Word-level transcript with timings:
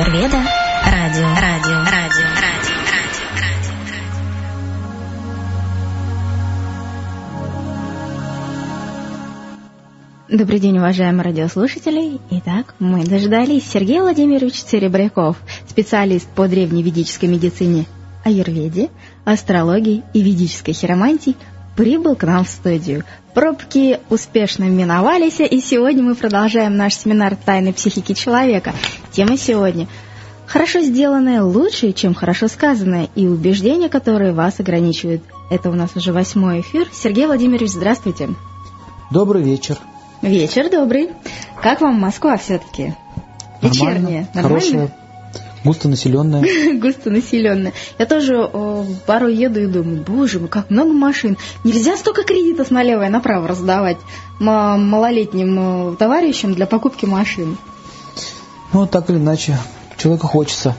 Аюрведа, 0.00 0.38
радио, 0.86 1.26
радио, 1.26 1.84
радио, 1.84 2.24
радио, 2.40 2.78
радио. 10.30 10.38
Добрый 10.38 10.58
день, 10.58 10.78
уважаемые 10.78 11.22
радиослушатели. 11.22 12.18
Итак, 12.30 12.74
мы 12.78 13.04
дождались 13.04 13.70
Сергей 13.70 14.00
Владимирович 14.00 14.54
Серебряков, 14.54 15.36
специалист 15.68 16.26
по 16.30 16.48
древневедической 16.48 17.28
медицине, 17.28 17.84
аюрведе, 18.24 18.88
астрологии 19.26 20.02
и 20.14 20.22
ведической 20.22 20.72
хиромантии, 20.72 21.36
прибыл 21.80 22.14
к 22.14 22.24
нам 22.24 22.44
в 22.44 22.48
студию. 22.50 23.04
Пробки 23.32 24.00
успешно 24.10 24.64
миновались, 24.64 25.40
и 25.40 25.60
сегодня 25.62 26.02
мы 26.02 26.14
продолжаем 26.14 26.76
наш 26.76 26.94
семинар 26.94 27.36
«Тайны 27.36 27.72
психики 27.72 28.12
человека». 28.12 28.74
Тема 29.12 29.38
сегодня– 29.38 29.88
«Хорошо 30.46 30.80
сделанное 30.80 31.42
лучше, 31.42 31.92
чем 31.92 32.12
хорошо 32.12 32.48
сказанное, 32.48 33.08
и 33.14 33.26
убеждения, 33.26 33.88
которые 33.88 34.34
вас 34.34 34.60
ограничивают». 34.60 35.22
Это 35.48 35.70
у 35.70 35.74
нас 35.74 35.96
уже 35.96 36.12
восьмой 36.12 36.60
эфир. 36.60 36.86
Сергей 36.92 37.24
Владимирович, 37.24 37.70
здравствуйте. 37.70 38.28
Добрый 39.10 39.42
вечер. 39.42 39.78
Вечер 40.20 40.68
добрый. 40.68 41.08
Как 41.62 41.80
вам 41.80 41.98
Москва 41.98 42.36
все-таки? 42.36 42.94
Вечерняя. 43.62 44.28
Нормально? 44.34 44.60
Хорошая, 44.60 44.96
Густонаселенная. 45.64 46.78
Густонаселенная. 46.80 47.72
Я 47.98 48.06
тоже 48.06 48.36
о, 48.36 48.86
порой 49.06 49.34
еду 49.34 49.60
и 49.60 49.66
думаю, 49.66 50.02
боже 50.06 50.40
мой, 50.40 50.48
как 50.48 50.70
много 50.70 50.92
машин. 50.92 51.36
Нельзя 51.64 51.96
столько 51.96 52.22
кредитов 52.24 52.70
налево 52.70 53.06
и 53.06 53.08
направо 53.08 53.48
раздавать 53.48 53.98
малолетним 54.38 55.92
э, 55.92 55.96
товарищам 55.96 56.54
для 56.54 56.66
покупки 56.66 57.04
машин. 57.04 57.58
Ну, 58.72 58.86
так 58.86 59.10
или 59.10 59.18
иначе, 59.18 59.58
человеку 59.96 60.26
хочется. 60.26 60.76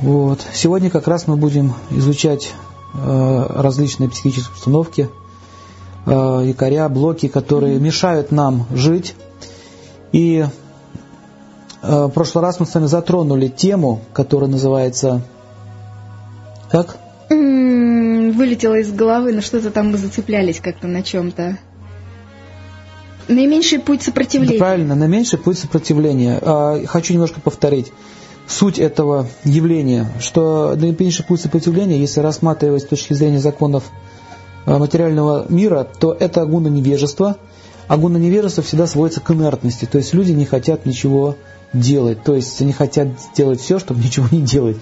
Вот. 0.00 0.40
Сегодня 0.52 0.90
как 0.90 1.08
раз 1.08 1.26
мы 1.26 1.36
будем 1.36 1.74
изучать 1.90 2.52
э, 2.94 3.46
различные 3.48 4.10
психические 4.10 4.54
установки, 4.54 5.08
э, 6.04 6.42
якоря, 6.44 6.88
блоки, 6.88 7.28
которые 7.28 7.78
мешают 7.78 8.30
нам 8.30 8.66
жить. 8.74 9.14
И 10.12 10.44
Э, 10.46 10.65
в 11.88 12.10
прошлый 12.10 12.42
раз 12.42 12.60
мы 12.60 12.66
с 12.66 12.74
вами 12.74 12.86
затронули 12.86 13.48
тему, 13.48 14.00
которая 14.12 14.50
называется... 14.50 15.22
Как? 16.70 16.96
Вылетело 17.28 18.74
из 18.74 18.92
головы, 18.92 19.32
но 19.32 19.40
что-то 19.40 19.70
там 19.70 19.92
мы 19.92 19.98
зацеплялись 19.98 20.60
как-то 20.60 20.86
на 20.86 21.02
чем-то. 21.02 21.58
Наименьший 23.28 23.78
путь 23.80 24.02
сопротивления. 24.02 24.58
Да, 24.58 24.64
правильно, 24.64 24.94
наименьший 24.94 25.38
путь 25.38 25.58
сопротивления. 25.58 26.38
А, 26.42 26.80
хочу 26.86 27.12
немножко 27.12 27.40
повторить 27.40 27.92
суть 28.46 28.78
этого 28.78 29.26
явления, 29.44 30.08
что 30.20 30.74
наименьший 30.76 31.24
путь 31.24 31.40
сопротивления, 31.40 31.98
если 31.98 32.20
рассматривать 32.20 32.82
с 32.82 32.86
точки 32.86 33.12
зрения 33.12 33.40
законов 33.40 33.84
э, 34.64 34.76
материального 34.76 35.46
мира, 35.48 35.86
то 35.98 36.16
это 36.18 36.44
гуна 36.46 36.68
невежества, 36.68 37.36
а 37.88 37.96
гуна 37.96 38.18
невежества 38.18 38.62
всегда 38.62 38.86
сводится 38.86 39.20
к 39.20 39.30
инертности, 39.30 39.86
то 39.86 39.98
есть 39.98 40.14
люди 40.14 40.32
не 40.32 40.44
хотят 40.44 40.86
ничего 40.86 41.36
делать. 41.80 42.22
То 42.22 42.34
есть 42.34 42.60
они 42.60 42.72
хотят 42.72 43.08
сделать 43.32 43.60
все, 43.60 43.78
чтобы 43.78 44.02
ничего 44.02 44.26
не 44.30 44.40
делать. 44.40 44.76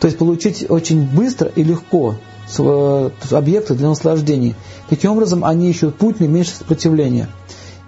То 0.00 0.06
есть 0.06 0.18
получить 0.18 0.64
очень 0.68 1.02
быстро 1.02 1.48
и 1.48 1.62
легко 1.62 2.16
э, 2.58 3.10
объекты 3.30 3.74
для 3.74 3.88
наслаждений. 3.88 4.54
Таким 4.88 5.12
образом, 5.12 5.44
они 5.44 5.70
ищут 5.70 5.96
путь 5.96 6.20
наименьшего 6.20 6.56
сопротивления. 6.56 7.28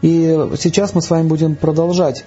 И 0.03 0.49
сейчас 0.59 0.95
мы 0.95 1.03
с 1.03 1.11
вами 1.11 1.29
будем 1.29 1.57
продолжать 1.57 2.25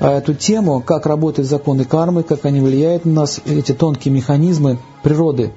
э, 0.00 0.18
эту 0.18 0.34
тему, 0.34 0.80
как 0.80 1.06
работают 1.06 1.48
законы 1.48 1.84
кармы, 1.84 2.22
как 2.22 2.44
они 2.44 2.60
влияют 2.60 3.04
на 3.04 3.12
нас, 3.12 3.40
эти 3.44 3.72
тонкие 3.72 4.12
механизмы 4.14 4.78
природы. 5.02 5.52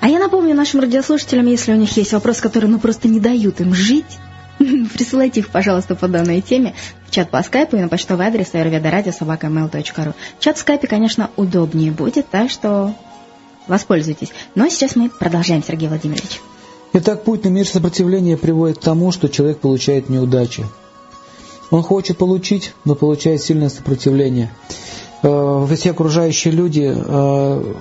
А 0.00 0.08
я 0.08 0.18
напомню 0.18 0.54
нашим 0.54 0.80
радиослушателям, 0.80 1.46
если 1.46 1.72
у 1.72 1.76
них 1.76 1.96
есть 1.96 2.12
вопрос, 2.12 2.40
который 2.40 2.68
ну, 2.68 2.78
просто 2.78 3.08
не 3.08 3.20
дают 3.20 3.60
им 3.60 3.74
жить, 3.74 4.18
Присылайте 4.94 5.40
их, 5.40 5.50
пожалуйста, 5.50 5.94
по 5.94 6.08
данной 6.08 6.40
теме 6.40 6.74
в 7.06 7.10
чат 7.10 7.30
по 7.30 7.42
скайпу 7.42 7.76
и 7.76 7.80
на 7.80 7.88
почтовый 7.88 8.26
адрес 8.26 8.48
ayurvedaradiosobaka.mail.ru. 8.52 10.14
Чат 10.38 10.56
в 10.56 10.60
скайпе, 10.60 10.86
конечно, 10.86 11.30
удобнее 11.36 11.92
будет, 11.92 12.28
так 12.28 12.50
что 12.50 12.94
воспользуйтесь. 13.68 14.30
Но 14.54 14.68
сейчас 14.68 14.96
мы 14.96 15.10
продолжаем, 15.10 15.62
Сергей 15.62 15.88
Владимирович. 15.88 16.40
Итак, 16.92 17.24
путь 17.24 17.44
наименьшего 17.44 17.74
сопротивления 17.74 18.36
приводит 18.36 18.78
к 18.78 18.82
тому, 18.82 19.12
что 19.12 19.28
человек 19.28 19.58
получает 19.58 20.08
неудачи. 20.08 20.64
Он 21.70 21.82
хочет 21.82 22.16
получить, 22.16 22.72
но 22.84 22.94
получает 22.94 23.42
сильное 23.42 23.68
сопротивление. 23.68 24.50
Э, 25.22 25.66
все 25.74 25.90
окружающие 25.90 26.54
люди 26.54 26.92
э, 26.94 27.74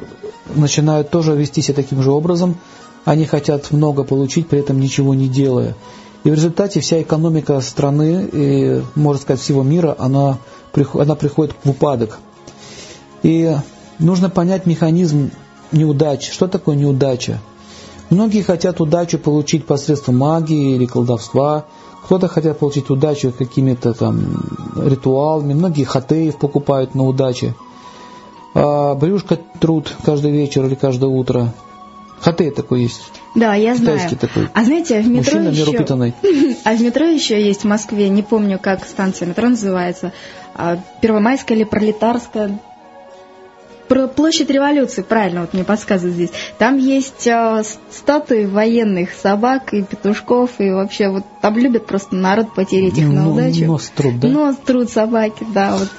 начинают 0.55 1.11
тоже 1.11 1.33
вести 1.33 1.61
себя 1.61 1.75
таким 1.75 2.01
же 2.01 2.11
образом. 2.11 2.57
Они 3.05 3.25
хотят 3.25 3.71
много 3.71 4.03
получить, 4.03 4.47
при 4.47 4.59
этом 4.59 4.79
ничего 4.79 5.13
не 5.13 5.27
делая. 5.27 5.75
И 6.25 6.29
в 6.31 6.33
результате 6.33 6.79
вся 6.79 7.03
экономика 7.03 7.61
страны, 7.61 8.27
и, 8.31 8.81
можно 8.95 9.21
сказать, 9.21 9.39
всего 9.39 9.61
мира, 9.61 9.95
она, 9.99 10.39
она 10.95 11.15
приходит 11.15 11.55
в 11.63 11.69
упадок. 11.69 12.17
И 13.21 13.55
нужно 13.99 14.31
понять 14.31 14.65
механизм 14.65 15.29
неудачи. 15.71 16.31
Что 16.31 16.47
такое 16.47 16.75
неудача? 16.75 17.39
Многие 18.09 18.41
хотят 18.41 18.81
удачу 18.81 19.19
получить 19.19 19.67
посредством 19.67 20.17
магии 20.17 20.75
или 20.75 20.87
колдовства, 20.87 21.65
кто-то 22.05 22.27
хотят 22.27 22.57
получить 22.57 22.89
удачу 22.89 23.31
какими-то 23.31 23.93
там 23.93 24.43
ритуалами, 24.77 25.53
многие 25.53 25.83
хатеев 25.83 26.39
покупают 26.39 26.95
на 26.95 27.03
удаче. 27.03 27.53
А 28.55 28.95
брюшко 28.95 29.39
труд 29.59 29.93
каждый 30.03 30.31
вечер 30.31 30.65
или 30.65 30.73
каждое 30.73 31.09
утро. 31.09 31.53
Хатей 32.19 32.51
такой 32.51 32.83
есть. 32.83 33.11
Да, 33.35 33.53
я 33.55 33.75
Китайский 33.75 34.15
знаю. 34.15 34.19
такой. 34.19 34.49
А 34.53 34.63
знаете, 34.63 35.01
в 35.01 35.07
метро 35.07 35.39
Мужчина 35.39 35.49
еще... 35.49 36.57
А 36.63 36.75
в 36.75 36.81
метро 36.81 37.05
еще 37.05 37.41
есть 37.41 37.61
в 37.61 37.65
Москве, 37.65 38.09
не 38.09 38.23
помню, 38.23 38.59
как 38.59 38.85
станция 38.85 39.27
метро 39.27 39.49
называется, 39.49 40.13
а, 40.53 40.79
Первомайская 41.01 41.57
или 41.57 41.65
Пролетарская, 41.65 42.59
про 43.87 44.07
площадь 44.07 44.49
революции, 44.49 45.01
правильно, 45.01 45.41
вот 45.41 45.53
мне 45.53 45.63
подсказывают 45.63 46.15
здесь. 46.15 46.31
Там 46.57 46.77
есть 46.77 47.27
э, 47.27 47.63
статуи 47.91 48.45
военных 48.45 49.09
собак 49.13 49.73
и 49.73 49.83
петушков, 49.83 50.51
и 50.59 50.71
вообще 50.71 51.09
вот 51.09 51.23
там 51.41 51.57
любят 51.57 51.85
просто 51.85 52.15
народ 52.15 52.53
потереть 52.53 52.97
их 52.97 53.07
на 53.07 53.23
ну, 53.23 53.33
удачу. 53.33 53.65
Нос 53.65 53.91
труд, 53.95 54.19
да? 54.19 54.27
Нос 54.27 54.55
труд 54.65 54.89
собаки, 54.89 55.45
да, 55.53 55.77
вот 55.77 55.89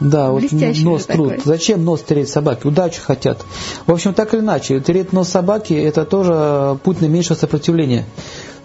Да, 0.00 0.30
вот 0.30 0.42
нос 0.52 1.06
труд. 1.06 1.28
Такой. 1.28 1.42
Зачем 1.44 1.84
нос 1.84 2.02
тереть 2.02 2.28
собаки? 2.28 2.66
Удачу 2.66 3.00
хотят. 3.02 3.44
В 3.86 3.92
общем, 3.92 4.14
так 4.14 4.34
или 4.34 4.40
иначе, 4.40 4.80
тереть 4.80 5.12
нос 5.12 5.28
собаки– 5.28 5.72
это 5.74 6.04
тоже 6.04 6.78
путь 6.82 7.00
наименьшего 7.00 7.36
сопротивления. 7.36 8.04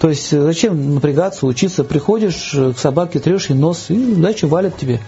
То 0.01 0.09
есть 0.09 0.33
э, 0.33 0.41
зачем 0.41 0.95
напрягаться, 0.95 1.45
учиться, 1.45 1.83
приходишь 1.83 2.55
э, 2.55 2.73
к 2.73 2.79
собаке, 2.79 3.19
трешь 3.19 3.51
ей 3.51 3.55
нос, 3.55 3.85
и 3.89 4.13
удача 4.13 4.47
валит 4.47 4.75
тебе. 4.75 4.99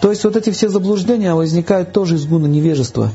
То 0.00 0.10
есть 0.10 0.24
вот 0.24 0.34
эти 0.34 0.50
все 0.50 0.68
заблуждения 0.68 1.32
возникают 1.34 1.92
тоже 1.92 2.16
из 2.16 2.26
гуна 2.26 2.46
невежества. 2.46 3.12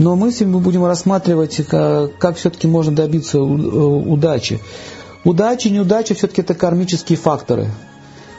Но 0.00 0.16
мы 0.16 0.32
сегодня 0.32 0.60
будем 0.60 0.86
рассматривать, 0.86 1.56
как, 1.56 1.74
э, 1.74 2.08
как 2.18 2.36
все-таки 2.36 2.66
можно 2.66 2.96
добиться 2.96 3.38
удачи. 3.38 4.58
Удача 5.24 5.68
и 5.68 5.72
неудача 5.72 6.14
все-таки 6.14 6.40
это 6.40 6.54
кармические 6.54 7.18
факторы. 7.18 7.68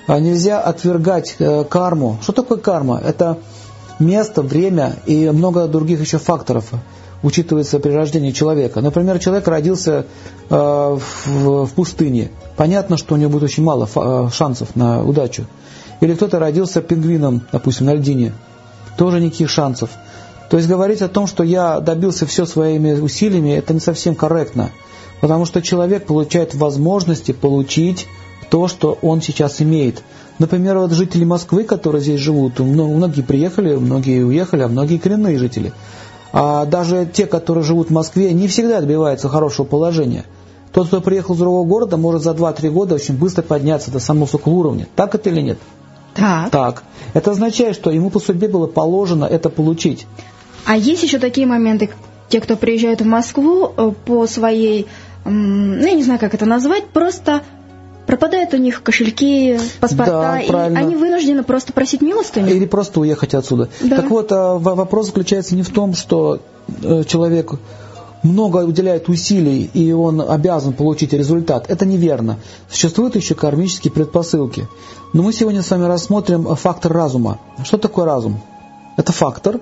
А 0.08 0.20
нельзя 0.20 0.60
отвергать 0.60 1.38
карму. 1.70 2.18
Что 2.24 2.32
такое 2.32 2.58
карма? 2.58 3.00
Это 3.06 3.38
место, 4.00 4.42
время 4.42 4.96
и 5.06 5.30
много 5.30 5.68
других 5.68 6.02
еще 6.02 6.18
факторов 6.18 6.72
учитывается 7.22 7.78
при 7.78 7.92
рождении 7.92 8.32
человека. 8.32 8.82
Например, 8.82 9.20
человек 9.20 9.48
родился 9.48 10.08
э, 10.50 10.98
в, 11.26 11.68
пустыне. 11.76 12.32
Понятно, 12.58 12.98
что 12.98 13.14
у 13.14 13.18
него 13.20 13.34
будет 13.34 13.44
очень 13.44 13.64
мало 13.64 13.88
э, 13.94 14.30
шансов 14.34 14.76
на 14.76 15.04
удачу. 15.04 15.46
Или 16.00 16.16
кто-то 16.16 16.40
родился 16.40 16.82
пингвином, 16.82 17.44
допустим, 17.52 17.86
на 17.86 17.94
льдине. 17.94 18.34
Тоже 18.98 19.20
никаких 19.20 19.52
шансов. 19.52 19.92
То 20.52 20.58
есть 20.58 20.70
говорить 20.70 21.02
о 21.02 21.08
том, 21.08 21.26
что 21.26 21.44
я 21.44 21.80
добился 21.80 22.28
все 22.28 22.46
своими 22.46 23.00
усилиями, 23.00 23.56
это 23.56 23.74
не 23.74 23.80
совсем 23.80 24.14
корректно. 24.14 24.70
Потому 25.20 25.46
что 25.46 25.64
человек 25.64 26.06
получает 26.06 26.54
возможности 26.54 27.32
получить 27.32 28.08
то, 28.52 28.68
что 28.68 29.00
он 29.02 29.24
сейчас 29.24 29.62
имеет. 29.64 30.04
Например, 30.38 30.78
вот 30.78 30.92
жители 30.92 31.24
Москвы, 31.24 31.64
которые 31.64 32.04
здесь 32.04 32.20
живут, 32.20 32.60
многие 32.60 33.22
приехали, 33.22 33.76
многие 33.76 34.24
уехали, 34.24 34.62
а 34.62 34.68
многие 34.68 35.00
коренные 35.00 35.40
жители– 35.40 35.74
а 36.34 36.66
даже 36.66 37.10
те, 37.12 37.26
которые 37.26 37.64
живут 37.64 37.90
в 37.90 37.94
Москве, 37.94 38.32
не 38.34 38.48
всегда 38.48 38.82
добиваются 38.82 39.28
хорошего 39.30 39.66
положения. 39.66 40.26
Тот, 40.72 40.88
кто 40.88 41.02
приехал 41.02 41.34
из 41.34 41.40
другого 41.40 41.68
города, 41.68 41.98
может 41.98 42.24
за 42.24 42.32
2-3 42.32 42.70
года 42.70 42.96
очень 42.96 43.18
быстро 43.18 43.42
подняться 43.42 43.92
до 43.92 44.00
самого 44.00 44.26
высокого 44.26 44.54
уровня. 44.54 44.88
Так 44.96 45.16
это 45.16 45.30
или 45.30 45.42
нет? 45.42 45.58
Так. 46.14 46.50
Так. 46.50 46.84
Это 47.14 47.32
означает, 47.32 47.76
что 47.76 47.92
ему 47.92 48.10
по 48.10 48.20
судьбе 48.20 48.48
было 48.48 48.68
положено 48.68 49.26
это 49.26 49.50
получить. 49.50 50.08
А 50.66 50.78
есть 50.78 51.04
еще 51.04 51.20
такие 51.20 51.48
моменты, 51.48 51.90
те, 52.30 52.40
кто 52.40 52.56
приезжают 52.56 53.02
в 53.02 53.06
Москву 53.06 53.74
э, 53.76 53.92
по 54.06 54.26
своей, 54.28 54.88
ну 55.26 55.86
я 55.86 55.94
не 55.94 56.04
знаю, 56.04 56.20
как 56.20 56.34
это 56.34 56.46
назвать, 56.46 56.86
просто 56.88 57.42
Пропадают 58.06 58.54
у 58.54 58.58
них 58.58 58.84
кошельки, 58.84 59.58
паспорта, 59.80 60.12
Да, 60.12 60.40
и 60.42 60.48
правильно. 60.48 60.80
они 60.80 60.96
вынуждены 60.96 61.44
просто 61.44 61.72
просить 61.72 62.02
милостыню. 62.02 62.54
Или 62.54 62.66
просто 62.66 63.00
уехать 63.00 63.34
отсюда. 63.34 63.70
Да. 63.80 63.98
Так 63.98 64.10
вот, 64.10 64.32
а, 64.32 64.58
вопрос 64.58 65.08
заключается 65.08 65.56
не 65.56 65.62
в 65.62 65.70
том, 65.70 65.94
что 65.94 66.42
э, 66.84 67.04
человек 67.08 67.54
много 68.24 68.66
уделяет 68.66 69.08
усилий, 69.08 69.70
и 69.74 69.92
он 69.92 70.22
обязан 70.22 70.74
получить 70.74 71.14
результат. 71.14 71.70
Это 71.70 71.86
неверно. 71.86 72.38
Существуют 72.70 73.16
еще 73.16 73.36
кармические 73.36 73.92
предпосылки. 73.92 74.68
Но 75.14 75.24
мы 75.24 75.32
сегодня 75.32 75.62
с 75.62 75.70
вами 75.70 75.86
рассмотрим 75.86 76.56
фактор 76.56 76.92
разума. 76.92 77.40
Что 77.64 77.78
такое 77.78 78.06
разум? 78.06 78.42
Это 78.98 79.12
фактор. 79.12 79.60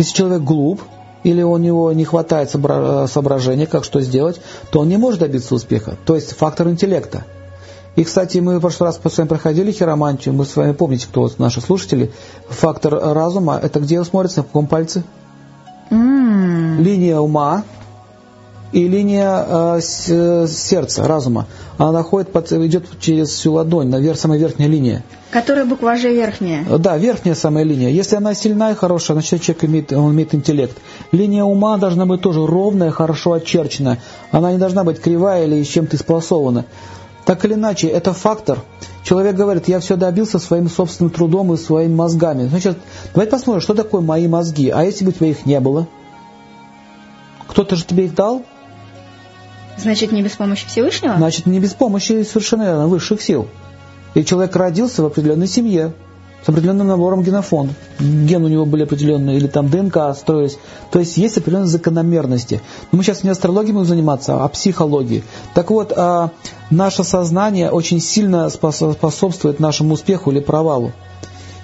Если 0.00 0.16
человек 0.16 0.40
глуп, 0.40 0.80
или 1.24 1.42
у 1.42 1.58
него 1.58 1.92
не 1.92 2.06
хватает 2.06 2.48
соображения, 2.48 3.66
как 3.66 3.84
что 3.84 4.00
сделать, 4.00 4.40
то 4.70 4.80
он 4.80 4.88
не 4.88 4.96
может 4.96 5.20
добиться 5.20 5.54
успеха. 5.54 5.98
То 6.06 6.14
есть 6.14 6.32
фактор 6.34 6.70
интеллекта. 6.70 7.24
И, 7.96 8.04
кстати, 8.04 8.38
мы 8.38 8.56
в 8.56 8.60
прошлый 8.62 8.88
раз 8.88 8.98
с 8.98 9.18
вами 9.18 9.28
проходили 9.28 9.72
хиромантию, 9.72 10.32
мы 10.32 10.46
с 10.46 10.56
вами 10.56 10.72
помните, 10.72 11.06
кто 11.06 11.20
вот 11.20 11.38
наши 11.38 11.60
слушатели, 11.60 12.12
фактор 12.48 12.94
разума, 12.94 13.60
это 13.62 13.78
где 13.78 13.98
он 13.98 14.06
смотрится, 14.06 14.38
на 14.38 14.44
каком 14.44 14.68
пальце? 14.68 15.04
М, 15.90 16.80
Линия 16.80 17.18
ума 17.18 17.64
и 18.72 18.86
линия 18.88 19.44
э, 19.76 19.80
с- 19.80 20.06
э, 20.08 20.46
сердца, 20.48 21.06
разума. 21.06 21.46
Она 21.78 21.92
находит, 21.92 22.30
под, 22.32 22.52
идет 22.52 22.84
через 23.00 23.30
всю 23.30 23.54
ладонь, 23.54 23.88
наверх, 23.88 24.18
самая 24.18 24.38
верхняя 24.38 24.68
линия. 24.68 25.02
Которая 25.30 25.64
буква 25.64 25.96
Ж 25.96 26.12
верхняя. 26.12 26.64
Э, 26.68 26.78
Да, 26.78 26.96
верхняя 26.96 27.34
самая 27.34 27.64
линия. 27.64 27.88
Если 27.90 28.16
она 28.16 28.34
сильная 28.34 28.72
и 28.72 28.74
хорошая, 28.76 29.16
значит 29.16 29.42
человек 29.42 29.64
имеет, 29.64 29.92
он 29.92 30.12
имеет 30.12 30.34
интеллект. 30.34 30.76
Линия 31.12 31.44
ума 31.44 31.76
должна 31.78 32.06
быть 32.06 32.20
тоже 32.20 32.46
ровная, 32.46 32.90
хорошо 32.90 33.32
очерченная. 33.32 33.98
Она 34.30 34.52
не 34.52 34.58
должна 34.58 34.84
быть 34.84 35.00
кривая 35.00 35.46
или 35.46 35.62
с 35.62 35.68
чем-то 35.68 35.96
исполосована. 35.96 36.64
Так 37.24 37.44
или 37.44 37.54
иначе, 37.54 37.86
это 37.88 38.12
фактор. 38.12 38.60
Человек 39.04 39.34
говорит, 39.36 39.68
я 39.68 39.80
все 39.80 39.96
добился 39.96 40.38
своим 40.38 40.68
собственным 40.68 41.10
трудом 41.10 41.52
и 41.52 41.56
своими 41.56 41.94
мозгами. 41.94 42.46
Значит, 42.48 42.78
давайте 43.14 43.30
посмотрим, 43.32 43.60
что 43.62 43.74
такое 43.74 44.00
мои 44.00 44.28
мозги. 44.28 44.68
А 44.70 44.84
если 44.84 45.04
бы 45.04 45.10
у 45.10 45.12
тебя 45.12 45.28
их 45.28 45.46
не 45.46 45.58
было? 45.60 45.86
Кто-то 47.48 47.76
же 47.76 47.84
тебе 47.84 48.06
их 48.06 48.14
дал? 48.14 48.42
Значит, 49.82 50.12
не 50.12 50.22
без 50.22 50.32
помощи 50.32 50.66
Всевышнего? 50.66 51.16
Значит, 51.16 51.46
не 51.46 51.60
без 51.60 51.74
помощи 51.74 52.22
совершенно 52.22 52.62
верно, 52.62 52.86
высших 52.88 53.22
сил. 53.22 53.48
И 54.14 54.24
человек 54.24 54.54
родился 54.56 55.02
в 55.02 55.06
определенной 55.06 55.46
семье, 55.46 55.92
с 56.44 56.48
определенным 56.48 56.86
набором 56.86 57.22
генофонда. 57.22 57.74
Ген 57.98 58.44
у 58.44 58.48
него 58.48 58.64
были 58.64 58.84
определенные, 58.84 59.36
или 59.36 59.46
там 59.46 59.68
ДНК 59.68 60.16
строились. 60.16 60.58
То 60.90 60.98
есть 60.98 61.16
есть 61.16 61.36
определенные 61.36 61.68
закономерности. 61.68 62.62
Но 62.90 62.98
мы 62.98 63.04
сейчас 63.04 63.22
не 63.22 63.30
астрологией 63.30 63.74
будем 63.74 63.86
заниматься, 63.86 64.42
а 64.42 64.48
психологией. 64.48 65.22
Так 65.54 65.70
вот, 65.70 65.92
а, 65.94 66.30
наше 66.70 67.04
сознание 67.04 67.70
очень 67.70 68.00
сильно 68.00 68.46
спос- 68.46 68.92
способствует 68.94 69.60
нашему 69.60 69.94
успеху 69.94 70.30
или 70.30 70.40
провалу. 70.40 70.92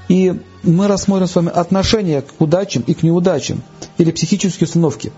И 0.09 0.41
мы 0.63 0.89
рассмотрим 0.89 1.27
с 1.27 1.35
вами 1.35 1.49
отношение 1.49 2.23
к 2.23 2.29
удачам 2.39 2.85
и 2.87 2.95
к 2.95 3.03
неудачам, 3.03 3.63
или 3.99 4.11
психические 4.11 4.67
установки. 4.67 5.11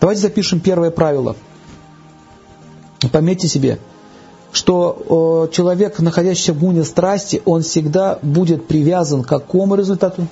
Давайте 0.00 0.22
запишем 0.22 0.60
первое 0.60 0.90
правило. 0.90 1.36
Пометьте 3.08 3.48
себе, 3.48 3.78
что 4.52 5.48
человек, 5.52 5.98
находящийся 6.00 6.52
в 6.52 6.58
гуне 6.58 6.84
страсти, 6.84 7.40
он 7.44 7.62
всегда 7.62 8.18
будет 8.22 8.66
привязан 8.66 9.22
к 9.22 9.28
какому 9.28 9.74
результату? 9.74 10.26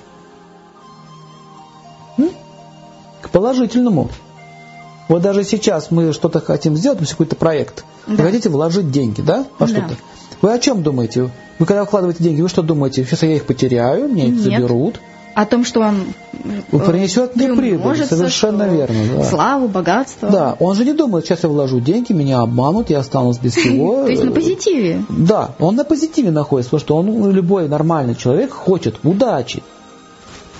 К 3.21 3.29
положительному. 3.31 4.09
Вот 5.07 5.21
даже 5.21 5.43
сейчас 5.43 5.91
мы 5.91 6.13
что-то 6.13 6.39
хотим 6.39 6.75
сделать, 6.77 6.99
например, 6.99 7.13
какой-то 7.15 7.35
проект. 7.35 7.83
Вы 8.07 8.17
Да. 8.17 8.23
хотите 8.23 8.49
вложить 8.49 8.91
деньги, 8.91 9.21
да, 9.21 9.45
во 9.57 9.67
Да. 9.67 9.73
что-то? 9.73 9.95
Вы 10.41 10.53
о 10.53 10.59
чем 10.59 10.83
думаете? 10.83 11.31
Вы 11.57 11.65
когда 11.65 11.83
вкладываете 11.83 12.23
деньги, 12.23 12.41
вы 12.41 12.47
что 12.49 12.61
думаете? 12.61 13.03
Сейчас 13.03 13.23
я 13.23 13.35
их 13.35 13.45
потеряю, 13.45 14.07
мне 14.07 14.27
их 14.27 14.35
Нет. 14.35 14.43
заберут. 14.43 14.99
О 15.39 15.45
том, 15.45 15.63
что 15.63 15.79
он 15.79 16.13
э, 16.73 16.79
Принесет 16.79 17.37
мне 17.37 17.53
прибыль, 17.53 18.05
совершенно 18.05 18.63
верно, 18.63 18.97
да. 19.15 19.23
Славу, 19.23 19.69
богатство. 19.69 20.29
Да, 20.29 20.57
он 20.59 20.75
же 20.75 20.83
не 20.83 20.91
думает, 20.91 21.25
сейчас 21.25 21.43
я 21.43 21.49
вложу 21.49 21.79
деньги, 21.79 22.11
меня 22.11 22.41
обманут, 22.41 22.89
я 22.89 22.99
останусь 22.99 23.37
без 23.37 23.53
всего. 23.55 24.03
То 24.03 24.09
есть 24.09 24.21
на 24.25 24.31
позитиве. 24.31 25.05
Да, 25.07 25.51
он 25.57 25.75
на 25.77 25.85
позитиве 25.85 26.31
находится, 26.31 26.71
потому 26.71 26.81
что 26.81 26.97
он, 26.97 27.21
ну, 27.21 27.31
любой 27.31 27.69
нормальный 27.69 28.15
человек 28.15 28.51
хочет 28.51 28.99
удачи. 29.05 29.63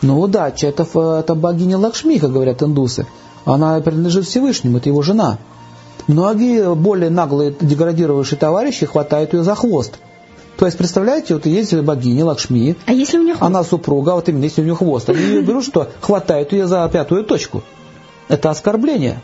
Но 0.01 0.17
удача 0.17 0.67
это, 0.67 0.83
это 1.19 1.35
богиня 1.35 1.77
Лакшми, 1.77 2.17
как 2.17 2.31
говорят 2.31 2.63
индусы. 2.63 3.05
Она 3.43 3.81
принадлежит 3.81 4.27
Всевышнему, 4.27 4.77
это 4.77 4.87
его 4.87 5.01
жена. 5.01 5.39
Многие 6.07 6.73
более 6.73 7.09
наглые 7.09 7.53
деградировавшие 7.59 8.39
товарищи 8.39 8.85
хватают 8.85 9.33
ее 9.33 9.43
за 9.43 9.55
хвост. 9.55 9.99
То 10.59 10.65
есть, 10.65 10.77
представляете, 10.77 11.35
вот 11.35 11.45
есть 11.45 11.73
богиня 11.73 12.25
Лакшми, 12.25 12.75
А 12.85 12.91
если 12.91 13.17
у 13.17 13.23
них 13.23 13.37
она 13.39 13.63
супруга, 13.63 14.09
вот 14.09 14.27
именно 14.27 14.43
если 14.43 14.59
у 14.59 14.65
нее 14.65 14.75
хвост, 14.75 15.09
они 15.09 15.21
ее 15.21 15.41
берут, 15.41 15.63
что 15.63 15.87
хватают 16.01 16.51
ее 16.51 16.67
за 16.67 16.87
пятую 16.91 17.23
точку. 17.23 17.63
Это 18.27 18.49
оскорбление. 18.49 19.21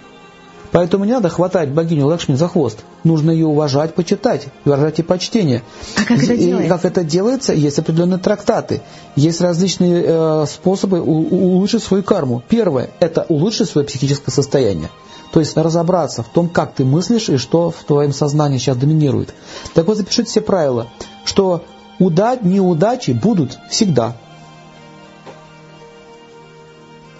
Поэтому 0.72 1.04
не 1.04 1.12
надо 1.12 1.28
хватать 1.28 1.70
богиню 1.70 2.08
Лакшми 2.08 2.36
за 2.36 2.48
хвост. 2.48 2.80
Нужно 3.04 3.32
ее 3.32 3.48
уважать, 3.48 3.96
почитать, 3.96 4.48
выражать 4.64 5.00
ей 5.00 5.04
почтение. 5.04 5.62
А 5.98 6.06
как 6.06 6.24
это 6.24 6.34
И 6.34 6.38
делается? 6.38 6.70
как 6.70 6.86
это 6.86 7.04
делается? 7.04 7.54
Есть 7.54 7.80
определенные 7.80 8.20
трактаты. 8.20 8.82
Есть 9.18 9.42
различные 9.42 10.06
э, 10.08 10.46
способы 10.48 11.02
улучшить 11.02 11.84
свою 11.84 12.02
карму. 12.04 12.44
Первое– 12.48 12.92
это 13.02 13.26
улучшить 13.28 13.70
свое 13.70 13.86
психическое 13.86 14.32
состояние. 14.32 14.90
То 15.36 15.42
есть 15.42 15.58
разобраться 15.58 16.24
в 16.24 16.30
том, 16.30 16.48
как 16.48 16.76
ты 16.76 16.86
мыслишь 16.86 17.28
и 17.28 17.36
что 17.36 17.70
в 17.70 17.84
твоем 17.84 18.14
сознании 18.14 18.58
сейчас 18.58 18.78
доминирует. 18.78 19.34
Так 19.74 19.86
вот, 19.86 19.98
запишите 19.98 20.30
все 20.30 20.40
правила, 20.40 20.88
что 21.26 21.62
уда- 22.00 22.38
неудачи 22.42 23.12
будут 23.12 23.60
всегда. 23.70 24.16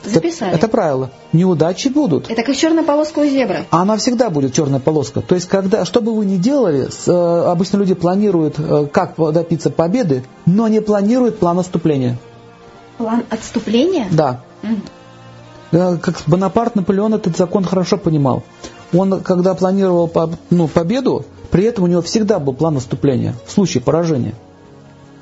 записали. 0.06 0.54
Это 0.54 0.70
правило. 0.70 1.10
Неудачи 1.34 1.90
будут. 1.90 2.32
Это 2.32 2.44
как 2.44 2.56
черная 2.56 2.86
полоска 2.86 3.20
у 3.20 3.26
зебры. 3.26 3.66
А 3.70 3.82
она 3.82 3.98
всегда 3.98 4.30
будет 4.30 4.54
черная 4.54 4.80
полоска. 4.80 5.20
То 5.20 5.36
есть, 5.36 5.50
когда, 5.50 5.84
что 5.84 6.00
бы 6.00 6.16
вы 6.16 6.24
ни 6.24 6.38
делали, 6.38 6.88
с, 6.90 7.10
э, 7.10 7.52
обычно 7.52 7.80
люди 7.80 7.96
планируют, 7.96 8.56
э, 8.58 8.88
как 8.94 9.16
добиться 9.34 9.72
победы, 9.72 10.24
но 10.46 10.70
не 10.70 10.80
планируют 10.80 11.40
план 11.40 11.58
наступления. 11.58 12.18
План 12.98 13.26
отступления? 13.30 14.08
Да. 14.10 14.40
Мгм. 14.62 14.84
Как 15.72 16.22
Бонапарт 16.28 16.76
Наполеон 16.76 17.16
этот 17.16 17.38
закон 17.38 17.64
хорошо 17.64 17.98
понимал. 17.98 18.44
Он, 18.94 19.22
когда 19.22 19.56
планировал 19.56 20.12
ну, 20.50 20.68
победу, 20.68 21.26
при 21.52 21.64
этом 21.66 21.86
у 21.86 21.88
него 21.88 22.02
всегда 22.02 22.40
был 22.40 22.54
план 22.54 22.76
наступления 22.76 23.36
в 23.46 23.52
случае 23.52 23.82
поражения. 23.82 24.36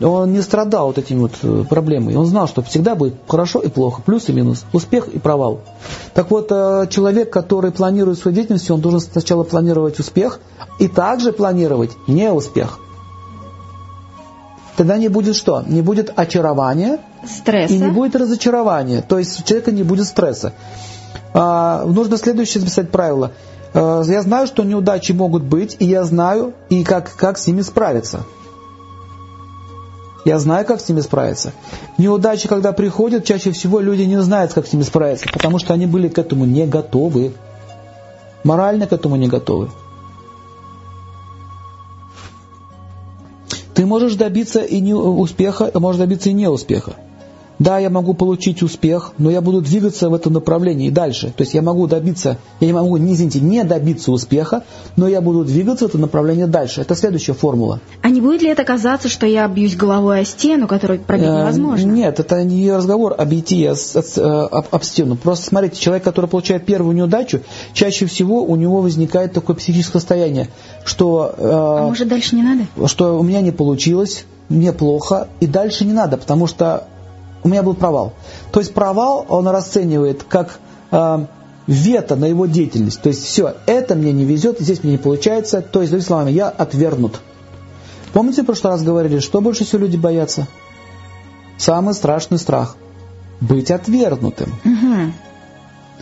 Он 0.02 0.34
не 0.34 0.42
страдал 0.42 0.88
вот 0.88 0.98
этими 0.98 1.20
вот 1.20 1.34
э, 1.44 1.64
проблемами. 1.70 2.16
Он 2.16 2.26
знал, 2.26 2.48
что 2.48 2.62
всегда 2.62 2.96
будет 2.96 3.16
хорошо 3.28 3.60
и 3.60 3.70
плохо, 3.70 4.02
плюс 4.02 4.28
и 4.28 4.34
минус, 4.34 4.66
успех 4.74 5.08
и 5.08 5.20
провал. 5.20 5.62
Так 6.14 6.32
вот, 6.32 6.48
э, 6.52 6.88
человек, 6.90 7.32
который 7.32 7.72
планирует 7.72 8.18
свою 8.18 8.36
деятельность, 8.36 8.70
он 8.70 8.82
должен 8.82 9.00
сначала 9.00 9.44
планировать 9.44 10.00
успех 10.00 10.40
и 10.80 10.88
также 10.88 11.32
планировать 11.32 11.92
неуспех. 12.08 12.80
Тогда 14.76 14.98
не 14.98 15.08
будет 15.08 15.36
что? 15.36 15.64
Не 15.68 15.82
будет 15.82 16.12
очарования, 16.16 17.00
Стресса. 17.26 17.74
и 17.74 17.78
не 17.78 17.90
будет 17.90 18.16
разочарования, 18.16 19.02
то 19.02 19.20
есть 19.20 19.40
у 19.40 19.44
человека 19.44 19.72
не 19.72 19.84
будет 19.84 20.08
стресса. 20.08 20.54
А, 21.34 21.86
нужно 21.86 22.18
следующее 22.18 22.62
записать 22.62 22.90
правило. 22.90 23.32
А, 23.74 24.02
я 24.04 24.22
знаю, 24.22 24.48
что 24.48 24.64
неудачи 24.64 25.12
могут 25.12 25.44
быть, 25.44 25.76
и 25.80 25.86
я 25.86 26.04
знаю, 26.04 26.54
и 26.70 26.84
как, 26.84 27.16
как 27.16 27.38
с 27.38 27.48
ними 27.48 27.62
справиться. 27.62 28.22
Я 30.26 30.40
знаю, 30.40 30.66
как 30.66 30.80
с 30.80 30.88
ними 30.88 31.02
справиться. 31.02 31.52
Неудачи, 31.98 32.48
когда 32.48 32.72
приходят, 32.72 33.26
чаще 33.26 33.52
всего 33.52 33.80
люди 33.80 34.04
не 34.04 34.22
знают, 34.22 34.54
как 34.54 34.66
с 34.66 34.74
ними 34.74 34.84
справиться, 34.84 35.28
потому 35.32 35.60
что 35.60 35.74
они 35.74 35.86
были 35.86 36.08
к 36.08 36.18
этому 36.18 36.46
не 36.46 36.66
готовы. 36.66 37.34
Морально 38.44 38.88
к 38.88 38.94
этому 38.94 39.18
не 39.18 39.28
готовы. 39.28 39.70
Ты 43.74 43.86
можешь 43.86 44.16
добиться 44.16 44.62
и 44.62 44.80
не 44.80 44.94
успеха, 44.94 45.72
можешь 45.80 46.00
добиться 46.00 46.30
и 46.30 46.34
неуспеха. 46.34 46.96
Да, 47.64 47.80
я 47.80 47.90
могу 47.90 48.14
получить 48.14 48.62
успех, 48.62 49.14
но 49.18 49.32
я 49.32 49.40
буду 49.40 49.62
двигаться 49.62 50.10
в 50.10 50.14
этом 50.14 50.34
направлении 50.34 50.90
дальше. 50.90 51.28
То 51.36 51.44
есть 51.44 51.54
я 51.54 51.62
могу 51.62 51.88
добиться, 51.88 52.38
я 52.60 52.68
не 52.68 52.74
могу, 52.74 52.98
не, 52.98 53.14
извините, 53.14 53.40
не 53.40 53.64
добиться 53.64 54.12
успеха, 54.12 54.64
но 54.98 55.08
я 55.08 55.22
буду 55.22 55.46
двигаться 55.46 55.86
в 55.86 55.90
это 55.90 55.98
направление 55.98 56.48
дальше. 56.48 56.82
Это 56.82 56.94
следующая 56.96 57.34
формула. 57.34 57.80
А 58.02 58.10
не 58.10 58.20
будет 58.20 58.42
ли 58.42 58.50
это 58.50 58.66
казаться, 58.66 59.08
что 59.08 59.26
я 59.26 59.48
бьюсь 59.48 59.76
головой 59.78 60.20
о 60.22 60.26
стену, 60.26 60.68
которую 60.68 61.00
пробить 61.00 61.28
Э, 61.28 61.40
невозможно? 61.40 61.90
Нет, 61.90 62.20
это 62.20 62.44
не 62.44 62.70
разговор 62.72 63.16
обойти 63.18 63.66
с- 63.68 63.96
с- 63.96 64.18
э, 64.18 64.22
об, 64.22 64.66
об 64.72 64.84
стену. 64.84 65.16
Просто 65.16 65.46
смотрите, 65.46 65.80
человек, 65.80 66.04
который 66.04 66.26
получает 66.26 66.66
первую 66.66 66.94
неудачу, 66.96 67.40
чаще 67.74 68.08
всего 68.08 68.44
у 68.44 68.56
него 68.58 68.82
возникает 68.82 69.32
такое 69.32 69.56
психическое 69.56 70.00
состояние, 70.00 70.50
что, 70.84 71.34
э, 71.38 71.50
А 71.50 71.88
может, 71.88 72.08
дальше 72.10 72.36
не 72.36 72.44
надо? 72.44 72.88
что 72.88 73.18
у 73.18 73.24
меня 73.24 73.40
не 73.42 73.52
получилось, 73.52 74.26
мне 74.50 74.74
плохо, 74.74 75.28
и 75.40 75.48
дальше 75.48 75.86
не 75.86 75.94
надо, 75.94 76.18
потому 76.18 76.48
что 76.48 76.88
у 77.44 77.50
меня 77.50 77.64
был 77.64 77.74
провал. 77.74 78.14
То 78.52 78.60
есть 78.60 78.74
провал 78.74 79.26
он 79.30 79.48
расценивает 79.48 80.24
как 80.24 80.60
э, 80.92 81.26
вето 81.68 82.16
на 82.16 82.26
его 82.26 82.46
деятельность. 82.46 83.02
То 83.02 83.10
есть 83.10 83.26
все, 83.26 83.56
это 83.66 83.96
мне 83.96 84.12
не 84.12 84.26
везет, 84.26 84.60
здесь 84.60 84.84
мне 84.84 84.94
не 84.94 84.98
получается. 84.98 85.62
То 85.62 85.82
есть, 85.82 85.92
другими 85.92 86.08
словами, 86.08 86.32
я 86.32 86.50
отвергнут. 86.50 87.20
Помните, 88.14 88.44
в 88.44 88.46
прошлый 88.46 88.74
раз 88.74 88.84
говорили, 88.84 89.20
что 89.20 89.42
больше 89.42 89.66
всего 89.66 89.82
люди 89.82 89.98
боятся? 89.98 90.48
Самый 91.58 91.94
страшный 91.94 92.38
страх– 92.38 92.76
быть 93.42 93.72
отвергнутым. 93.72 94.54
Угу. 94.64 95.14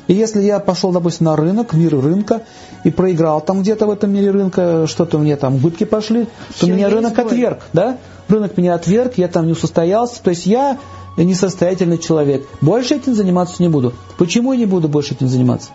И 0.07 0.13
если 0.13 0.41
я 0.41 0.59
пошел, 0.59 0.91
допустим, 0.91 1.27
на 1.27 1.35
рынок, 1.35 1.73
мир 1.73 1.97
рынка, 1.99 2.41
и 2.83 2.91
проиграл 2.91 3.39
там 3.39 3.61
где-то 3.61 3.85
в 3.85 3.91
этом 3.91 4.11
мире 4.11 4.31
рынка, 4.31 4.87
что-то 4.87 5.17
у 5.17 5.21
меня 5.21 5.37
там 5.37 5.55
убытки 5.55 5.83
пошли, 5.83 6.25
то 6.25 6.31
Все 6.53 6.73
меня 6.73 6.89
рынок 6.89 7.13
сбой. 7.13 7.25
отверг, 7.25 7.59
да? 7.71 7.97
Рынок 8.27 8.57
меня 8.57 8.73
отверг, 8.73 9.13
я 9.17 9.27
там 9.27 9.47
не 9.47 9.55
состоялся, 9.55 10.21
то 10.21 10.31
есть 10.31 10.45
я 10.45 10.79
несостоятельный 11.17 11.97
человек. 11.97 12.47
Больше 12.61 12.95
этим 12.95 13.13
заниматься 13.13 13.61
не 13.61 13.69
буду. 13.69 13.93
Почему 14.17 14.53
не 14.53 14.65
буду 14.65 14.87
больше 14.87 15.13
этим 15.13 15.27
заниматься? 15.27 15.69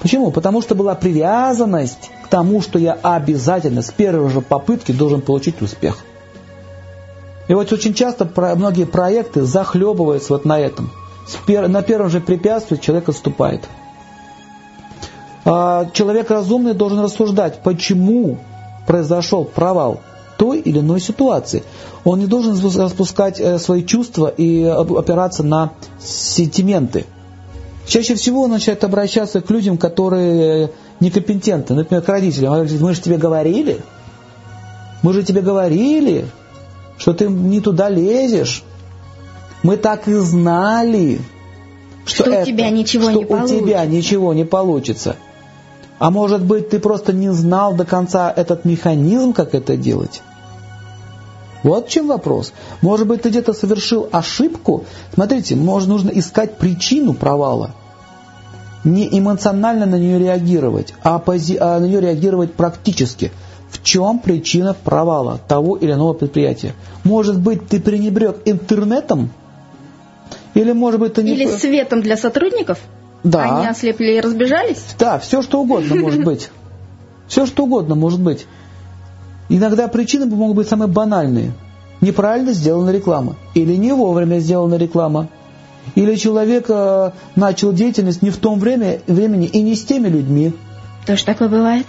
Почему? 0.00 0.30
Потому 0.30 0.62
что 0.62 0.74
была 0.74 0.94
привязанность 0.94 2.10
к 2.24 2.28
тому, 2.28 2.62
что 2.62 2.78
я 2.78 2.92
обязательно 2.92 3.82
с 3.82 3.90
первой 3.90 4.30
же 4.30 4.40
попытки 4.40 4.92
должен 4.92 5.20
получить 5.20 5.60
успех. 5.60 5.98
И 7.48 7.54
вот 7.54 7.72
очень 7.72 7.94
часто 7.94 8.30
многие 8.56 8.84
проекты 8.84 9.42
захлебываются 9.42 10.34
вот 10.34 10.44
на 10.44 10.58
этом. 10.58 10.90
На 11.46 11.82
первом 11.82 12.10
же 12.10 12.20
препятствии 12.20 12.76
человек 12.76 13.08
отступает. 13.08 13.68
А 15.44 15.88
человек 15.92 16.30
разумный 16.30 16.74
должен 16.74 17.00
рассуждать, 17.00 17.62
почему 17.62 18.38
произошел 18.86 19.44
провал 19.44 20.00
той 20.36 20.60
или 20.60 20.78
иной 20.78 21.00
ситуации. 21.00 21.64
Он 22.04 22.18
не 22.18 22.26
должен 22.26 22.58
распускать 22.80 23.40
э, 23.40 23.58
свои 23.58 23.84
чувства 23.84 24.28
и 24.28 24.64
опираться 24.64 25.42
на 25.42 25.72
сентименты. 26.00 27.06
Чаще 27.86 28.14
всего 28.14 28.42
он 28.42 28.50
начинает 28.50 28.84
обращаться 28.84 29.40
к 29.40 29.50
людям, 29.50 29.78
которые 29.78 30.70
некомпетентны, 31.00 31.74
например, 31.74 32.02
к 32.02 32.08
родителям. 32.08 32.52
Он 32.52 32.58
говорит, 32.60 32.80
мы 32.80 32.94
же 32.94 33.00
тебе 33.00 33.16
говорили, 33.16 33.80
мы 35.02 35.12
же 35.12 35.22
тебе 35.22 35.40
говорили, 35.40 36.26
что 36.98 37.14
ты 37.14 37.28
не 37.28 37.60
туда 37.60 37.88
лезешь. 37.88 38.62
Мы 39.62 39.76
так 39.76 40.06
и 40.06 40.14
знали, 40.14 41.20
что, 42.04 42.24
что 42.24 42.32
это, 42.32 42.42
у 42.42 42.46
тебя 42.46 42.70
ничего 42.70 43.10
что 43.10 43.20
не 43.20 43.24
у 43.24 43.46
тебя 43.46 43.86
ничего 43.86 44.34
не 44.34 44.44
получится. 44.44 45.16
А 45.98 46.10
может 46.10 46.42
быть, 46.42 46.70
ты 46.70 46.78
просто 46.78 47.12
не 47.12 47.32
знал 47.32 47.74
до 47.74 47.84
конца 47.84 48.32
этот 48.34 48.64
механизм, 48.64 49.32
как 49.32 49.54
это 49.54 49.76
делать? 49.76 50.22
Вот 51.62 51.88
в 51.88 51.90
чем 51.90 52.08
вопрос. 52.08 52.52
Может 52.82 53.06
быть, 53.06 53.22
ты 53.22 53.30
где-то 53.30 53.52
совершил 53.52 54.08
ошибку. 54.12 54.84
Смотрите, 55.14 55.56
может, 55.56 55.88
нужно 55.88 56.10
искать 56.10 56.56
причину 56.56 57.14
провала. 57.14 57.72
Не 58.84 59.08
эмоционально 59.18 59.86
на 59.86 59.96
нее 59.96 60.18
реагировать, 60.18 60.94
а, 61.02 61.18
пози, 61.18 61.56
а 61.60 61.80
на 61.80 61.86
нее 61.86 62.00
реагировать 62.00 62.54
практически. 62.54 63.32
В 63.70 63.82
чем 63.82 64.20
причина 64.20 64.72
провала 64.72 65.40
того 65.46 65.76
или 65.76 65.92
иного 65.92 66.14
предприятия? 66.14 66.74
Может 67.04 67.38
быть, 67.38 67.68
ты 67.68 67.80
пренебрег 67.80 68.36
интернетом? 68.44 69.30
Или, 70.54 70.72
может 70.72 71.00
быть, 71.00 71.14
ты 71.14 71.22
не... 71.22 71.32
Или 71.32 71.46
светом 71.46 72.00
для 72.00 72.16
сотрудников? 72.16 72.78
Да. 73.24 73.58
Они 73.58 73.66
ослепли 73.66 74.16
и 74.16 74.20
разбежались? 74.20 74.84
Да, 74.98 75.18
все 75.18 75.42
что 75.42 75.60
угодно 75.60 75.96
может 75.96 76.24
быть. 76.24 76.50
Все 77.26 77.46
что 77.46 77.64
угодно 77.64 77.94
может 77.94 78.20
быть. 78.20 78.46
Иногда 79.48 79.88
причины 79.88 80.26
могут 80.26 80.56
быть 80.56 80.68
самые 80.68 80.88
банальные. 80.88 81.52
Неправильно 82.00 82.52
сделана 82.52 82.90
реклама. 82.90 83.36
Или 83.54 83.74
не 83.74 83.92
вовремя 83.92 84.38
сделана 84.38 84.74
реклама. 84.74 85.28
Или 85.94 86.16
человек 86.16 86.66
э, 86.68 87.12
начал 87.34 87.72
деятельность 87.72 88.22
не 88.22 88.30
в 88.30 88.36
том 88.36 88.60
время, 88.60 89.00
времени 89.06 89.46
и 89.46 89.62
не 89.62 89.74
с 89.74 89.84
теми 89.84 90.08
людьми. 90.08 90.52
Тоже 91.06 91.24
такое 91.24 91.48
бывает? 91.48 91.86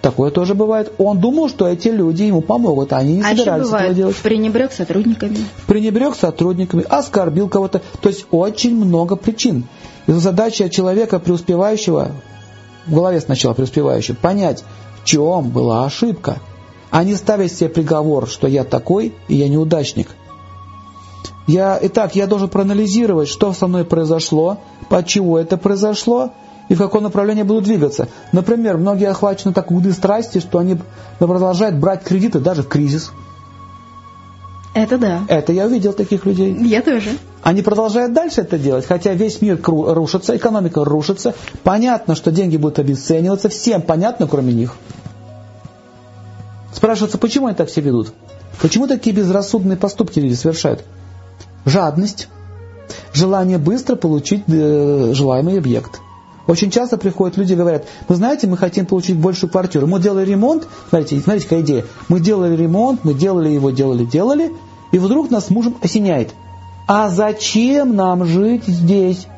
Такое 0.00 0.30
тоже 0.30 0.54
бывает. 0.54 0.90
Он 0.98 1.20
думал, 1.20 1.48
что 1.48 1.68
эти 1.68 1.88
люди 1.88 2.24
ему 2.24 2.40
помогут, 2.40 2.92
а 2.92 2.98
они 2.98 3.16
не 3.16 3.20
а 3.22 3.36
собирались 3.36 3.66
бывает, 3.66 3.84
этого 3.84 3.94
делать. 3.94 4.16
Пренебрег 4.16 4.72
сотрудниками. 4.72 5.36
Пренебрег 5.66 6.16
сотрудниками, 6.16 6.84
оскорбил 6.88 7.48
кого-то. 7.48 7.82
То 8.00 8.08
есть 8.08 8.24
очень 8.30 8.74
много 8.74 9.16
причин. 9.16 9.64
И 10.06 10.12
задача 10.12 10.70
человека 10.70 11.20
преуспевающего, 11.20 12.12
в 12.86 12.94
голове 12.94 13.20
сначала 13.20 13.52
преуспевающего, 13.52 14.16
понять, 14.16 14.64
в 15.02 15.04
чем 15.04 15.50
была 15.50 15.84
ошибка– 15.84 16.38
а 16.92 17.02
не 17.04 17.16
ставить 17.16 17.52
себе 17.52 17.70
приговор, 17.70 18.28
что 18.28 18.46
я 18.46 18.64
такой 18.64 19.14
и 19.26 19.34
я 19.34 19.48
неудачник. 19.48 20.08
Я, 21.48 21.78
итак, 21.82 22.14
я 22.14 22.26
должен 22.28 22.48
проанализировать, 22.48 23.28
что 23.28 23.52
со 23.52 23.66
мной 23.66 23.84
произошло, 23.84 24.58
по 24.88 25.02
чего 25.02 25.38
это 25.38 25.56
произошло 25.56 26.32
и 26.68 26.74
в 26.74 26.78
каком 26.78 27.02
направлении 27.02 27.42
буду 27.42 27.62
двигаться. 27.62 28.08
Например, 28.30 28.76
многие 28.76 29.08
охвачены 29.08 29.52
так 29.52 29.72
уды 29.72 29.92
страсти, 29.92 30.38
что 30.38 30.58
они 30.58 30.76
продолжают 31.18 31.76
брать 31.76 32.04
кредиты 32.04 32.38
даже 32.38 32.62
в 32.62 32.68
кризис. 32.68 33.10
Это 34.74 34.98
да. 34.98 35.22
Это 35.28 35.52
я 35.52 35.66
увидел 35.66 35.94
таких 35.94 36.26
людей. 36.26 36.54
Я 36.54 36.82
тоже. 36.82 37.10
Они 37.42 37.62
продолжают 37.62 38.12
дальше 38.12 38.42
это 38.42 38.58
делать, 38.58 38.86
хотя 38.86 39.14
весь 39.14 39.40
мир 39.40 39.58
рушится, 39.64 40.36
экономика 40.36 40.84
рушится. 40.84 41.34
Понятно, 41.62 42.14
что 42.14 42.30
деньги 42.30 42.56
будут 42.58 42.78
обесцениваться, 42.78 43.48
всем 43.48 43.82
понятно, 43.82 44.28
кроме 44.28 44.52
них. 44.52 44.76
Спрашивается, 46.72 47.18
почему 47.18 47.46
они 47.46 47.56
так 47.56 47.70
себя 47.70 47.86
ведут? 47.86 48.12
Почему 48.60 48.86
такие 48.86 49.14
безрассудные 49.14 49.76
поступки 49.76 50.18
люди 50.18 50.34
совершают? 50.34 50.84
Жадность, 51.64 52.28
желание 53.12 53.58
быстро 53.58 53.96
получить 53.96 54.44
э, 54.48 55.12
желаемый 55.14 55.58
объект. 55.58 56.00
Очень 56.46 56.70
часто 56.70 56.96
приходят 56.96 57.36
люди 57.36 57.52
и 57.52 57.56
говорят, 57.56 57.86
вы 58.08 58.16
знаете, 58.16 58.46
мы 58.48 58.56
хотим 58.56 58.86
получить 58.86 59.16
большую 59.16 59.50
квартиру. 59.50 59.86
Мы 59.86 60.00
делали 60.00 60.28
ремонт, 60.28 60.66
смотрите, 60.88 61.20
смотрите, 61.22 61.46
какая 61.46 61.62
идея. 61.62 61.84
Мы 62.08 62.20
делали 62.20 62.56
ремонт, 62.56 63.04
мы 63.04 63.14
делали 63.14 63.48
его, 63.50 63.70
делали, 63.70 64.04
делали, 64.04 64.52
и 64.90 64.98
вдруг 64.98 65.30
нас 65.30 65.50
мужем 65.50 65.76
осеняет. 65.80 66.30
А 66.88 67.08
зачем 67.08 67.94
нам 67.94 68.24
жить 68.24 68.66
здесь? 68.66 69.28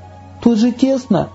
Тут 0.43 0.59
же 0.59 0.73
тесно. 0.73 1.29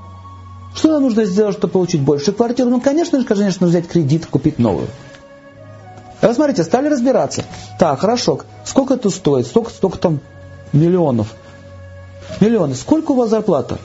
Что 0.75 0.93
нам 0.93 1.03
нужно 1.03 1.25
сделать, 1.25 1.55
чтобы 1.55 1.71
получить 1.71 2.01
большую 2.01 2.35
квартиру? 2.35 2.69
Ну, 2.69 2.81
конечно 2.81 3.19
же, 3.19 3.25
конечно, 3.25 3.67
взять 3.67 3.87
кредит, 3.87 4.25
купить 4.25 4.59
новую. 4.59 4.87
А 6.21 6.33
смотрите, 6.33 6.63
стали 6.63 6.87
разбираться. 6.87 7.45
Так, 7.77 7.99
хорошо, 7.99 8.39
сколько 8.65 8.95
это 8.95 9.09
стоит? 9.09 9.47
Столько, 9.47 9.71
столько 9.71 9.97
там 9.97 10.19
миллионов. 10.73 11.33
Миллионы. 12.39 12.75
Сколько 12.75 13.11
у 13.11 13.15
вас 13.15 13.29
зарплата? 13.29 13.79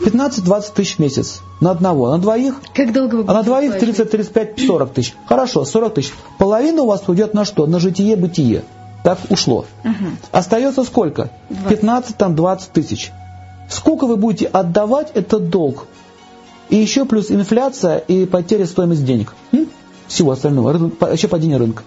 15-20 0.00 0.72
тысяч 0.74 0.96
в 0.96 0.98
месяц. 0.98 1.40
На 1.60 1.70
одного. 1.70 2.10
На 2.10 2.18
двоих? 2.18 2.60
Как 2.74 2.92
долго 2.92 3.16
вы 3.16 3.24
А 3.26 3.34
на 3.34 3.42
двоих 3.42 3.78
30, 3.78 4.10
35, 4.10 4.66
40 4.66 4.92
тысяч. 4.92 5.14
Хорошо, 5.26 5.64
40 5.64 5.94
тысяч. 5.94 6.12
Половина 6.38 6.82
у 6.82 6.86
вас 6.86 7.02
уйдет 7.06 7.34
на 7.34 7.44
что? 7.44 7.66
На 7.66 7.78
житие-бытие. 7.78 8.64
Так 9.04 9.18
ушло. 9.30 9.64
Угу. 9.84 9.92
Остается 10.32 10.84
сколько? 10.84 11.30
20. 11.50 11.68
15, 11.68 12.16
там 12.16 12.34
20 12.34 12.70
тысяч. 12.70 13.12
Сколько 13.68 14.06
вы 14.06 14.16
будете 14.16 14.46
отдавать 14.46 15.10
этот 15.14 15.50
долг? 15.50 15.86
И 16.68 16.76
еще 16.76 17.04
плюс 17.04 17.30
инфляция 17.30 17.98
и 17.98 18.26
потеря 18.26 18.66
стоимости 18.66 19.02
денег. 19.02 19.34
М? 19.52 19.68
Всего 20.08 20.32
остального, 20.32 20.72
рынок, 20.72 20.94
вообще 21.00 21.28
падение 21.28 21.58
рынка. 21.58 21.82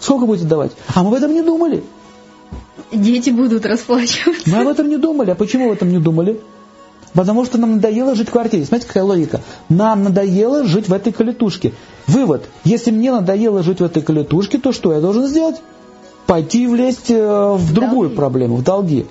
Сколько 0.00 0.26
будете 0.26 0.46
давать? 0.46 0.72
А 0.94 1.02
мы 1.02 1.08
об 1.08 1.14
этом 1.14 1.32
не 1.32 1.42
думали. 1.42 1.82
Дети 2.92 3.30
будут 3.30 3.64
расплачиваться. 3.64 4.48
Мы 4.50 4.62
об 4.62 4.68
этом 4.68 4.88
не 4.88 4.98
думали. 4.98 5.30
А 5.30 5.34
почему 5.34 5.66
об 5.66 5.72
этом 5.72 5.90
не 5.90 5.98
думали? 5.98 6.40
Потому 7.14 7.44
что 7.44 7.58
нам 7.58 7.76
надоело 7.76 8.14
жить 8.14 8.28
в 8.28 8.32
квартире. 8.32 8.64
Смотрите, 8.64 8.88
какая 8.88 9.04
логика. 9.04 9.40
Нам 9.68 10.02
надоело 10.02 10.64
жить 10.64 10.88
в 10.88 10.92
этой 10.92 11.12
калитушке. 11.12 11.72
Вывод. 12.06 12.44
Если 12.64 12.90
мне 12.90 13.12
надоело 13.12 13.62
жить 13.62 13.80
в 13.80 13.84
этой 13.84 14.02
калитушке, 14.02 14.58
то 14.58 14.72
что 14.72 14.92
я 14.92 15.00
должен 15.00 15.26
сделать? 15.26 15.56
Пойти 16.26 16.66
влезть 16.66 17.10
э, 17.10 17.54
в 17.56 17.72
другую 17.72 18.08
долги. 18.08 18.16
проблему, 18.16 18.56
в 18.56 18.62
долги. 18.62 19.06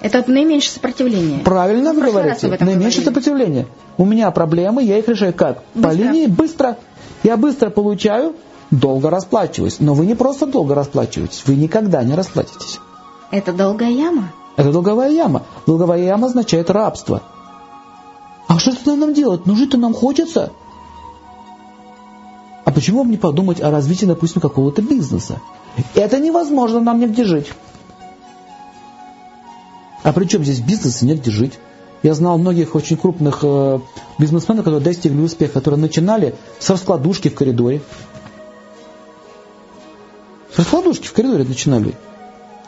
Это 0.00 0.30
наименьшее 0.30 0.72
сопротивление. 0.72 1.40
Правильно 1.40 1.92
вы 1.92 2.02
говорите. 2.02 2.48
Наименьшее 2.60 3.04
сопротивление. 3.04 3.66
У 3.96 4.04
меня 4.04 4.30
проблемы, 4.30 4.82
я 4.82 4.98
их 4.98 5.08
решаю 5.08 5.32
как? 5.32 5.62
Быстро. 5.74 5.88
По 5.88 5.94
линии 5.94 6.26
быстро. 6.26 6.76
Я 7.22 7.36
быстро 7.36 7.70
получаю, 7.70 8.34
долго 8.70 9.10
расплачиваюсь. 9.10 9.80
Но 9.80 9.94
вы 9.94 10.06
не 10.06 10.14
просто 10.14 10.46
долго 10.46 10.74
расплачиваетесь, 10.74 11.42
вы 11.46 11.56
никогда 11.56 12.02
не 12.04 12.14
расплатитесь. 12.14 12.78
Это 13.30 13.52
долгая 13.52 13.90
яма? 13.90 14.32
Это 14.56 14.72
долговая 14.72 15.10
яма. 15.10 15.42
Долговая 15.66 16.02
яма 16.02 16.28
означает 16.28 16.70
рабство. 16.70 17.22
А 18.48 18.58
что 18.58 18.70
это 18.70 18.94
нам 18.94 19.12
делать? 19.12 19.42
Ну 19.44 19.56
жить-то 19.56 19.76
нам 19.76 19.92
хочется. 19.92 20.52
А 22.64 22.70
почему 22.70 22.98
вам 22.98 23.10
не 23.10 23.16
подумать 23.16 23.60
о 23.60 23.70
развитии, 23.70 24.06
допустим, 24.06 24.40
какого-то 24.40 24.82
бизнеса? 24.82 25.40
Это 25.94 26.18
невозможно 26.18 26.80
нам 26.80 27.00
негде 27.00 27.24
жить. 27.24 27.52
А 30.06 30.12
при 30.12 30.24
чем 30.26 30.44
здесь 30.44 30.60
бизнес 30.60 31.02
и 31.02 31.04
негде 31.04 31.32
жить? 31.32 31.54
Я 32.04 32.14
знал 32.14 32.38
многих 32.38 32.76
очень 32.76 32.96
крупных 32.96 33.40
э, 33.42 33.80
бизнесменов, 34.20 34.64
которые 34.64 34.80
достигли 34.80 35.20
успеха, 35.20 35.54
которые 35.54 35.80
начинали 35.80 36.36
с 36.60 36.70
раскладушки 36.70 37.28
в 37.28 37.34
коридоре. 37.34 37.82
С 40.54 40.58
раскладушки 40.60 41.08
в 41.08 41.12
коридоре 41.12 41.42
начинали. 41.42 41.96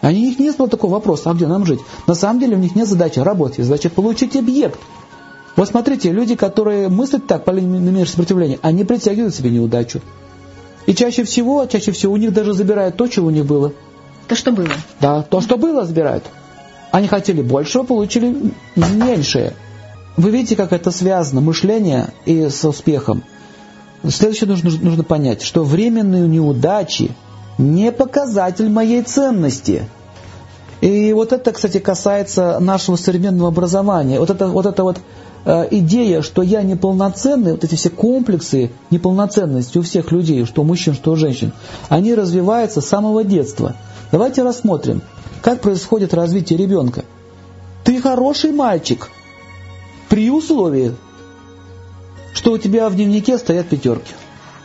Они, 0.00 0.18
у 0.18 0.24
них 0.30 0.40
не 0.40 0.50
было 0.50 0.68
такого 0.68 0.94
вопроса, 0.94 1.30
а 1.30 1.34
где 1.34 1.46
нам 1.46 1.64
жить? 1.64 1.78
На 2.08 2.16
самом 2.16 2.40
деле 2.40 2.56
у 2.56 2.58
них 2.58 2.74
нет 2.74 2.88
задачи 2.88 3.20
работать, 3.20 3.64
задача 3.64 3.88
получить 3.88 4.34
объект. 4.34 4.80
Вот 5.54 5.68
смотрите, 5.68 6.10
люди, 6.10 6.34
которые 6.34 6.88
мыслят 6.88 7.28
так, 7.28 7.44
по 7.44 7.52
линии 7.52 8.02
сопротивления, 8.02 8.58
они 8.62 8.82
притягивают 8.82 9.32
себе 9.32 9.50
неудачу. 9.50 10.00
И 10.86 10.94
чаще 10.94 11.22
всего, 11.22 11.66
чаще 11.66 11.92
всего 11.92 12.14
у 12.14 12.16
них 12.16 12.32
даже 12.32 12.52
забирают 12.52 12.96
то, 12.96 13.06
чего 13.06 13.28
у 13.28 13.30
них 13.30 13.46
было. 13.46 13.74
То, 14.26 14.34
что 14.34 14.50
было. 14.50 14.70
Да, 15.00 15.22
то, 15.22 15.40
что 15.40 15.56
было, 15.56 15.84
забирают. 15.84 16.24
Они 16.90 17.08
хотели 17.08 17.42
большего, 17.42 17.82
получили 17.82 18.52
меньшее. 18.76 19.54
Вы 20.16 20.30
видите, 20.30 20.56
как 20.56 20.72
это 20.72 20.90
связано, 20.90 21.40
мышление 21.40 22.08
и 22.24 22.48
с 22.48 22.64
успехом. 22.64 23.22
Следующее 24.08 24.48
нужно, 24.48 24.70
нужно 24.80 25.04
понять, 25.04 25.42
что 25.42 25.64
временные 25.64 26.26
неудачи 26.28 27.12
не 27.58 27.92
показатель 27.92 28.68
моей 28.68 29.02
ценности. 29.02 29.88
И 30.80 31.12
вот 31.12 31.32
это, 31.32 31.52
кстати, 31.52 31.78
касается 31.78 32.58
нашего 32.60 32.96
современного 32.96 33.48
образования. 33.48 34.20
Вот 34.20 34.30
это 34.30 34.46
вот, 34.46 34.66
это 34.66 34.84
вот 34.84 34.98
э, 35.44 35.66
идея, 35.72 36.22
что 36.22 36.42
я 36.42 36.62
неполноценный, 36.62 37.52
вот 37.52 37.64
эти 37.64 37.74
все 37.74 37.90
комплексы 37.90 38.70
неполноценности 38.90 39.78
у 39.78 39.82
всех 39.82 40.12
людей, 40.12 40.44
что 40.44 40.62
у 40.62 40.64
мужчин, 40.64 40.94
что 40.94 41.10
у 41.10 41.16
женщин, 41.16 41.52
они 41.88 42.14
развиваются 42.14 42.80
с 42.80 42.86
самого 42.86 43.24
детства. 43.24 43.74
Давайте 44.12 44.42
рассмотрим, 44.42 45.02
как 45.42 45.60
происходит 45.60 46.14
развитие 46.14 46.58
ребенка. 46.58 47.04
Ты 47.84 48.00
хороший 48.00 48.52
мальчик 48.52 49.08
при 50.08 50.30
условии, 50.30 50.94
что 52.34 52.52
у 52.52 52.58
тебя 52.58 52.88
в 52.88 52.96
дневнике 52.96 53.38
стоят 53.38 53.68
пятерки. 53.68 54.12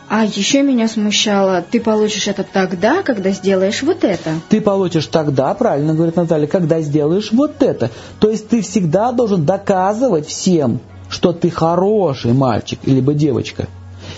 А 0.08 0.24
еще 0.24 0.62
меня 0.62 0.86
смущало, 0.86 1.64
ты 1.68 1.80
получишь 1.80 2.28
это 2.28 2.44
тогда, 2.44 3.02
когда 3.02 3.30
сделаешь 3.30 3.82
вот 3.82 4.04
это. 4.04 4.34
Ты 4.48 4.60
получишь 4.60 5.06
тогда, 5.06 5.54
правильно 5.54 5.94
говорит 5.94 6.16
Наталья, 6.16 6.46
когда 6.46 6.80
сделаешь 6.82 7.32
вот 7.32 7.62
это. 7.62 7.90
То 8.20 8.30
есть 8.30 8.48
ты 8.48 8.60
всегда 8.60 9.12
должен 9.12 9.44
доказывать 9.44 10.26
всем, 10.28 10.80
что 11.08 11.32
ты 11.32 11.50
хороший 11.50 12.34
мальчик 12.34 12.78
или 12.84 13.00
девочка. 13.14 13.66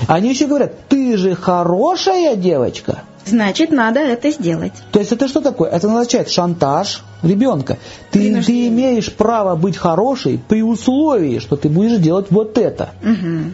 Они 0.09 0.31
еще 0.31 0.47
говорят, 0.47 0.89
ты 0.89 1.17
же 1.17 1.35
хорошая 1.35 2.37
девочка. 2.37 3.03
Значит, 3.27 3.71
надо 3.71 4.01
это 4.01 4.31
сделать. 4.31 4.73
То 4.93 5.01
есть 5.01 5.13
это 5.13 5.27
что 5.27 5.41
такое? 5.41 5.69
Это 5.69 5.89
означает 5.89 6.31
шантаж 6.31 7.03
ребенка. 7.23 7.77
Ты, 8.13 8.43
ты 8.43 8.69
имеешь 8.69 9.13
право 9.13 9.57
быть 9.57 9.77
хорошей 9.77 10.39
при 10.49 10.63
условии, 10.63 11.41
что 11.41 11.57
ты 11.57 11.69
будешь 11.69 11.99
делать 11.99 12.27
вот 12.31 12.57
это. 12.57 12.91
Угу. 13.03 13.53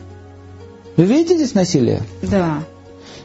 Вы 0.98 1.04
видите 1.04 1.36
здесь 1.36 1.54
насилие? 1.54 2.02
Да. 2.22 2.64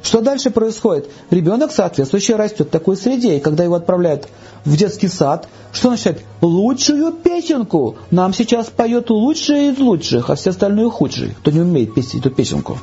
Что 0.01 0.22
дальше 0.22 0.51
происходит? 0.51 1.10
Ребенок, 1.32 1.72
соответствующе, 1.72 2.38
растет 2.38 2.68
в 2.68 2.72
такой 2.72 2.96
среде, 2.96 3.38
и 3.38 3.39
когда 3.42 3.66
его 3.66 3.75
отправляют 3.75 4.30
в 4.63 4.77
детский 4.77 5.10
сад, 5.10 5.50
что 5.74 5.89
начинает? 5.89 6.22
Лучшую 6.42 7.12
песенку! 7.12 7.98
Нам 8.10 8.34
сейчас 8.34 8.68
поет 8.68 9.10
лучшие 9.10 9.72
из 9.72 9.80
лучших, 9.80 10.30
а 10.30 10.36
все 10.36 10.51
остальные 10.51 10.89
худшие, 10.89 11.36
кто 11.39 11.51
не 11.51 11.60
умеет 11.60 11.94
петь 11.94 12.16
эту 12.16 12.30
песенку. 12.30 12.77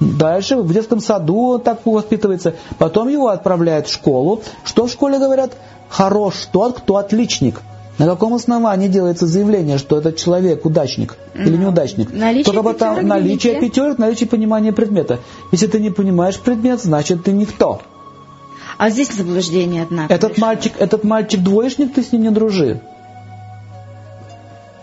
Дальше 0.00 0.56
в 0.56 0.72
детском 0.72 1.00
саду 1.00 1.58
так 1.58 1.84
воспитывается. 1.84 2.54
Потом 2.78 3.08
его 3.08 3.28
отправляют 3.28 3.88
в 3.88 3.92
школу. 3.92 4.42
Что 4.64 4.86
в 4.86 4.90
школе 4.90 5.18
говорят? 5.18 5.56
Хорош 5.88 6.48
тот, 6.52 6.78
кто 6.78 6.96
отличник. 6.96 7.60
На 7.98 8.06
каком 8.06 8.34
основании 8.34 8.86
делается 8.86 9.26
заявление, 9.26 9.76
что 9.76 9.98
этот 9.98 10.16
человек 10.16 10.64
удачник 10.64 11.16
или 11.34 11.56
неудачник? 11.56 12.12
Наличие 12.12 12.44
Только 12.44 12.62
потому 12.62 13.02
наличие 13.02 13.60
пятерок, 13.60 13.98
наличие 13.98 14.28
понимания 14.28 14.72
предмета. 14.72 15.18
Если 15.50 15.66
ты 15.66 15.80
не 15.80 15.90
понимаешь 15.90 16.38
предмет, 16.38 16.80
значит 16.80 17.24
ты 17.24 17.32
никто. 17.32 17.80
А 18.76 18.90
здесь 18.90 19.12
заблуждение, 19.12 19.82
однако. 19.82 20.14
Этот 20.14 20.38
мальчик, 20.38 20.74
этот 20.78 21.02
мальчик 21.02 21.42
двоечник, 21.42 21.92
ты 21.92 22.04
с 22.04 22.12
ним 22.12 22.22
не 22.22 22.30
дружи. 22.30 22.80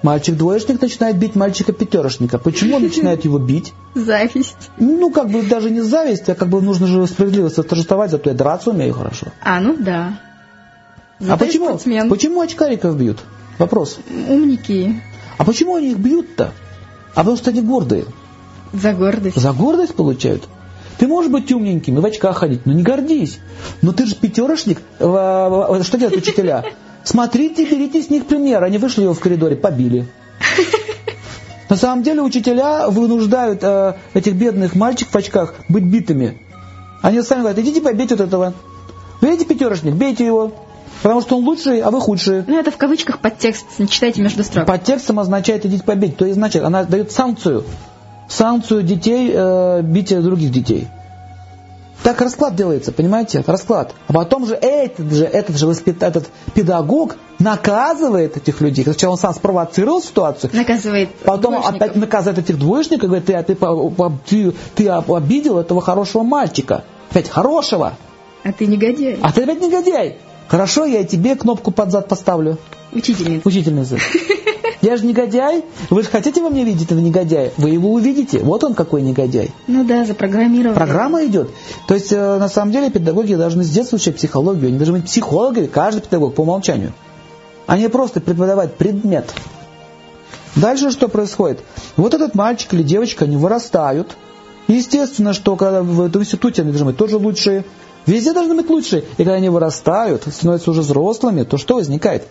Мальчик-двоечник 0.06 0.80
начинает 0.80 1.18
бить 1.18 1.34
мальчика-пятерошника. 1.34 2.38
Почему 2.38 2.76
он 2.76 2.84
начинает 2.90 3.26
его 3.26 3.40
бить? 3.40 3.74
Зависть. 3.96 4.70
Ну, 4.78 5.10
как 5.10 5.32
бы 5.32 5.42
даже 5.42 5.72
не 5.72 5.82
зависть, 5.82 6.30
а 6.30 6.36
как 6.36 6.48
бы 6.48 6.62
нужно 6.62 6.86
же 6.86 7.08
справедливость 7.08 7.56
торжествовать, 7.56 8.12
зато 8.12 8.30
я 8.30 8.36
драться 8.36 8.70
умею 8.70 8.94
хорошо. 8.94 9.28
А, 9.42 9.60
ну 9.60 9.76
да. 9.76 10.20
Зато 11.20 11.34
а 11.34 11.38
почему, 11.38 11.66
спортсмен. 11.70 12.08
почему 12.08 12.42
очкариков 12.42 12.96
бьют? 12.96 13.18
Вопрос. 13.58 13.98
Умники. 14.30 15.02
А 15.40 15.44
почему 15.44 15.76
они 15.76 15.94
их 15.94 15.98
бьют-то? 15.98 16.52
А 17.16 17.20
потому 17.22 17.38
что 17.38 17.50
они 17.50 17.62
гордые. 17.62 18.06
За 18.74 18.94
гордость. 18.94 19.38
За 19.42 19.54
гордость 19.54 19.96
получают. 19.96 20.44
Ты 21.00 21.08
можешь 21.08 21.32
быть 21.32 21.52
умненьким 21.52 21.98
и 21.98 22.02
в 22.02 22.06
очках 22.06 22.38
ходить, 22.38 22.68
но 22.68 22.74
не 22.74 22.84
гордись. 22.84 23.40
Но 23.82 23.92
ты 23.92 24.06
же 24.06 24.14
пятерошник. 24.14 24.80
Что 25.00 25.98
делают 25.98 26.18
учителя? 26.18 26.64
Смотрите, 27.06 27.66
берите 27.66 28.02
с 28.02 28.10
них 28.10 28.26
пример. 28.26 28.64
Они 28.64 28.78
вышли 28.80 29.04
его 29.04 29.14
в 29.14 29.20
коридоре, 29.20 29.56
побили. 29.56 30.08
На 31.70 31.76
самом 31.76 32.04
деле 32.04 32.22
учителя 32.22 32.90
вынуждают 32.90 33.60
э, 33.64 33.94
этих 34.14 34.34
бедных 34.34 34.76
мальчиков 34.76 35.14
в 35.14 35.18
очках 35.18 35.54
быть 35.70 35.84
битыми. 35.84 36.42
Они 37.02 37.22
сами 37.22 37.42
говорят, 37.42 37.60
идите 37.60 37.82
побейте 37.82 38.16
вот 38.16 38.28
этого. 38.28 38.54
Видите 39.22 39.46
пятерочник, 39.46 39.94
бейте 39.94 40.26
его. 40.26 40.54
Потому 41.04 41.22
что 41.22 41.38
он 41.38 41.44
лучший, 41.44 41.82
а 41.82 41.92
вы 41.92 42.02
худшие. 42.02 42.44
Ну, 42.48 42.60
это 42.60 42.72
в 42.72 42.78
кавычках 42.78 43.20
подтекст, 43.20 43.66
читайте 43.90 44.24
между 44.24 44.44
строк. 44.44 44.66
Подтекстом 44.66 45.20
означает 45.20 45.64
идите 45.66 45.84
побить. 45.84 46.18
То 46.18 46.26
есть, 46.26 46.38
значит, 46.38 46.64
она 46.64 46.84
дает 46.84 47.12
санкцию. 47.12 47.64
Санкцию 48.28 48.82
детей, 48.82 49.32
э, 49.32 49.82
бития 49.84 50.22
других 50.22 50.52
детей. 50.52 50.88
Так 52.04 52.22
расклад 52.22 52.56
делается, 52.56 52.92
понимаете? 52.92 53.44
Расклад. 53.46 53.94
А 54.08 54.14
потом 54.14 54.46
же 54.46 54.54
этот 54.56 55.12
же, 55.12 55.26
этот 55.26 55.58
же 55.58 55.66
воспит... 55.66 56.04
этот 56.04 56.28
педагог 56.54 57.16
наказывает 57.40 58.38
этих 58.38 58.62
людей. 58.62 58.84
Сначала 58.84 59.14
он 59.14 59.18
сам 59.18 59.34
спровоцировал 59.34 60.02
ситуацию. 60.02 60.52
Наказывает 60.54 61.10
Потом 61.24 61.54
двоечников. 61.54 61.76
опять 61.82 61.96
наказывает 61.96 62.40
этих 62.40 62.60
двоечников. 62.60 63.10
Говорит, 63.10 63.26
ты, 63.26 63.44
ты, 63.44 63.58
ты, 64.28 64.54
ты 64.76 64.90
обидел 64.90 65.60
этого 65.60 65.82
хорошего 65.82 66.24
мальчика. 66.24 66.84
Опять 67.10 67.30
хорошего. 67.30 67.94
А 68.44 68.52
ты 68.52 68.68
негодяй. 68.68 69.20
А 69.22 69.32
ты 69.32 69.44
опять 69.44 69.62
негодяй. 69.62 70.18
Хорошо, 70.48 70.86
я 70.86 71.04
тебе 71.04 71.36
кнопку 71.36 71.72
под 71.72 71.92
зад 71.92 72.08
поставлю. 72.08 72.58
Учительница. 72.92 73.48
Учительница. 73.48 73.98
Я 74.86 74.98
же 74.98 75.06
негодяй. 75.08 75.66
Вы 75.90 76.04
же 76.04 76.10
хотите 76.10 76.44
во 76.44 76.52
мне 76.52 76.64
видеть 76.64 76.84
этого 76.84 77.00
негодяя? 77.00 77.52
Вы 77.58 77.72
его 77.72 77.92
увидите. 77.92 78.38
Вот 78.44 78.64
он 78.64 78.76
какой 78.76 79.02
негодяй. 79.02 79.50
Ну 79.66 79.84
да, 79.84 80.06
запрограммирован. 80.06 80.76
Программа 80.76 81.26
идет. 81.26 81.50
То 81.88 81.96
есть, 81.96 82.12
э, 82.12 82.38
на 82.38 82.50
самом 82.50 82.72
деле, 82.72 82.92
педагоги 82.92 83.34
должны 83.34 83.64
с 83.64 83.70
детства 83.72 83.96
учить 83.96 84.16
психологию. 84.16 84.68
Они 84.68 84.78
должны 84.78 85.00
быть 85.00 85.06
психологами, 85.06 85.66
каждый 85.66 86.02
педагог 86.02 86.36
по 86.36 86.42
умолчанию. 86.42 86.94
А 87.66 87.80
не 87.80 87.90
просто 87.90 88.22
преподавать 88.22 88.76
предмет. 88.76 89.34
Дальше 90.56 90.92
что 90.92 91.08
происходит? 91.08 91.62
Вот 91.98 92.14
этот 92.14 92.36
мальчик 92.36 92.72
или 92.76 92.84
девочка, 92.84 93.26
они 93.26 93.38
вырастают. 93.38 94.16
Естественно, 94.68 95.34
что 95.34 95.56
когда 95.56 95.82
в 95.82 96.00
этом 96.00 96.22
институте 96.22 96.62
они 96.62 96.70
должны 96.70 96.86
быть 96.86 96.98
тоже 96.98 97.18
лучшие. 97.18 97.66
Везде 98.06 98.34
должны 98.34 98.54
быть 98.54 98.70
лучшие. 98.70 99.02
И 99.14 99.24
когда 99.24 99.34
они 99.34 99.50
вырастают, 99.50 100.28
становятся 100.32 100.70
уже 100.70 100.82
взрослыми, 100.82 101.42
то 101.42 101.58
что 101.58 101.74
возникает? 101.74 102.28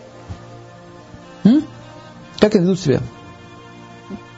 Как 2.44 2.56
они 2.56 2.64
ведут 2.64 2.78
себя? 2.78 3.00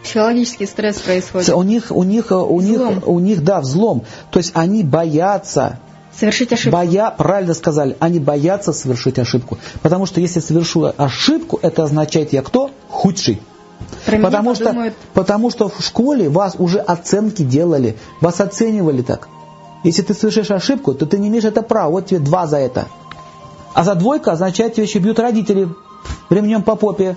Психологический 0.04 0.66
стресс 0.66 1.00
происходит. 1.00 1.48
У 1.48 1.62
них, 1.64 1.90
у 1.90 2.04
них, 2.04 2.30
у 2.30 2.60
них, 2.60 2.80
у 3.04 3.18
них, 3.18 3.42
да, 3.42 3.60
взлом. 3.60 4.04
То 4.30 4.38
есть 4.38 4.52
они 4.54 4.84
боятся 4.84 5.80
Совершить 6.16 6.52
ошибку. 6.52 6.70
Боя, 6.70 7.10
правильно 7.10 7.52
сказали, 7.52 7.96
они 7.98 8.20
боятся 8.20 8.72
совершить 8.72 9.18
ошибку. 9.18 9.58
Потому 9.82 10.06
что 10.06 10.20
если 10.20 10.38
совершу 10.38 10.92
ошибку, 10.96 11.58
это 11.60 11.82
означает 11.82 12.32
я 12.32 12.42
кто? 12.42 12.70
Худший. 12.88 13.42
Про 14.04 14.18
потому, 14.20 14.54
что, 14.54 14.66
подумают... 14.66 14.94
потому 15.12 15.50
что 15.50 15.68
в 15.68 15.80
школе 15.80 16.28
вас 16.28 16.54
уже 16.58 16.78
оценки 16.78 17.42
делали, 17.42 17.96
вас 18.20 18.40
оценивали 18.40 19.02
так. 19.02 19.28
Если 19.82 20.02
ты 20.02 20.14
совершишь 20.14 20.52
ошибку, 20.52 20.94
то 20.94 21.06
ты 21.06 21.18
не 21.18 21.26
имеешь 21.26 21.42
это 21.44 21.60
права, 21.60 21.90
вот 21.90 22.06
тебе 22.06 22.20
два 22.20 22.46
за 22.46 22.58
это. 22.58 22.86
А 23.74 23.82
за 23.82 23.96
двойка 23.96 24.30
означает, 24.30 24.74
тебе 24.74 24.84
еще 24.84 25.00
бьют 25.00 25.18
родители 25.18 25.68
ремнем 26.30 26.62
по 26.62 26.76
попе 26.76 27.16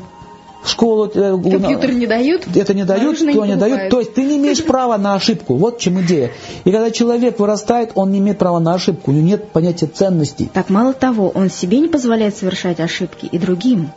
школу... 0.65 1.09
Э, 1.13 1.37
Компьютер 1.41 1.93
не 1.93 2.07
дают? 2.07 2.47
Это 2.55 2.73
не 2.73 2.83
дают, 2.83 3.17
то 3.17 3.25
не, 3.25 3.33
не 3.33 3.55
дают. 3.55 3.89
То 3.89 3.99
есть 3.99 4.13
ты 4.13 4.23
не 4.23 4.37
имеешь 4.37 4.63
права 4.63 4.97
на 4.97 5.15
ошибку. 5.15 5.55
Вот 5.55 5.77
в 5.77 5.79
чем 5.79 6.01
идея. 6.01 6.31
И 6.65 6.71
когда 6.71 6.91
человек 6.91 7.39
вырастает, 7.39 7.91
он 7.95 8.11
не 8.11 8.19
имеет 8.19 8.37
права 8.37 8.59
на 8.59 8.73
ошибку. 8.73 9.11
У 9.11 9.13
него 9.13 9.25
нет 9.25 9.51
понятия 9.51 9.87
ценностей. 9.87 10.49
Так 10.53 10.69
мало 10.69 10.93
того, 10.93 11.29
он 11.29 11.49
себе 11.49 11.79
не 11.79 11.87
позволяет 11.87 12.35
совершать 12.37 12.79
ошибки 12.79 13.25
и 13.25 13.37
другим. 13.37 13.91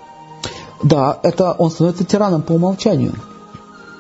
Да, 0.83 1.19
это 1.23 1.53
он 1.53 1.71
становится 1.71 2.05
тираном 2.05 2.43
по 2.43 2.53
умолчанию. 2.53 3.15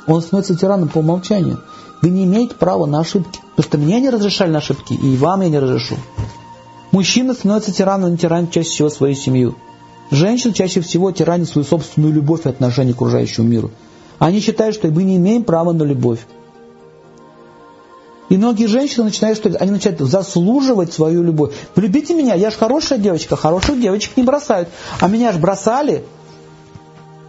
Он 0.06 0.20
становится 0.20 0.56
тираном 0.56 0.88
по 0.88 0.98
умолчанию. 0.98 1.60
Вы 2.00 2.10
не 2.10 2.24
имеете 2.24 2.54
права 2.54 2.86
на 2.86 3.00
ошибки. 3.00 3.40
Потому 3.54 3.68
что 3.68 3.78
мне 3.78 4.00
не 4.00 4.10
разрешали 4.10 4.50
на 4.50 4.58
ошибки, 4.58 4.94
и 4.94 5.16
вам 5.16 5.42
я 5.42 5.48
не 5.48 5.58
разрешу. 5.58 5.96
Мужчина 6.90 7.34
становится 7.34 7.72
тираном, 7.72 8.10
он 8.10 8.16
тиранит 8.16 8.50
чаще 8.50 8.70
всего 8.70 8.90
свою 8.90 9.14
семью. 9.14 9.54
Женщины 10.10 10.52
чаще 10.52 10.80
всего 10.80 11.10
тиранят 11.10 11.48
свою 11.48 11.66
собственную 11.66 12.12
любовь 12.12 12.44
и 12.44 12.48
отношение 12.48 12.92
к 12.92 12.96
окружающему 12.96 13.46
миру. 13.46 13.70
Они 14.18 14.40
считают, 14.40 14.74
что 14.74 14.88
мы 14.88 15.04
не 15.04 15.16
имеем 15.16 15.44
права 15.44 15.72
на 15.72 15.82
любовь. 15.84 16.20
И 18.28 18.36
многие 18.36 18.66
женщины 18.66 19.04
начинают, 19.04 19.38
что 19.38 19.50
они 19.58 19.72
начинают 19.72 20.00
заслуживать 20.00 20.92
свою 20.92 21.22
любовь. 21.22 21.54
Полюбите 21.74 22.14
меня, 22.14 22.34
я 22.34 22.50
же 22.50 22.56
хорошая 22.56 22.98
девочка, 22.98 23.36
хороших 23.36 23.80
девочек 23.80 24.16
не 24.16 24.22
бросают. 24.22 24.68
А 25.00 25.08
меня 25.08 25.32
же 25.32 25.38
бросали. 25.38 26.04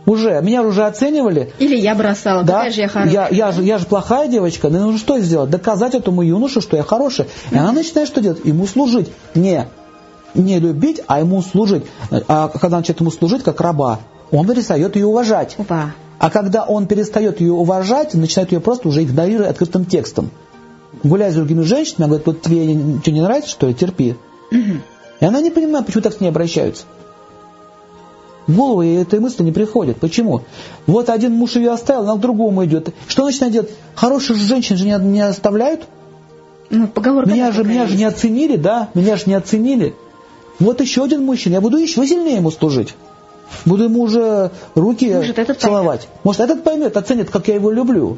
Уже, 0.06 0.42
меня 0.42 0.64
уже 0.64 0.86
оценивали. 0.86 1.52
Или 1.60 1.78
я 1.78 1.96
бросала, 1.96 2.44
да? 2.44 2.54
какая 2.54 2.72
же 2.72 2.82
я 2.82 2.88
хорошая. 2.88 3.14
Я, 3.14 3.28
я, 3.30 3.52
же, 3.52 3.64
я 3.64 3.78
же 3.78 3.86
плохая 3.86 4.28
девочка, 4.28 4.70
ну 4.70 4.80
нужно 4.80 5.00
что 5.00 5.20
сделать? 5.20 5.50
Доказать 5.50 5.96
этому 5.96 6.22
юноше, 6.22 6.62
что 6.62 6.76
я 6.76 6.84
хорошая. 6.84 7.28
И 7.52 7.58
она 7.58 7.72
начинает 7.72 8.08
что 8.08 8.22
делать? 8.22 8.40
Ему 8.44 8.68
служить. 8.68 9.10
Не, 9.34 9.68
не 10.34 10.60
любить, 10.60 11.02
а 11.08 11.20
ему 11.20 11.42
служить. 11.42 11.84
А 12.28 12.48
когда 12.50 12.78
начинает 12.78 13.00
ему 13.00 13.12
служить, 13.12 13.44
как 13.44 13.62
раба, 13.62 14.00
он 14.32 14.48
перестает 14.48 14.96
ее 14.96 15.08
уважать. 15.08 15.56
Опа. 15.58 15.92
А 16.20 16.30
когда 16.30 16.64
он 16.64 16.88
перестает 16.88 17.42
ее 17.42 17.54
уважать, 17.54 18.14
начинает 18.14 18.52
ее 18.52 18.60
просто 18.60 18.88
уже 18.88 19.04
игнорировать 19.04 19.50
открытым 19.50 19.86
текстом. 19.86 20.32
Гуляя 21.04 21.32
с 21.32 21.36
другими 21.36 21.64
женщинами, 21.64 22.06
она 22.06 22.08
говорит, 22.08 22.28
вот 22.28 22.42
тебе 22.42 22.66
ничего 22.66 23.16
не 23.16 23.22
нравится, 23.22 23.50
что 23.50 23.68
ли, 23.68 23.74
терпи. 23.74 24.16
Угу. 24.52 24.60
И 25.20 25.26
она 25.26 25.42
не 25.42 25.50
понимает, 25.50 25.86
почему 25.86 26.02
так 26.02 26.14
с 26.14 26.20
ней 26.20 26.30
обращаются. 26.30 26.84
В 28.48 28.56
голову 28.56 28.82
ей 28.82 29.02
этой 29.02 29.20
мысли 29.20 29.44
не 29.44 29.52
приходит. 29.52 29.98
Почему? 30.00 30.42
Вот 30.86 31.10
один 31.10 31.34
муж 31.34 31.56
ее 31.56 31.72
оставил, 31.72 32.04
она 32.04 32.16
к 32.16 32.20
другому 32.20 32.66
идет. 32.66 32.94
Что 33.08 33.26
начинает 33.26 33.54
делать? 33.54 33.72
Хороших 33.96 34.38
женщин 34.38 34.78
же 34.78 34.86
не, 34.86 34.98
не 34.98 35.22
оставляют. 35.22 35.88
Ну, 36.70 36.88
поговорка 36.88 37.30
меня 37.30 37.52
же, 37.52 37.64
меня 37.64 37.86
же 37.86 37.96
не 37.96 38.04
оценили, 38.04 38.58
да? 38.58 38.90
Меня 38.94 39.16
же 39.16 39.24
не 39.28 39.36
оценили. 39.36 39.96
Вот 40.60 40.82
еще 40.82 41.04
один 41.04 41.24
мужчина, 41.24 41.56
я 41.56 41.62
буду 41.62 41.78
еще 41.78 42.06
сильнее 42.06 42.38
ему 42.38 42.52
служить. 42.52 42.96
Буду 43.66 43.86
ему 43.86 44.02
уже 44.02 44.52
руки 44.76 45.14
Может, 45.14 45.40
этот 45.40 45.60
целовать. 45.60 46.02
Поймет. 46.02 46.24
Может, 46.24 46.42
этот 46.42 46.64
поймет, 46.64 46.98
оценит, 46.98 47.30
как 47.30 47.48
я 47.48 47.56
его 47.56 47.72
люблю. 47.72 48.18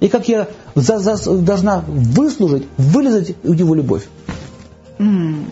И 0.00 0.08
как 0.08 0.28
я 0.28 0.48
за, 0.74 0.98
за, 0.98 1.36
должна 1.36 1.84
выслужить, 1.86 2.66
вылезать 2.76 3.34
в 3.42 3.52
его 3.52 3.74
любовь. 3.74 4.08
Mm. 4.98 5.44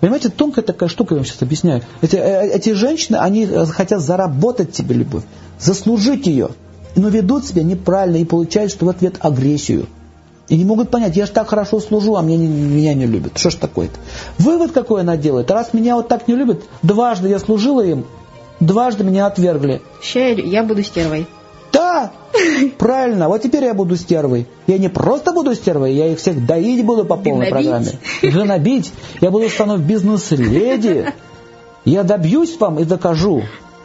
Понимаете, 0.00 0.30
тонкая 0.30 0.64
такая 0.64 0.88
штука, 0.88 1.14
я 1.14 1.18
вам 1.18 1.26
сейчас 1.26 1.42
объясняю. 1.42 1.82
Эти, 2.00 2.16
э, 2.16 2.48
эти 2.48 2.72
женщины, 2.72 3.16
они 3.16 3.44
э, 3.44 3.66
хотят 3.66 4.00
заработать 4.00 4.72
тебе 4.72 4.94
любовь, 4.94 5.24
заслужить 5.58 6.26
ее, 6.26 6.50
но 6.96 7.08
ведут 7.08 7.44
себя 7.44 7.62
неправильно 7.62 8.16
и 8.16 8.24
получают, 8.24 8.72
что 8.72 8.86
в 8.86 8.88
ответ 8.88 9.16
агрессию. 9.20 9.86
И 10.50 10.56
не 10.56 10.64
могут 10.64 10.90
понять, 10.90 11.16
я 11.16 11.26
же 11.26 11.32
так 11.32 11.48
хорошо 11.48 11.78
служу, 11.78 12.16
а 12.16 12.22
меня 12.22 12.36
не, 12.38 12.48
меня 12.48 12.92
не 12.92 13.06
любят. 13.06 13.38
Что 13.38 13.50
ж 13.50 13.54
такое-то? 13.54 13.94
Вывод 14.38 14.72
какой 14.72 15.02
она 15.02 15.16
делает? 15.16 15.48
Раз 15.48 15.72
меня 15.72 15.94
вот 15.94 16.08
так 16.08 16.26
не 16.26 16.34
любят, 16.34 16.64
дважды 16.82 17.28
я 17.28 17.38
служила 17.38 17.82
им, 17.82 18.04
дважды 18.58 19.04
меня 19.04 19.26
отвергли. 19.26 19.80
Ща 20.02 20.18
я 20.18 20.64
буду 20.64 20.82
стервой. 20.82 21.28
Да, 21.72 22.10
правильно. 22.78 23.28
Вот 23.28 23.42
теперь 23.42 23.62
я 23.62 23.74
буду 23.74 23.94
стервой. 23.94 24.48
Я 24.66 24.78
не 24.78 24.88
просто 24.88 25.32
буду 25.32 25.54
стервой, 25.54 25.94
я 25.94 26.08
их 26.08 26.18
всех 26.18 26.44
доить 26.44 26.84
буду 26.84 27.04
по 27.04 27.16
полной 27.16 27.46
программе. 27.46 27.92
Гнобить. 28.20 28.92
Я 29.20 29.30
буду 29.30 29.48
стану 29.48 29.78
бизнес-леди. 29.78 31.14
Я 31.84 32.02
добьюсь 32.02 32.58
вам 32.58 32.80
и 32.80 32.84
докажу. 32.84 33.44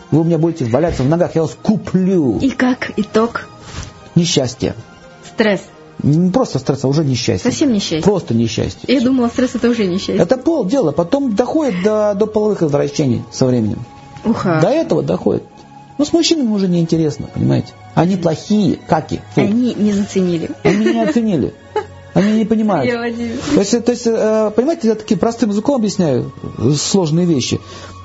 Вы 0.09 0.21
у 0.21 0.23
меня 0.23 0.39
будете 0.39 0.65
валяться 0.65 1.03
в 1.03 1.09
ногах, 1.09 1.35
я 1.35 1.43
вас 1.43 1.55
куплю. 1.61 2.39
И 2.39 2.49
как 2.49 2.91
итог? 2.97 3.47
Несчастье. 4.15 4.73
Стресс. 5.31 5.61
Не 6.05 6.29
просто 6.29 6.59
стресс, 6.59 6.83
а 6.83 6.87
уже 6.87 7.03
несчастье. 7.03 7.49
Совсем 7.49 7.73
несчастье. 7.73 8.03
Просто 8.03 8.35
несчастье. 8.35 8.81
Я 8.87 9.01
думала, 9.01 9.27
стресс 9.27 9.55
это 9.55 9.69
уже 9.69 9.85
несчастье. 9.87 10.17
Это 10.17 10.37
полдела. 10.37 10.91
Потом 10.91 11.35
доходит 11.35 11.81
до, 11.83 12.13
до 12.13 12.27
половых 12.27 12.61
извращений 12.61 13.23
со 13.31 13.47
временем. 13.47 13.79
Уха. 14.23 14.59
До 14.61 14.69
этого 14.69 15.01
доходит. 15.01 15.43
Но 15.97 16.03
ну, 16.03 16.05
с 16.05 16.13
мужчинами 16.13 16.51
уже 16.51 16.67
неинтересно, 16.67 17.27
понимаете? 17.33 17.73
Они 17.95 18.17
плохие, 18.17 18.77
каки. 18.87 19.21
Фу. 19.33 19.41
Они 19.41 19.73
не 19.73 19.93
заценили. 19.93 20.51
Они 20.63 20.85
не 20.93 21.01
оценили. 21.01 21.53
Они 22.13 22.39
не 22.39 22.45
понимают. 22.45 22.91
То 23.53 23.59
есть, 23.59 23.83
то 23.83 23.91
есть, 23.91 24.05
э, 24.05 24.51
понимаете, 24.55 24.89
я 24.89 24.95
таким 24.95 25.17
простым 25.17 25.49
языком 25.49 25.75
объясняю 25.75 26.31
сложные 26.77 27.25
вещи. 27.25 27.59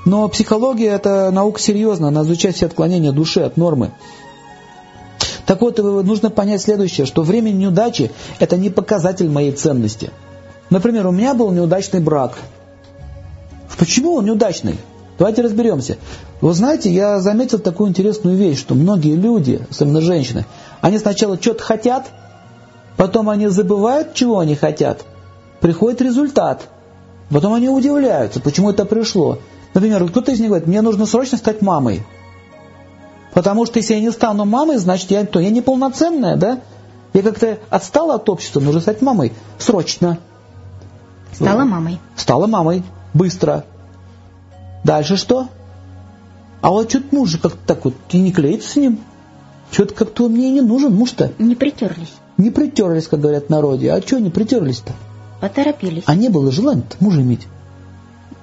Но 0.05 0.27
психология– 0.27 0.89
это 0.95 1.29
наука 1.31 1.61
серьезная, 1.61 2.09
она 2.09 2.23
изучает 2.23 2.55
все 2.55 2.65
отклонения 2.65 3.11
души 3.11 3.41
от 3.41 3.55
нормы. 3.57 3.91
Так 5.45 5.61
вот, 5.61 5.79
э, 5.79 5.81
нужно 5.81 6.29
понять 6.29 6.61
следующее, 6.61 7.05
что 7.05 7.23
время 7.23 7.51
неудачи– 7.51 8.11
это 8.39 8.57
не 8.57 8.69
показатель 8.69 9.29
моей 9.29 9.51
ценности. 9.51 10.11
Например, 10.69 11.07
у 11.07 11.11
меня 11.11 11.33
был 11.33 11.51
неудачный 11.51 11.99
брак. 11.99 12.37
Почему 13.77 14.13
он 14.15 14.25
неудачный? 14.25 14.77
Давайте 15.17 15.41
разберемся. 15.41 15.97
Вы 16.39 16.53
знаете, 16.53 16.91
я 16.91 17.19
заметил 17.19 17.59
такую 17.59 17.89
интересную 17.89 18.35
вещь, 18.37 18.59
что 18.59 18.73
многие 18.73 19.15
люди, 19.15 19.61
особенно 19.69 20.01
женщины, 20.01 20.45
они 20.81 20.97
сначала 20.97 21.39
что-то 21.39 21.63
хотят, 21.63 22.07
потом 22.97 23.29
они 23.29 23.47
забывают, 23.47 24.13
чего 24.13 24.39
они 24.39 24.55
хотят, 24.55 25.05
приходит 25.59 26.01
результат, 26.01 26.67
потом 27.29 27.53
они 27.53 27.69
удивляются, 27.69 28.39
почему 28.39 28.71
это 28.71 28.85
пришло. 28.85 29.39
Например, 29.73 30.07
кто-то 30.07 30.31
из 30.31 30.39
них 30.39 30.49
говорит, 30.49 30.67
мне 30.67 30.81
нужно 30.81 31.05
срочно 31.05 31.37
стать 31.37 31.61
мамой. 31.61 32.03
Потому 33.33 33.65
что 33.65 33.79
если 33.79 33.93
я 33.93 34.01
не 34.01 34.11
стану 34.11 34.45
мамой, 34.45 34.77
значит 34.77 35.11
я, 35.11 35.25
то 35.25 35.39
я 35.39 35.49
неполноценная, 35.49 36.35
да? 36.35 36.59
Я 37.13 37.21
как-то 37.21 37.59
отстала 37.69 38.15
от 38.15 38.29
общества, 38.29 38.59
нужно 38.59 38.81
стать 38.81 39.01
мамой. 39.01 39.33
Срочно. 39.57 40.19
Стала 41.33 41.63
мамой. 41.63 41.99
Стала 42.15 42.47
мамой. 42.47 42.83
Быстро. 43.13 43.65
Дальше 44.83 45.17
что? 45.17 45.47
А 46.61 46.69
вот 46.69 46.89
что-то 46.89 47.15
муж 47.15 47.37
как-то 47.37 47.59
так 47.65 47.85
вот 47.85 47.95
и 48.09 48.19
не 48.19 48.31
клеится 48.31 48.69
с 48.69 48.75
ним. 48.75 48.99
Что-то 49.71 49.93
как-то 49.93 50.25
он 50.25 50.33
мне 50.33 50.49
и 50.49 50.51
не 50.51 50.61
нужен, 50.61 50.93
муж-то. 50.93 51.31
Не 51.39 51.55
притерлись. 51.55 52.13
Не 52.37 52.51
притерлись, 52.51 53.07
как 53.07 53.21
говорят 53.21 53.47
в 53.47 53.49
народе. 53.49 53.91
А 53.91 54.01
что 54.01 54.19
не 54.19 54.29
притерлись-то? 54.29 54.93
Поторопились. 55.39 56.03
А 56.05 56.15
не 56.15 56.29
было 56.29 56.51
желания 56.51 56.83
мужа 56.99 57.21
иметь. 57.21 57.47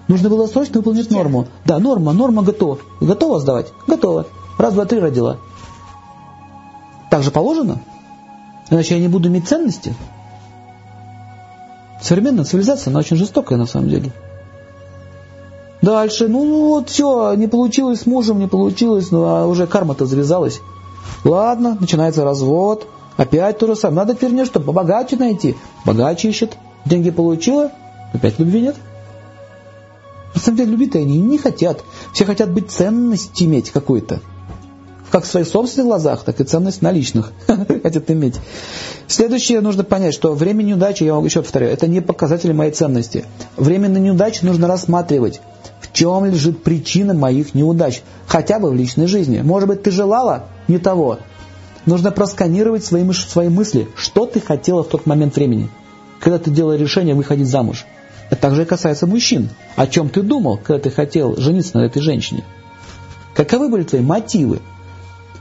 Нужно 0.08 0.30
было 0.30 0.46
срочно 0.46 0.80
выполнить 0.80 1.10
норму. 1.10 1.46
Да, 1.64 1.78
норма, 1.78 2.12
норма 2.12 2.42
готова. 2.42 2.78
Готова 3.00 3.40
сдавать? 3.40 3.72
Готова. 3.86 4.26
Раз, 4.58 4.74
два, 4.74 4.84
три 4.84 4.98
родила. 4.98 5.38
Так 7.10 7.22
же 7.22 7.30
положено? 7.30 7.78
Иначе 8.70 8.96
я 8.96 9.00
не 9.00 9.08
буду 9.08 9.28
иметь 9.28 9.48
ценности. 9.48 9.94
Современная 12.02 12.44
цивилизация, 12.44 12.90
она 12.90 13.00
очень 13.00 13.16
жестокая 13.16 13.56
на 13.56 13.66
самом 13.66 13.88
деле. 13.88 14.12
Дальше, 15.80 16.28
ну 16.28 16.68
вот 16.68 16.90
все, 16.90 17.34
не 17.34 17.46
получилось 17.46 18.00
с 18.00 18.06
мужем, 18.06 18.40
не 18.40 18.48
получилось, 18.48 19.10
ну 19.10 19.24
а 19.24 19.46
уже 19.46 19.66
карма-то 19.66 20.06
завязалась. 20.06 20.60
Ладно, 21.24 21.76
начинается 21.80 22.24
развод, 22.24 22.86
опять 23.16 23.58
то 23.58 23.68
же 23.68 23.76
самое. 23.76 23.98
Надо 23.98 24.14
теперь 24.14 24.44
что, 24.44 24.60
побогаче 24.60 25.16
найти. 25.16 25.56
Богаче 25.84 26.28
ищет, 26.28 26.56
деньги 26.84 27.10
получила, 27.10 27.70
опять 28.12 28.38
любви 28.38 28.60
нет. 28.62 28.76
На 30.34 30.40
самом 30.40 30.58
деле 30.58 30.72
любить-то 30.72 30.98
они 30.98 31.18
не 31.18 31.38
хотят. 31.38 31.82
Все 32.12 32.24
хотят 32.24 32.50
быть 32.50 32.70
ценность 32.70 33.40
иметь 33.42 33.70
какую-то. 33.70 34.20
Как 35.10 35.24
в 35.24 35.26
своих 35.26 35.48
собственных 35.48 35.88
глазах, 35.88 36.22
так 36.24 36.40
и 36.40 36.44
ценность 36.44 36.82
наличных 36.82 37.32
хотят 37.82 38.10
иметь. 38.10 38.34
Следующее 39.06 39.60
нужно 39.60 39.84
понять, 39.84 40.12
что 40.12 40.34
время 40.34 40.62
неудачи, 40.62 41.04
я 41.04 41.14
вам 41.14 41.24
еще 41.24 41.42
повторяю, 41.42 41.72
это 41.72 41.86
не 41.86 42.00
показатель 42.00 42.52
моей 42.52 42.72
ценности. 42.72 43.24
Время 43.56 43.88
на 43.88 43.98
неудачу 43.98 44.44
нужно 44.44 44.68
рассматривать 44.68 45.40
в 45.80 45.92
чем 45.92 46.24
лежит 46.24 46.62
причина 46.62 47.14
моих 47.14 47.54
неудач, 47.54 48.02
хотя 48.26 48.58
бы 48.58 48.70
в 48.70 48.74
личной 48.74 49.06
жизни. 49.06 49.40
Может 49.40 49.68
быть, 49.68 49.82
ты 49.82 49.90
желала 49.90 50.46
не 50.66 50.78
того. 50.78 51.18
Нужно 51.86 52.10
просканировать 52.10 52.84
свои, 52.84 53.10
свои 53.12 53.48
мысли, 53.48 53.88
что 53.96 54.26
ты 54.26 54.40
хотела 54.40 54.82
в 54.82 54.88
тот 54.88 55.06
момент 55.06 55.36
времени, 55.36 55.70
когда 56.20 56.38
ты 56.38 56.50
делала 56.50 56.76
решение 56.76 57.14
выходить 57.14 57.48
замуж. 57.48 57.86
Это 58.30 58.42
также 58.42 58.62
и 58.62 58.66
касается 58.66 59.06
мужчин. 59.06 59.48
О 59.76 59.86
чем 59.86 60.10
ты 60.10 60.22
думал, 60.22 60.58
когда 60.58 60.82
ты 60.82 60.90
хотел 60.90 61.36
жениться 61.36 61.78
на 61.78 61.86
этой 61.86 62.02
женщине? 62.02 62.44
Каковы 63.34 63.68
были 63.68 63.84
твои 63.84 64.02
мотивы? 64.02 64.60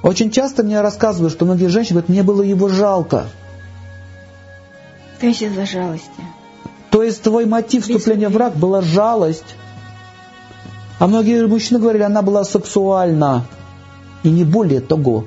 Очень 0.04 0.32
часто 0.32 0.64
мне 0.64 0.82
рассказывают, 0.82 1.34
что 1.34 1.46
многие 1.46 1.68
женщины 1.68 1.96
говорят, 1.96 2.10
мне 2.10 2.24
было 2.24 2.42
его 2.42 2.70
жалко. 2.70 3.26
То 5.20 5.28
есть 5.28 5.42
из-за 5.42 5.66
жалости. 5.66 6.22
То 6.92 7.04
есть 7.04 7.22
твой 7.22 7.46
мотив 7.46 7.84
вступления 7.84 8.30
в 8.30 8.34
брак 8.34 8.56
была 8.56 8.82
жалость. 8.82 9.56
А 11.00 11.08
многие 11.08 11.46
мужчины 11.48 11.80
говорили, 11.80 12.04
она 12.04 12.22
была 12.22 12.44
сексуальна. 12.44 13.46
И 14.24 14.30
не 14.30 14.44
более 14.44 14.82
того. 14.82 15.26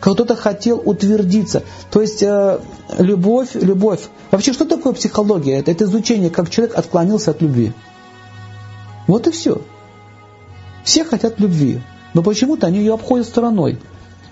Кто-то 0.00 0.36
хотел 0.36 0.82
утвердиться. 0.84 1.62
То 1.90 2.02
есть 2.02 2.22
э, 2.22 2.60
любовь, 2.98 3.54
любовь. 3.54 4.00
Вообще, 4.30 4.52
что 4.52 4.66
такое 4.66 4.92
психология? 4.92 5.58
Это, 5.58 5.70
это 5.70 5.84
изучение, 5.84 6.28
как 6.28 6.50
человек 6.50 6.76
отклонился 6.76 7.30
от 7.30 7.40
любви. 7.40 7.72
Вот 9.06 9.26
и 9.26 9.30
все. 9.30 9.62
Все 10.84 11.04
хотят 11.04 11.40
любви, 11.40 11.80
но 12.12 12.22
почему-то 12.22 12.68
они 12.68 12.78
ее 12.78 12.94
обходят 12.94 13.26
стороной. 13.26 13.80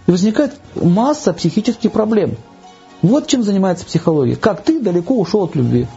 И 0.07 0.11
возникает 0.11 0.53
масса 0.77 1.33
психических 1.33 1.91
проблем. 1.91 2.37
Вот 3.03 3.27
чем 3.27 3.43
занимается 3.43 3.85
психология. 3.85 4.37
Как 4.37 4.63
ты 4.63 4.79
далеко 4.79 5.19
ушел 5.19 5.43
от 5.43 5.57
любви 5.57 5.89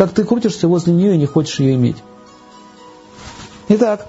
как 0.00 0.12
ты 0.12 0.24
крутишься 0.24 0.66
возле 0.66 0.94
нее 0.94 1.14
и 1.14 1.18
не 1.18 1.26
хочешь 1.26 1.60
ее 1.60 1.74
иметь. 1.74 1.98
Итак, 3.68 4.08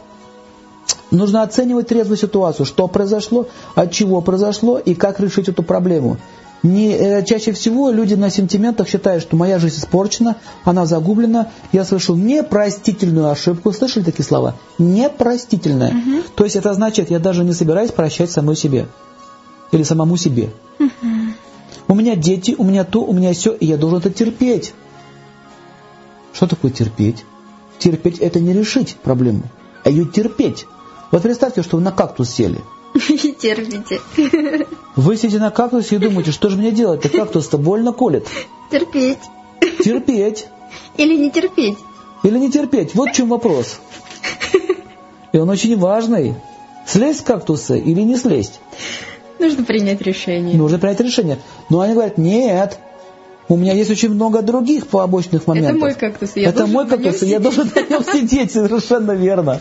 нужно 1.12 1.44
оценивать 1.44 1.90
трезвую 1.90 2.16
ситуацию, 2.16 2.66
что 2.66 2.88
произошло, 2.88 3.48
от 3.76 3.92
чего 3.92 4.22
произошло 4.22 4.80
и 4.80 4.96
как 4.96 5.20
решить 5.20 5.50
эту 5.50 5.64
проблему. 5.64 6.16
Не, 6.64 6.92
э, 6.94 7.26
чаще 7.26 7.54
всего 7.54 7.90
люди 7.90 8.14
на 8.14 8.30
сентиментах 8.30 8.88
считают, 8.88 9.24
что 9.24 9.36
моя 9.36 9.58
жизнь 9.58 9.80
испорчена, 9.80 10.36
она 10.64 10.86
загублена. 10.86 11.48
Я 11.72 11.86
совершил 11.86 12.16
непростительную 12.16 13.30
ошибку. 13.30 13.72
Слышали 13.74 14.04
такие 14.04 14.24
слова? 14.24 14.56
Непростительная. 14.78 15.90
Угу. 15.90 16.24
То 16.36 16.44
есть 16.44 16.56
это 16.56 16.74
значит, 16.74 17.10
я 17.10 17.20
даже 17.20 17.44
не 17.44 17.54
собираюсь 17.54 17.92
прощать 17.92 18.32
самой 18.32 18.56
себе. 18.56 18.88
Или 19.72 19.84
самому 19.84 20.18
себе. 20.18 20.52
Угу. 20.80 20.92
У 21.88 21.96
меня 21.96 22.16
дети, 22.16 22.56
у 22.58 22.64
меня 22.64 22.84
то, 22.84 23.04
у 23.04 23.14
меня 23.14 23.34
все, 23.34 23.54
и 23.54 23.66
я 23.66 23.78
должен 23.78 24.00
это 24.00 24.12
терпеть. 24.12 24.74
Что 26.34 26.48
такое 26.48 26.72
терпеть? 26.72 27.26
Терпеть 27.80 28.20
это 28.20 28.40
не 28.40 28.54
решить 28.54 28.98
проблему, 29.02 29.44
а 29.84 29.90
ее 29.90 30.06
терпеть. 30.06 30.68
Вот 31.12 31.24
представьте, 31.24 31.64
что 31.64 31.78
вы 31.78 31.84
на 31.84 31.92
кактус 31.92 32.30
сели. 32.30 32.60
Терпите. 33.40 34.02
Вы 34.96 35.18
сидите 35.18 35.40
на 35.40 35.52
кактусе 35.52 35.96
и 35.96 36.00
думаете, 36.00 36.32
что 36.32 36.50
же 36.50 36.58
мне 36.58 36.72
делать-то? 36.72 37.10
Кактус-то 37.10 37.58
больно 37.58 37.94
колет. 37.94 38.28
Терпеть. 38.70 39.20
Терпеть. 39.84 40.48
Или 40.98 41.16
не 41.16 41.32
терпеть. 41.32 41.78
Или 42.24 42.38
не 42.38 42.52
терпеть. 42.52 42.94
Вот 42.96 43.10
в 43.10 43.14
чем 43.14 43.30
вопрос. 43.30 43.80
И 45.32 45.38
он 45.38 45.50
очень 45.50 45.78
важный. 45.78 46.36
Слезть 46.86 47.22
с 47.22 47.24
кактуса 47.24 47.76
или 47.76 48.02
не 48.02 48.18
слезть? 48.18 48.60
Нужно 49.40 49.64
принять 49.64 50.02
решение. 50.02 50.58
Нужно 50.58 50.78
принять 50.78 51.00
решение. 51.00 51.40
Но 51.70 51.80
они 51.80 51.94
говорят, 51.94 52.18
нет, 52.18 52.80
у 53.52 53.58
меня 53.58 53.74
есть 53.74 53.92
очень 53.92 54.10
много 54.10 54.42
других 54.42 54.88
побочных 54.88 55.46
моментов. 55.46 55.76
Это 55.76 55.80
мой 55.82 55.94
кактус. 55.94 56.32
Я 56.36 56.50
Это 56.50 56.68
мой 56.68 56.88
кактус, 56.88 57.22
я 57.24 57.40
должен 57.40 57.70
на 57.76 57.82
нем 57.82 58.04
сидеть, 58.04 58.54
совершенно 58.54 59.12
верно. 59.12 59.60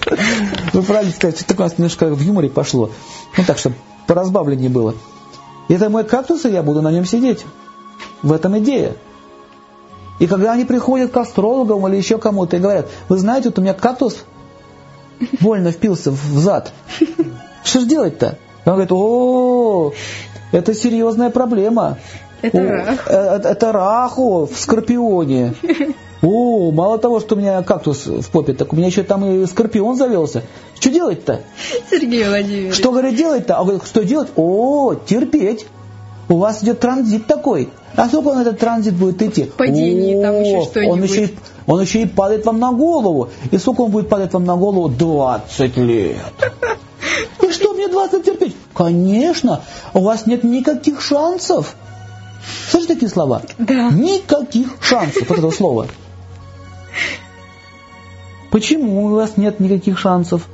Вы 0.73 0.83
правильно 0.83 1.13
сказали, 1.13 1.35
что 1.35 1.47
такое 1.47 1.73
немножко 1.77 2.07
в 2.07 2.21
юморе 2.21 2.49
пошло. 2.49 2.91
Ну 3.37 3.45
так, 3.45 3.59
чтобы 3.59 3.75
поразбавленнее 4.07 4.71
было. 4.71 4.95
Это 5.69 5.91
мой 5.91 6.05
кактус, 6.05 6.45
и 6.45 6.51
я 6.51 6.63
буду 6.63 6.83
на 6.83 6.93
нем 6.93 7.05
сидеть. 7.05 7.45
В 8.23 8.33
этом 8.33 8.57
идея. 8.61 8.95
И 10.21 10.29
когда 10.29 10.53
они 10.53 10.65
приходят 10.65 11.11
к 11.11 11.17
астрологам 11.17 11.87
или 11.89 11.97
еще 11.97 12.19
кому-то 12.19 12.57
и 12.57 12.61
говорят, 12.61 12.89
вы 13.09 13.19
знаете, 13.19 13.49
вот 13.49 13.59
у 13.59 13.63
меня 13.63 13.75
кактус 13.75 14.25
больно 15.41 15.73
впился 15.73 16.13
в 16.13 16.39
зад. 16.39 16.73
Что 17.65 17.81
же 17.81 17.87
делать-то? 17.87 18.39
Он 18.67 18.75
говорит, 18.75 18.93
о, 18.93 19.93
это 20.53 20.75
серьезная 20.75 21.31
проблема. 21.31 21.99
Это 22.43 22.63
рах. 22.63 23.07
Э, 23.07 23.41
это 23.43 23.73
раху 23.73 24.47
в 24.47 24.59
скорпионе. 24.59 25.55
О, 26.23 26.71
мало 26.71 26.99
того, 26.99 27.21
что 27.21 27.35
у 27.35 27.39
меня 27.39 27.63
кактус 27.63 28.07
в 28.07 28.31
попе, 28.31 28.53
так 28.53 28.73
у 28.73 28.77
меня 28.77 28.89
еще 28.89 29.03
там 29.03 29.25
и 29.25 29.47
скорпион 29.47 29.97
завелся. 29.97 30.43
Что 30.79 30.91
делать-то? 30.91 31.41
Сергей 31.91 32.25
Владимирович. 32.25 32.75
Что, 32.75 32.91
говорит, 32.91 33.17
делать-то? 33.17 33.57
А 33.57 33.63
говорит, 33.63 33.85
что 33.87 34.05
делать? 34.05 34.29
О, 34.37 34.95
терпеть. 34.95 35.67
У 36.29 36.37
вас 36.37 36.63
идет 36.63 36.81
транзит 36.81 37.27
такой. 37.27 37.71
А 37.97 38.07
сколько 38.07 38.29
он 38.29 38.39
этот 38.41 38.59
транзит 38.59 38.95
будет 38.95 39.21
идти? 39.23 39.45
Падение, 39.45 40.21
там 40.23 40.41
еще 40.41 40.63
что-нибудь. 40.63 40.93
Он 40.93 41.03
еще, 41.03 41.25
и, 41.25 41.35
он 41.67 41.81
еще 41.81 42.03
и 42.03 42.07
падает 42.07 42.45
вам 42.47 42.61
на 42.61 42.71
голову. 42.73 43.31
И 43.51 43.59
сколько 43.59 43.81
он 43.81 43.91
будет 43.91 44.09
падать 44.09 44.33
вам 44.33 44.45
на 44.45 44.57
голову? 44.57 44.89
20 44.89 45.77
лет. 45.79 46.17
И 47.43 47.51
что 47.51 47.73
мне 47.73 47.89
20 47.89 48.25
терпеть? 48.25 48.55
Конечно, 48.75 49.63
у 49.95 50.01
вас 50.01 50.27
нет 50.27 50.45
никаких 50.45 51.01
шансов. 51.01 51.75
Слышите 52.71 52.95
такие 52.95 53.09
слова? 53.11 53.43
Да. 53.59 53.91
Никаких 53.91 54.69
шансов 54.81 55.29
вот 55.29 55.39
этого 55.39 55.51
слова. 55.51 55.87
Почему 58.51 59.07
у 59.07 59.15
вас 59.15 59.37
нет 59.37 59.61
никаких 59.61 59.99
шансов? 59.99 60.47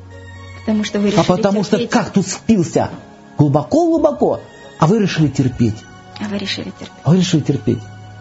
Потому 0.61 0.85
что 0.85 0.99
вы 1.01 1.07
решили 1.07 1.21
А 1.21 1.25
потому 1.25 1.65
терпеть. 1.65 1.91
что 1.91 1.99
кактус 1.99 2.27
впился 2.27 2.91
глубоко-глубоко, 3.39 4.41
а 4.79 4.87
вы 4.87 4.99
решили 4.99 5.29
терпеть. 5.29 5.77
А 6.21 6.29
вы 6.29 6.39
решили 6.39 6.71
терпеть. 6.71 6.91
А 7.05 7.11
вы 7.11 7.17
решили 7.19 7.41
терпеть. 7.41 7.79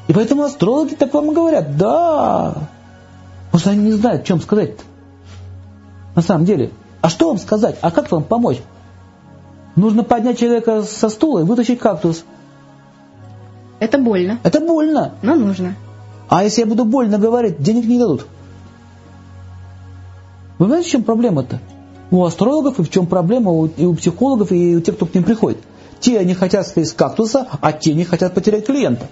И 0.08 0.13
поэтому 0.13 0.43
астрологи 0.43 0.93
так 0.95 1.13
вам 1.13 1.32
и 1.32 1.34
говорят, 1.34 1.78
да. 1.78 2.69
Потому 3.45 3.60
что 3.60 3.69
они 3.71 3.84
не 3.86 3.91
знают, 3.93 4.25
чем 4.25 4.41
сказать 4.41 4.71
-то. 4.71 4.82
На 6.15 6.21
самом 6.21 6.45
деле. 6.45 6.71
А 7.01 7.10
что 7.10 7.28
вам 7.28 7.38
сказать? 7.38 7.78
А 7.82 7.91
как 7.91 8.12
вам 8.12 8.23
помочь? 8.23 8.60
Нужно 9.75 10.04
поднять 10.04 10.39
человека 10.39 10.84
со 10.84 11.10
стула 11.10 11.39
и 11.39 11.43
вытащить 11.43 11.80
кактус. 11.80 12.23
Это 13.79 13.97
больно. 13.97 14.39
Это 14.43 14.59
больно. 14.59 15.13
Но 15.21 15.35
нужно. 15.35 15.75
А 16.29 16.43
если 16.43 16.61
я 16.61 16.67
буду 16.67 16.85
больно 16.85 17.17
говорить, 17.17 17.61
денег 17.61 17.85
не 17.85 17.99
дадут. 17.99 18.25
Вы 20.57 20.67
знаете, 20.67 20.88
в 20.88 20.91
чем 20.91 21.03
проблема-то? 21.03 21.59
У 22.11 22.23
астрологов 22.23 22.79
и 22.79 22.83
в 22.83 22.89
чем 22.89 23.07
проблема 23.07 23.51
и 23.77 23.85
у 23.85 23.93
психологов, 23.95 24.51
и 24.51 24.75
у 24.75 24.81
тех, 24.81 24.95
кто 24.95 25.05
к 25.05 25.13
ним 25.13 25.23
приходит. 25.23 25.59
Те 25.99 26.23
не 26.23 26.33
хотят 26.33 26.67
слезть 26.67 26.91
с 26.91 26.93
кактуса, 26.93 27.47
а 27.61 27.73
те 27.73 27.93
не 27.93 28.05
хотят 28.05 28.33
потерять 28.33 28.65
клиента. 28.65 29.07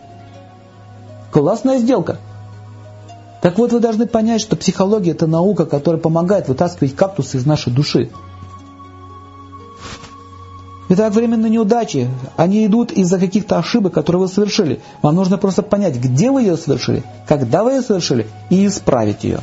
Классная 1.32 1.80
сделка. 1.80 2.18
Так 3.42 3.58
вот, 3.58 3.74
вы 3.74 3.80
должны 3.80 4.06
понять, 4.06 4.40
что 4.40 4.56
психология– 4.56 5.12
это 5.14 5.28
наука, 5.28 5.66
которая 5.66 6.00
помогает 6.00 6.48
вытаскивать 6.48 6.96
кактусы 6.96 7.38
из 7.38 7.46
нашей 7.46 7.74
души. 7.74 8.10
Итак, 10.96 11.12
временные 11.14 11.50
неудачи, 11.50 12.08
они 12.38 12.68
идут 12.68 12.92
из-за 12.92 13.18
каких-то 13.18 13.58
ошибок, 13.58 13.96
которые 13.96 14.20
вы 14.20 14.28
совершили. 14.28 14.80
Вам 15.02 15.16
нужно 15.16 15.40
просто 15.40 15.64
понять, 15.64 15.96
где 15.96 16.30
вы 16.30 16.42
ее 16.42 16.56
совершили, 16.56 17.02
когда 17.28 17.64
вы 17.64 17.72
ее 17.72 17.82
совершили, 17.82 18.28
и 18.52 18.68
исправить 18.68 19.24
ее. 19.24 19.40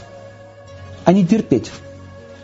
А 1.04 1.12
не 1.12 1.26
терпеть. 1.26 1.72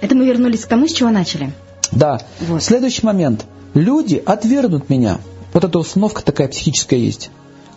Это 0.01 0.17
мы 0.17 0.27
вернулись 0.27 0.65
к 0.65 0.67
тому, 0.67 0.89
с 0.89 0.93
чего 0.93 1.11
начали. 1.11 1.53
Да. 1.93 2.19
Вот. 2.49 2.61
Следующий 2.65 3.07
момент. 3.07 3.45
Люди 3.75 4.21
отвергнут 4.27 4.91
меня. 4.91 5.19
Вот 5.53 5.63
эта 5.63 5.79
установка 5.79 6.25
такая 6.25 6.49
психическая 6.49 6.99
есть. 6.99 7.31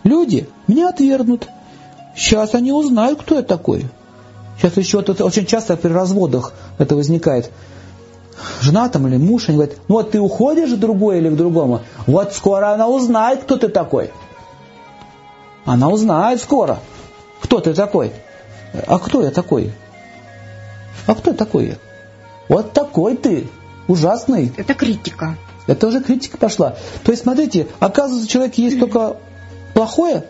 Люди 0.04 0.50
меня 0.66 0.90
отвергнут. 0.90 1.48
Сейчас 2.16 2.56
они 2.56 2.72
узнают, 2.72 3.22
кто 3.22 3.36
я 3.36 3.44
такой. 3.44 3.86
Сейчас 4.58 4.78
еще 4.78 5.02
это 5.02 5.24
очень 5.24 5.46
часто 5.46 5.78
при 5.78 5.90
разводах 5.90 6.54
это 6.80 6.96
возникает 6.96 7.52
жена 8.62 8.90
там 8.90 9.08
или 9.08 9.18
муж, 9.18 9.50
они 9.50 9.58
говорят, 9.58 9.78
ну 9.88 9.96
вот 9.96 10.12
ты 10.12 10.20
уходишь 10.20 10.72
в 10.72 10.80
другое 10.80 11.18
или 11.18 11.30
к 11.30 11.36
другому, 11.36 11.82
вот 12.08 12.34
скоро 12.34 12.74
она 12.74 12.88
узнает, 12.88 13.44
кто 13.44 13.58
ты 13.58 13.68
такой. 13.70 14.12
Она 15.66 15.90
узнает 15.90 16.42
скоро, 16.42 16.80
кто 17.42 17.60
ты 17.60 17.74
такой. 17.74 18.12
А 18.88 19.00
кто 19.00 19.22
я 19.22 19.32
такой? 19.32 19.72
А 21.08 21.16
кто 21.16 21.34
такой 21.34 21.68
я? 21.68 21.76
Вот 22.48 22.74
такой 22.74 23.16
ты, 23.16 23.48
ужасный. 23.88 24.52
Это 24.58 24.74
критика. 24.74 25.38
Это 25.68 25.88
уже 25.88 26.02
критика 26.02 26.38
пошла. 26.38 26.76
То 27.04 27.12
есть, 27.12 27.24
смотрите, 27.24 27.68
оказывается, 27.80 28.28
в 28.28 28.32
человеке 28.32 28.64
есть 28.64 28.80
только 28.80 29.18
плохое, 29.74 30.26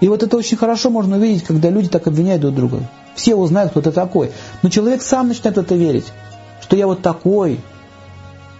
и 0.00 0.08
вот 0.08 0.22
это 0.22 0.36
очень 0.36 0.56
хорошо 0.56 0.90
можно 0.90 1.16
увидеть, 1.16 1.44
когда 1.44 1.70
люди 1.70 1.88
так 1.88 2.06
обвиняют 2.06 2.42
друг 2.42 2.54
друга. 2.54 2.80
Все 3.14 3.34
узнают, 3.34 3.70
кто 3.70 3.82
ты 3.82 3.92
такой. 3.92 4.32
Но 4.62 4.70
человек 4.70 5.02
сам 5.02 5.28
начинает 5.28 5.56
в 5.56 5.60
это 5.60 5.74
верить 5.74 6.06
что 6.70 6.76
я 6.76 6.86
вот 6.86 7.02
такой, 7.02 7.58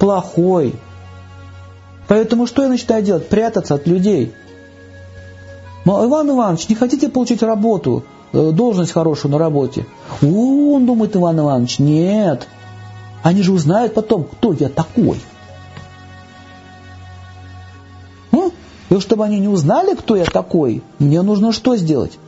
плохой. 0.00 0.74
Поэтому 2.08 2.48
что 2.48 2.64
я 2.64 2.68
начинаю 2.68 3.04
делать? 3.04 3.28
Прятаться 3.28 3.74
от 3.74 3.86
людей. 3.86 4.34
Но, 5.84 6.04
Иван 6.04 6.28
Иванович, 6.30 6.68
не 6.68 6.74
хотите 6.74 7.08
получить 7.08 7.40
работу, 7.40 8.02
э, 8.32 8.50
должность 8.50 8.90
хорошую 8.90 9.30
на 9.30 9.38
работе? 9.38 9.86
О, 10.22 10.74
он 10.74 10.86
думает, 10.86 11.14
Иван 11.14 11.38
Иванович, 11.38 11.78
нет. 11.78 12.48
Они 13.22 13.42
же 13.42 13.52
узнают 13.52 13.94
потом, 13.94 14.24
кто 14.24 14.52
я 14.54 14.68
такой. 14.68 15.20
Ну, 18.32 18.52
и 18.88 18.98
чтобы 18.98 19.24
они 19.24 19.38
не 19.38 19.46
узнали, 19.46 19.94
кто 19.94 20.16
я 20.16 20.24
такой, 20.24 20.82
мне 20.98 21.22
нужно 21.22 21.52
что 21.52 21.76
сделать? 21.76 22.18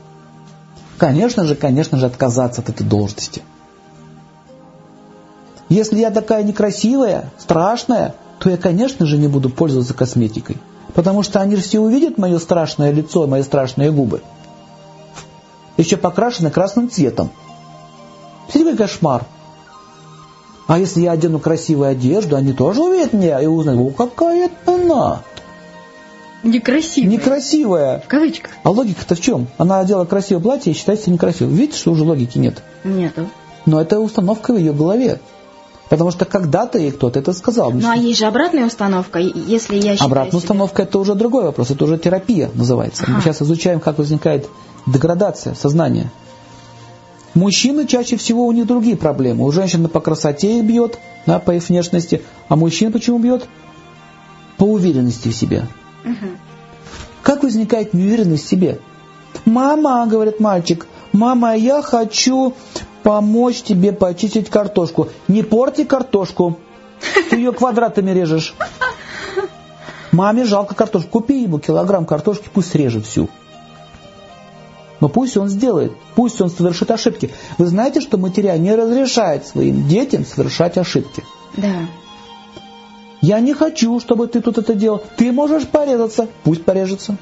Конечно 0.96 1.44
же, 1.44 1.56
конечно 1.56 1.98
же, 1.98 2.06
отказаться 2.06 2.60
от 2.60 2.68
этой 2.68 2.86
должности. 2.86 3.42
Если 5.72 6.00
я 6.00 6.10
такая 6.10 6.42
некрасивая, 6.42 7.30
страшная, 7.38 8.14
то 8.38 8.50
я, 8.50 8.58
конечно 8.58 9.06
же, 9.06 9.16
не 9.16 9.26
буду 9.26 9.48
пользоваться 9.48 9.94
косметикой. 9.94 10.58
Потому 10.92 11.22
что 11.22 11.40
они 11.40 11.56
же 11.56 11.62
все 11.62 11.80
увидят 11.80 12.18
мое 12.18 12.38
страшное 12.38 12.92
лицо, 12.92 13.26
мои 13.26 13.42
страшные 13.42 13.90
губы. 13.90 14.20
Еще 15.78 15.96
покрашены 15.96 16.50
красным 16.50 16.90
цветом. 16.90 17.30
Какой 18.52 18.76
кошмар. 18.76 19.24
А 20.66 20.78
если 20.78 21.00
я 21.00 21.12
одену 21.12 21.38
красивую 21.38 21.88
одежду, 21.88 22.36
они 22.36 22.52
тоже 22.52 22.82
увидят 22.82 23.14
меня 23.14 23.40
и 23.40 23.46
узнают, 23.46 23.80
о, 23.80 23.90
какая 24.06 24.50
она. 24.66 25.22
Некрасивая. 26.42 27.08
Некрасивая. 27.08 27.98
В 28.00 28.08
кавычках. 28.08 28.50
А 28.62 28.70
логика-то 28.70 29.14
в 29.14 29.20
чем? 29.22 29.46
Она 29.56 29.80
одела 29.80 30.04
красивое 30.04 30.42
платье 30.42 30.74
и 30.74 30.76
считается 30.76 31.10
некрасивой. 31.10 31.54
Видите, 31.54 31.78
что 31.78 31.92
уже 31.92 32.04
логики 32.04 32.36
нет? 32.36 32.62
Нету. 32.84 33.30
Но 33.64 33.80
это 33.80 34.00
установка 34.00 34.52
в 34.52 34.58
ее 34.58 34.74
голове. 34.74 35.18
Потому 35.92 36.10
что 36.10 36.24
когда-то 36.24 36.78
ей 36.78 36.90
кто-то 36.90 37.18
это 37.18 37.34
сказал. 37.34 37.70
Ну 37.70 37.86
а 37.86 37.94
есть 37.94 38.18
же 38.18 38.24
обратная 38.24 38.64
установка, 38.64 39.18
если 39.18 39.76
я 39.76 39.92
считаю 39.92 40.06
Обратная 40.06 40.30
себя... 40.30 40.38
установка 40.38 40.84
это 40.84 40.98
уже 40.98 41.14
другой 41.14 41.44
вопрос, 41.44 41.70
это 41.70 41.84
уже 41.84 41.98
терапия 41.98 42.48
называется. 42.54 43.02
Ага. 43.04 43.16
Мы 43.16 43.20
сейчас 43.20 43.42
изучаем, 43.42 43.78
как 43.78 43.98
возникает 43.98 44.48
деградация 44.86 45.54
сознания. 45.54 46.10
Мужчины 47.34 47.86
чаще 47.86 48.16
всего 48.16 48.46
у 48.46 48.52
них 48.52 48.66
другие 48.66 48.96
проблемы. 48.96 49.44
У 49.44 49.52
женщины 49.52 49.86
по 49.88 50.00
красоте 50.00 50.60
их 50.60 50.64
бьет, 50.64 50.98
да, 51.26 51.38
по 51.38 51.50
их 51.50 51.68
внешности, 51.68 52.22
а 52.48 52.56
мужчин 52.56 52.90
почему 52.90 53.18
бьет? 53.18 53.46
По 54.56 54.64
уверенности 54.64 55.28
в 55.28 55.34
себе. 55.34 55.66
Угу. 56.06 56.26
Как 57.22 57.42
возникает 57.42 57.92
неуверенность 57.92 58.46
в 58.46 58.48
себе? 58.48 58.78
«Мама»,— 59.44 60.06
говорит 60.08 60.40
мальчик, 60.40 60.86
«мама, 61.12 61.54
я 61.54 61.82
хочу 61.82 62.54
помочь 63.02 63.62
тебе 63.62 63.92
почистить 63.92 64.50
картошку». 64.50 65.08
«Не 65.28 65.42
порти 65.42 65.84
картошку, 65.84 66.58
ты 67.30 67.36
ее 67.36 67.52
квадратами 67.52 68.10
режешь». 68.10 68.54
Маме 70.12 70.44
жалко 70.44 70.74
картошку, 70.74 71.08
купи 71.20 71.42
ему 71.42 71.58
килограмм 71.58 72.04
картошки, 72.04 72.48
пусть 72.52 72.74
режет 72.74 73.06
всю. 73.06 73.30
Но 75.00 75.08
пусть 75.08 75.36
он 75.36 75.48
сделает, 75.48 75.92
пусть 76.14 76.40
он 76.40 76.48
совершит 76.48 76.90
ошибки. 76.90 77.30
Вы 77.58 77.66
знаете, 77.66 78.00
что 78.00 78.18
матеря 78.18 78.56
не 78.58 78.74
разрешает 78.74 79.46
своим 79.46 79.88
детям 79.88 80.24
совершать 80.24 80.78
ошибки? 80.78 81.24
Да. 81.56 81.88
Я 83.20 83.40
не 83.40 83.54
хочу, 83.54 83.98
чтобы 84.00 84.28
ты 84.28 84.40
тут 84.40 84.58
это 84.58 84.74
делал. 84.74 85.02
Ты 85.16 85.32
можешь 85.32 85.66
порезаться, 85.66 86.28
пусть 86.44 86.64
порежется. 86.64 87.16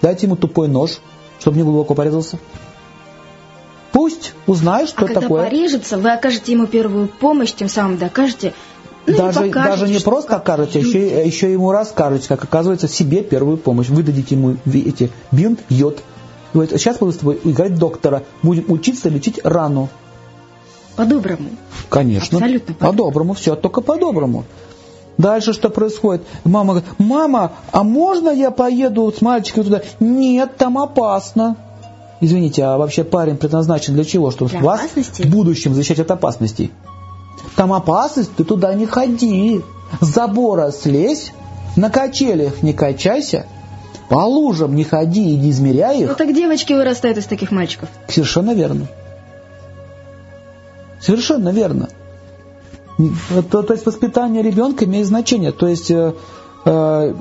Дайте 0.00 0.26
ему 0.26 0.36
тупой 0.36 0.68
нож, 0.68 1.00
чтобы 1.40 1.56
не 1.56 1.64
глубоко 1.64 1.94
порезался. 1.94 2.38
Пусть 3.92 4.34
узнает, 4.46 4.88
что 4.88 5.04
а 5.04 5.06
когда 5.06 5.20
такое. 5.22 5.44
порежется, 5.44 5.96
вы 5.96 6.12
окажете 6.12 6.52
ему 6.52 6.66
первую 6.66 7.08
помощь, 7.08 7.52
тем 7.52 7.68
самым 7.68 7.96
докажете, 7.96 8.52
ну, 9.06 9.16
даже, 9.16 9.40
не 9.44 9.50
даже 9.50 9.88
не 9.88 9.98
просто 9.98 10.36
окажете, 10.36 10.78
а 10.78 10.82
еще, 10.82 11.26
еще 11.26 11.52
ему 11.52 11.72
расскажете, 11.72 12.28
как 12.28 12.44
оказывается, 12.44 12.88
себе 12.88 13.22
первую 13.22 13.56
помощь. 13.56 13.88
Выдадите 13.88 14.34
ему 14.34 14.56
эти 14.66 15.10
бинт, 15.32 15.60
йод. 15.70 16.02
Говорит, 16.52 16.78
сейчас 16.78 17.00
мы 17.00 17.12
с 17.12 17.16
тобой 17.16 17.40
играть 17.44 17.78
доктора, 17.78 18.24
будем 18.42 18.70
учиться 18.70 19.08
лечить 19.08 19.40
рану. 19.44 19.88
По-доброму. 20.96 21.50
Конечно. 21.88 22.38
Абсолютно 22.38 22.74
по-доброму. 22.74 23.34
По 23.34 23.38
все, 23.38 23.54
только 23.54 23.80
по-доброму. 23.80 24.44
Дальше 25.16 25.52
что 25.52 25.68
происходит? 25.68 26.22
Мама 26.44 26.74
говорит, 26.74 26.90
мама, 26.98 27.52
а 27.72 27.82
можно 27.82 28.30
я 28.30 28.50
поеду 28.50 29.12
с 29.16 29.20
мальчиком 29.20 29.64
туда? 29.64 29.82
Нет, 30.00 30.56
там 30.56 30.78
опасно. 30.78 31.56
Извините, 32.20 32.64
а 32.64 32.76
вообще 32.76 33.04
парень 33.04 33.36
предназначен 33.36 33.94
для 33.94 34.04
чего? 34.04 34.30
Чтобы 34.30 34.50
для 34.50 34.60
вас 34.60 34.80
опасности? 34.80 35.22
в 35.22 35.26
будущем 35.26 35.74
защищать 35.74 36.00
от 36.00 36.10
опасностей. 36.10 36.72
Там 37.56 37.72
опасность, 37.72 38.34
ты 38.36 38.44
туда 38.44 38.74
не 38.74 38.86
ходи. 38.86 39.62
С 40.00 40.06
забора 40.06 40.70
слезь, 40.70 41.32
на 41.76 41.90
качелях 41.90 42.62
не 42.62 42.72
качайся, 42.74 43.46
по 44.08 44.18
лужам 44.18 44.74
не 44.74 44.84
ходи 44.84 45.32
и 45.32 45.36
не 45.36 45.50
измеряй 45.50 46.02
их. 46.02 46.08
Ну 46.08 46.14
так 46.14 46.34
девочки 46.34 46.72
вырастают 46.72 47.18
из 47.18 47.24
таких 47.24 47.50
мальчиков. 47.50 47.88
Совершенно 48.08 48.52
верно. 48.52 48.86
Совершенно 51.00 51.50
верно. 51.50 51.88
То, 53.50 53.62
то 53.62 53.72
есть 53.72 53.86
воспитание 53.86 54.42
ребенка 54.42 54.84
имеет 54.84 55.06
значение. 55.06 55.52
То 55.52 55.68
есть, 55.68 55.90
э, 55.90 56.14
э, 56.64 57.14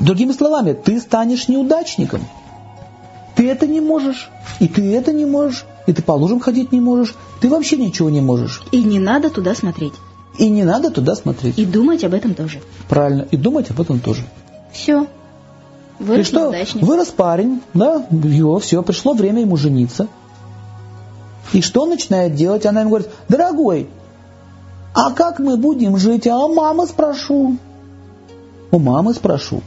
другими 0.00 0.32
словами, 0.32 0.72
ты 0.72 0.98
станешь 1.00 1.48
неудачником. 1.48 2.22
Ты 3.36 3.48
это 3.48 3.66
не 3.66 3.80
можешь, 3.80 4.30
и 4.60 4.68
ты 4.68 4.94
это 4.94 5.12
не 5.12 5.24
можешь, 5.24 5.64
и 5.86 5.92
ты 5.92 6.02
по 6.02 6.12
лужам 6.12 6.40
ходить 6.40 6.72
не 6.72 6.80
можешь, 6.80 7.14
ты 7.40 7.48
вообще 7.48 7.76
ничего 7.76 8.10
не 8.10 8.20
можешь. 8.20 8.62
И 8.70 8.82
не 8.82 8.98
надо 8.98 9.30
туда 9.30 9.54
смотреть. 9.54 9.94
И 10.38 10.48
не 10.48 10.64
надо 10.64 10.90
туда 10.90 11.14
смотреть. 11.14 11.58
И 11.58 11.64
думать 11.64 12.04
об 12.04 12.14
этом 12.14 12.34
тоже. 12.34 12.60
Правильно, 12.88 13.26
и 13.30 13.36
думать 13.36 13.70
об 13.70 13.80
этом 13.80 14.00
тоже. 14.00 14.22
Все. 14.72 15.06
Вырос 15.98 16.20
и 16.20 16.28
что? 16.28 16.40
Неудачник. 16.40 16.84
Вырос 16.84 17.08
парень, 17.08 17.60
да, 17.72 18.04
его, 18.10 18.58
все, 18.58 18.82
пришло 18.82 19.14
время 19.14 19.42
ему 19.42 19.56
жениться. 19.56 20.08
И 21.52 21.60
что 21.60 21.82
он 21.82 21.90
начинает 21.90 22.34
делать? 22.34 22.66
Она 22.66 22.80
ему 22.80 22.90
говорит, 22.90 23.10
дорогой, 23.28 23.88
а 24.94 25.10
как 25.12 25.38
мы 25.38 25.56
будем 25.56 25.96
жить? 25.98 26.26
А 26.26 26.48
мамы 26.48 26.86
спрошу. 26.86 27.56
У 28.70 28.78
мамы 28.78 29.14
спрошу. 29.14 29.62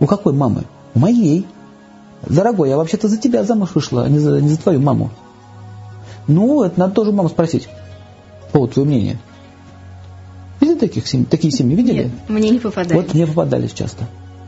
У 0.00 0.06
какой 0.06 0.32
мамы? 0.32 0.64
У 0.94 0.98
моей. 0.98 1.46
Дорогой, 2.26 2.68
я 2.68 2.76
вообще-то 2.76 3.08
за 3.08 3.18
тебя 3.18 3.44
замуж 3.44 3.70
вышла, 3.74 4.04
а 4.04 4.08
не 4.08 4.18
за, 4.18 4.40
не 4.40 4.48
за 4.48 4.58
твою 4.58 4.80
маму. 4.80 5.10
Ну, 6.26 6.64
это 6.64 6.78
надо 6.78 6.94
тоже 6.94 7.12
маму 7.12 7.28
спросить. 7.28 7.68
По 8.52 8.66
твое 8.66 8.86
мнение. 8.86 9.18
Видели 10.60 10.78
таких 10.78 11.06
семей? 11.06 11.26
Такие 11.26 11.52
семьи 11.52 11.76
видели? 11.76 12.04
Нет, 12.04 12.10
мне 12.28 12.50
не 12.50 12.58
попадались. 12.58 13.02
Вот 13.02 13.14
мне 13.14 13.26
попадались 13.26 13.72
часто. 13.72 14.04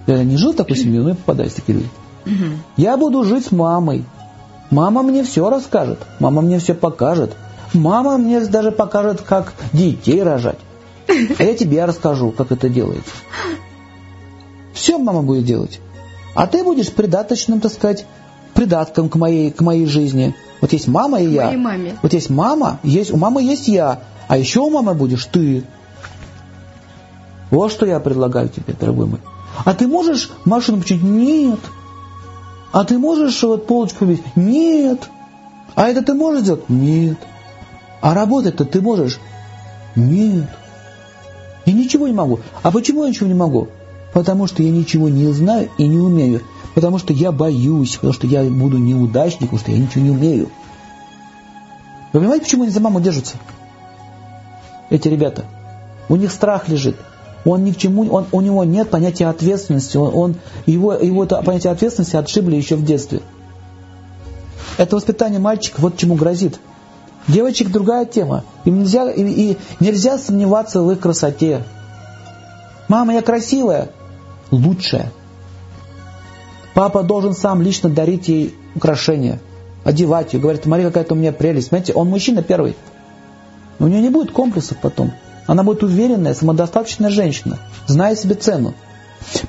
Я 0.07 0.25
не 0.25 0.37
жил 0.37 0.53
в 0.53 0.57
такой 0.57 0.77
семье, 0.77 1.01
но 1.01 1.07
мне 1.07 1.15
попадались 1.15 1.53
такие 1.53 1.79
люди. 1.79 1.91
Угу. 2.27 2.45
Я 2.77 2.97
буду 2.97 3.23
жить 3.25 3.47
с 3.47 3.53
мамой. 3.53 4.05
Мама 4.71 5.03
мне 5.03 5.23
все 5.23 5.49
расскажет. 5.49 6.01
Мама 6.19 6.43
мне 6.43 6.59
все 6.59 6.75
покажет. 6.75 7.37
Мама 7.75 8.17
мне 8.19 8.41
даже 8.41 8.73
покажет, 8.73 9.21
как 9.21 9.55
детей 9.73 10.23
рожать. 10.23 10.59
А 11.07 11.13
я 11.43 11.55
тебе 11.55 11.85
расскажу, 11.85 12.33
как 12.33 12.53
это 12.53 12.69
делается. 12.69 13.13
Все 14.73 14.99
мама 14.99 15.23
будет 15.23 15.45
делать. 15.45 15.81
А 16.39 16.47
ты 16.47 16.63
будешь 16.63 16.93
придаточным, 16.93 17.59
так 17.59 17.73
сказать, 17.73 18.07
придатком 18.55 19.09
к 19.09 19.17
моей, 19.17 19.51
к 19.51 19.61
моей 19.61 19.87
жизни. 19.87 20.37
Вот 20.61 20.73
есть 20.73 20.87
мама 20.87 21.21
и 21.21 21.29
я. 21.29 21.47
Моей 21.47 21.57
маме. 21.57 21.99
Вот 22.01 22.13
есть 22.13 22.31
мама, 22.31 22.79
есть, 22.85 23.13
у 23.13 23.17
мамы 23.17 23.43
есть 23.43 23.67
я. 23.67 24.03
А 24.29 24.39
еще 24.39 24.61
у 24.61 24.71
мамы 24.71 24.95
будешь 24.95 25.25
ты. 25.25 25.65
Вот 27.51 27.73
что 27.73 27.87
я 27.87 27.99
предлагаю 27.99 28.49
тебе, 28.49 28.73
дорогой 28.79 29.07
мой. 29.07 29.21
А 29.65 29.75
ты 29.75 29.89
можешь 29.89 30.31
машину 30.45 30.81
починить? 30.81 31.03
Нет. 31.03 31.59
А 32.71 32.85
ты 32.85 32.99
можешь 32.99 33.43
вот 33.43 33.67
полочку 33.67 34.05
побить? 34.05 34.23
Нет. 34.37 35.11
А 35.75 35.89
это 35.89 36.05
ты 36.05 36.15
можешь 36.15 36.43
сделать? 36.43 36.69
Нет. 36.69 37.19
А 38.01 38.15
работать-то 38.15 38.65
ты 38.65 38.81
можешь? 38.81 39.19
Нет. 39.97 40.49
Я 41.67 41.73
ничего 41.73 42.07
не 42.07 42.15
могу. 42.15 42.39
А 42.63 42.71
почему 42.71 43.03
я 43.03 43.09
ничего 43.09 43.27
не 43.27 43.35
могу? 43.35 43.67
Потому 44.13 44.47
что 44.47 44.63
я 44.63 44.71
ничего 44.71 45.09
не 45.09 45.31
знаю 45.33 45.69
и 45.79 45.87
не 45.87 45.99
умею. 45.99 46.43
Потому 46.75 46.99
что 46.99 47.13
я 47.13 47.33
боюсь, 47.33 47.97
потому 47.97 48.13
что 48.13 48.27
я 48.27 48.43
буду 48.45 48.79
неудачником, 48.79 49.59
потому 49.59 49.61
что 49.61 49.71
я 49.73 49.79
ничего 49.79 50.05
не 50.05 50.11
умею. 50.11 50.49
Вы 52.13 52.21
понимаете, 52.21 52.45
почему 52.45 52.63
они 52.63 52.73
за 52.73 52.81
маму 52.81 53.01
держатся? 53.01 53.37
Эти 54.91 55.09
ребята. 55.09 55.45
У 56.09 56.17
них 56.17 56.33
страх 56.33 56.69
лежит. 56.69 56.97
Он 57.45 57.65
ни 57.65 57.73
к 57.73 57.77
чему, 57.77 58.11
он, 58.11 58.27
у 58.33 58.41
него 58.41 58.65
нет 58.65 58.91
понятия 58.91 59.27
ответственности. 59.27 59.97
Он, 59.97 60.15
он, 60.15 60.35
его, 60.67 60.95
его 60.95 61.25
это 61.25 61.43
понятие 61.43 61.73
ответственности 61.73 62.17
отшибли 62.17 62.57
еще 62.57 62.77
в 62.77 62.85
детстве. 62.85 63.21
Это 64.77 64.97
воспитание 64.97 65.41
мальчика 65.41 65.81
вот 65.81 65.97
чему 65.97 66.15
грозит. 66.15 66.59
Девочек 67.27 67.71
другая 67.71 68.07
тема. 68.07 68.45
Им 68.65 68.81
нельзя, 68.81 69.11
и, 69.11 69.23
и 69.23 69.59
нельзя 69.81 70.19
сомневаться 70.19 70.81
в 70.81 70.91
их 70.91 71.01
красоте. 71.01 71.63
Мама, 72.89 73.15
я 73.15 73.23
красивая. 73.23 73.91
Лучшая. 74.51 75.13
Папа 76.75 77.03
должен 77.03 77.35
сам 77.35 77.61
лично 77.61 77.89
дарить 77.89 78.29
ей 78.29 78.55
украшения, 78.75 79.41
одевать 79.85 80.33
ее. 80.33 80.41
Говорит, 80.41 80.63
смотри, 80.65 80.85
какая-то 80.85 81.15
у 81.15 81.17
меня 81.17 81.33
прелесть. 81.33 81.69
Знаете, 81.69 81.93
он 81.93 82.09
мужчина 82.09 82.43
первый. 82.43 82.77
Но 83.79 83.87
у 83.87 83.89
нее 83.89 84.01
не 84.01 84.11
будет 84.11 84.33
комплексов 84.33 84.79
потом. 84.81 85.13
Она 85.47 85.63
будет 85.63 85.83
уверенная, 85.83 86.35
самодостаточная 86.35 87.11
женщина, 87.11 87.59
зная 87.87 88.15
себе 88.15 88.35
цену. 88.35 88.75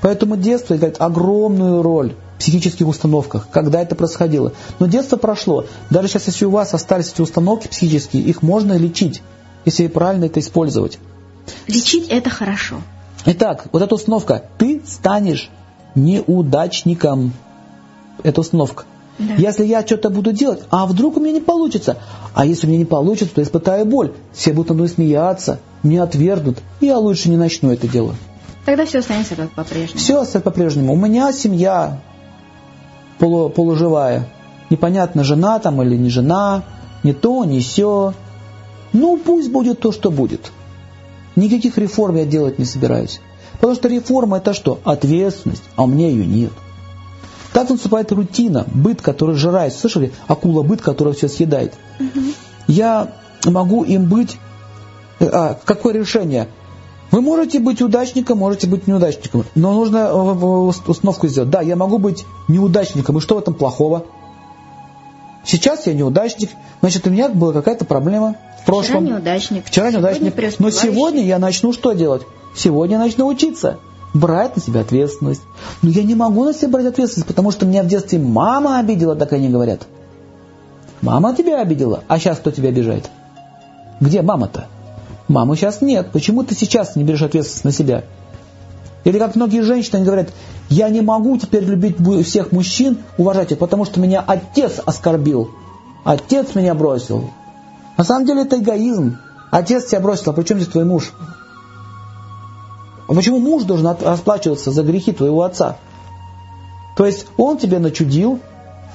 Поэтому 0.02 0.38
детство 0.38 0.76
играет 0.76 0.96
огромную 1.00 1.82
роль 1.82 2.16
в 2.36 2.40
психических 2.40 2.88
установках, 2.88 3.48
когда 3.52 3.82
это 3.82 3.96
происходило. 3.96 4.54
Но 4.80 4.88
детство 4.88 5.18
прошло. 5.18 5.66
Даже 5.90 6.08
сейчас, 6.08 6.28
если 6.28 6.46
у 6.46 6.52
вас 6.52 6.74
остались 6.74 7.12
эти 7.12 7.22
установки 7.22 7.68
психические, 7.68 8.24
их 8.24 8.42
можно 8.42 8.78
лечить, 8.78 9.22
если 9.66 9.88
правильно 9.88 10.26
это 10.26 10.40
использовать. 10.40 11.00
Лечить 11.68 12.08
это 12.10 12.30
хорошо. 12.30 12.82
Итак, 13.26 13.66
вот 13.72 13.82
эта 13.82 13.96
установка. 13.96 14.44
Ты 14.58 14.82
станешь 14.86 15.50
неудачником. 15.96 17.34
Это 18.24 18.42
установка. 18.42 18.86
Да. 19.18 19.34
Если 19.38 19.66
я 19.66 19.86
что-то 19.86 20.10
буду 20.10 20.32
делать, 20.32 20.62
а 20.70 20.86
вдруг 20.86 21.18
у 21.18 21.20
меня 21.20 21.34
не 21.34 21.42
получится? 21.42 21.98
А 22.34 22.46
если 22.46 22.68
у 22.68 22.70
меня 22.70 22.80
не 22.80 22.86
получится, 22.86 23.36
то 23.36 23.42
испытаю 23.42 23.86
боль. 23.86 24.14
Все 24.32 24.54
будут 24.54 24.70
надо 24.70 24.76
мной 24.76 24.90
смеяться, 24.90 25.60
меня 25.84 26.04
отвергнут, 26.04 26.60
и 26.80 26.86
я 26.86 26.98
лучше 26.98 27.30
не 27.30 27.36
начну 27.36 27.72
это 27.72 27.88
дело. 27.88 28.16
Тогда 28.66 28.86
все 28.86 29.00
останется 29.00 29.36
как 29.36 29.52
по-прежнему. 29.52 30.00
Все 30.00 30.22
останется 30.22 30.40
по-прежнему. 30.40 30.94
У 30.94 30.96
меня 30.96 31.34
семья 31.34 32.00
полу, 33.18 33.50
полуживая. 33.50 34.30
Непонятно, 34.70 35.24
жена 35.24 35.60
там 35.60 35.82
или 35.82 35.98
не 35.98 36.10
жена, 36.10 36.64
не 37.04 37.12
то, 37.14 37.44
не 37.44 37.60
все. 37.60 38.14
Ну, 38.94 39.18
пусть 39.18 39.52
будет 39.52 39.82
то, 39.82 39.92
что 39.92 40.12
будет. 40.12 40.52
Никаких 41.40 41.78
реформ 41.78 42.18
я 42.18 42.26
делать 42.26 42.60
не 42.60 42.66
собираюсь. 42.66 43.22
Потому 43.54 43.76
что 43.76 43.88
реформа 43.88 44.38
это 44.38 44.54
что? 44.54 44.80
Ответственность, 44.84 45.64
а 45.76 45.84
у 45.84 45.88
меня 45.88 46.08
ее 46.08 46.26
нет. 46.26 46.52
Так 47.54 47.70
наступает 47.70 48.12
рутина, 48.12 48.66
быт, 48.68 49.02
который 49.02 49.36
жирает. 49.36 49.74
Слышали? 49.74 50.12
Акула 50.28 50.64
быт, 50.64 50.82
которая 50.82 51.14
все 51.14 51.28
съедает. 51.28 51.74
Угу. 52.00 52.20
Я 52.68 53.14
могу 53.46 53.84
им 53.84 54.06
быть... 54.06 54.38
А, 55.20 55.58
какое 55.66 55.94
решение? 55.94 56.48
Вы 57.12 57.22
можете 57.22 57.60
быть 57.60 57.82
удачником, 57.82 58.38
можете 58.38 58.68
быть 58.68 58.86
неудачником, 58.86 59.46
но 59.56 59.74
нужно 59.74 60.14
установку 60.14 61.28
сделать. 61.28 61.50
Да, 61.50 61.62
я 61.62 61.76
могу 61.76 61.98
быть 61.98 62.26
неудачником, 62.48 63.18
и 63.18 63.22
что 63.22 63.36
в 63.36 63.40
этом 63.40 63.56
плохого? 63.56 64.06
Сейчас 65.50 65.88
я 65.88 65.96
неудачник, 65.96 66.52
значит, 66.80 67.08
у 67.08 67.10
меня 67.10 67.28
была 67.28 67.54
какая-то 67.54 67.84
проблема 67.84 68.36
в 68.62 68.66
прошлом. 68.68 69.04
Вчера 69.04 69.16
неудачник. 69.16 69.66
Вчера 69.66 69.92
неудачник. 69.92 70.60
Но 70.60 70.70
сегодня 70.70 71.24
я 71.24 71.40
начну 71.40 71.74
что 71.74 71.94
делать? 71.94 72.22
Сегодня 72.56 72.98
я 72.98 73.04
начну 73.04 73.26
учиться. 73.26 73.80
брать 74.14 74.56
на 74.56 74.62
себя 74.62 74.82
ответственность. 74.82 75.42
Но 75.82 75.90
я 75.90 76.04
не 76.04 76.14
могу 76.14 76.44
на 76.44 76.54
себя 76.54 76.70
брать 76.70 76.86
ответственность, 76.86 77.28
потому 77.28 77.50
что 77.50 77.66
меня 77.66 77.82
в 77.82 77.88
детстве 77.88 78.20
мама 78.20 78.78
обидела, 78.78 79.16
так 79.16 79.34
они 79.34 79.50
говорят. 79.50 79.88
Мама 81.02 81.36
тебя 81.36 81.62
обидела, 81.62 82.04
а 82.08 82.20
сейчас 82.20 82.38
кто 82.38 82.52
тебя 82.52 82.70
обижает? 82.70 83.10
Где 84.00 84.22
мама-то? 84.22 84.68
Мамы 85.28 85.56
сейчас 85.56 85.82
нет. 85.82 86.12
Почему 86.12 86.44
ты 86.44 86.54
сейчас 86.54 86.96
не 86.96 87.04
берешь 87.04 87.24
ответственность 87.24 87.66
на 87.66 87.72
себя? 87.72 88.04
Или 89.04 89.18
как 89.18 89.36
многие 89.36 89.62
женщины 89.62 90.04
говорят, 90.04 90.30
я 90.70 90.90
не 90.90 91.02
могу 91.02 91.38
теперь 91.38 91.64
любить 91.64 91.98
всех 92.28 92.52
мужчин, 92.52 92.98
уважать 93.18 93.52
их, 93.52 93.58
потому 93.58 93.86
что 93.86 94.00
меня 94.00 94.24
отец 94.26 94.80
оскорбил. 94.86 95.50
Отец 96.04 96.56
меня 96.56 96.74
бросил. 96.74 97.32
На 97.98 98.04
самом 98.04 98.26
деле 98.26 98.42
это 98.42 98.60
эгоизм. 98.60 99.18
Отец 99.52 99.86
тебя 99.86 100.00
бросил, 100.02 100.32
а 100.32 100.34
при 100.34 100.44
чем 100.44 100.58
здесь 100.60 100.72
твой 100.72 100.86
муж? 100.86 101.14
А 103.08 103.14
почему 103.14 103.40
муж 103.40 103.64
должен 103.64 103.88
расплачиваться 103.88 104.72
за 104.72 104.84
грехи 104.84 105.12
твоего 105.12 105.44
отца? 105.44 105.78
То 106.96 107.06
есть 107.06 107.26
он 107.38 107.58
тебе 107.58 107.80
начудил, 107.80 108.40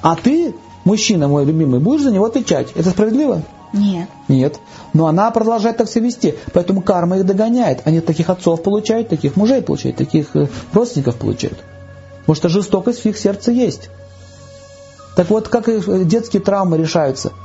а 0.01 0.15
ты, 0.15 0.55
мужчина 0.85 1.27
мой 1.27 1.43
любимый, 1.45 1.79
будешь 1.79 2.03
за 2.03 2.11
него 2.11 2.25
отвечать. 2.25 2.71
Это 2.75 2.91
справедливо? 2.91 3.41
Нет. 3.75 4.09
Нет. 4.27 4.59
Но 4.93 5.05
она 5.05 5.29
продолжает 5.31 5.77
так 5.77 5.89
себя 5.89 6.05
вести. 6.05 6.35
Поэтому 6.53 6.81
карма 6.81 7.17
их 7.17 7.25
догоняет. 7.25 7.81
Они 7.85 7.99
таких 7.99 8.29
отцов 8.29 8.63
получают, 8.63 9.09
таких 9.09 9.35
мужей 9.35 9.61
получают, 9.61 9.97
таких 9.97 10.35
э, 10.35 10.47
родственников 10.73 11.17
получают. 11.17 11.59
Потому 12.21 12.35
что 12.35 12.49
жестокость 12.49 13.01
в 13.01 13.05
их 13.05 13.17
сердце 13.17 13.51
есть. 13.51 13.89
Так 15.15 15.29
вот, 15.29 15.49
как 15.49 15.69
э, 15.69 15.81
детские 16.05 16.41
травмы 16.41 16.77
решаются– 16.77 17.31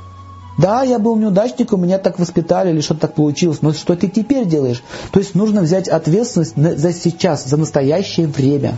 да, 0.61 0.83
я 0.83 0.99
был 0.99 1.17
неудачником, 1.17 1.83
меня 1.83 1.99
так 1.99 2.19
воспитали 2.19 2.71
или 2.71 2.83
что-то 2.83 3.03
так 3.03 3.15
получилось, 3.15 3.63
но 3.63 3.73
что 3.73 3.97
ты 3.97 4.09
теперь 4.09 4.45
делаешь? 4.45 4.83
То 5.11 5.19
есть 5.19 5.35
нужно 5.35 5.63
взять 5.63 5.89
ответственность 5.89 6.55
за 6.55 6.93
сейчас, 6.93 7.47
за 7.47 7.57
настоящее 7.57 8.27
время. 8.27 8.77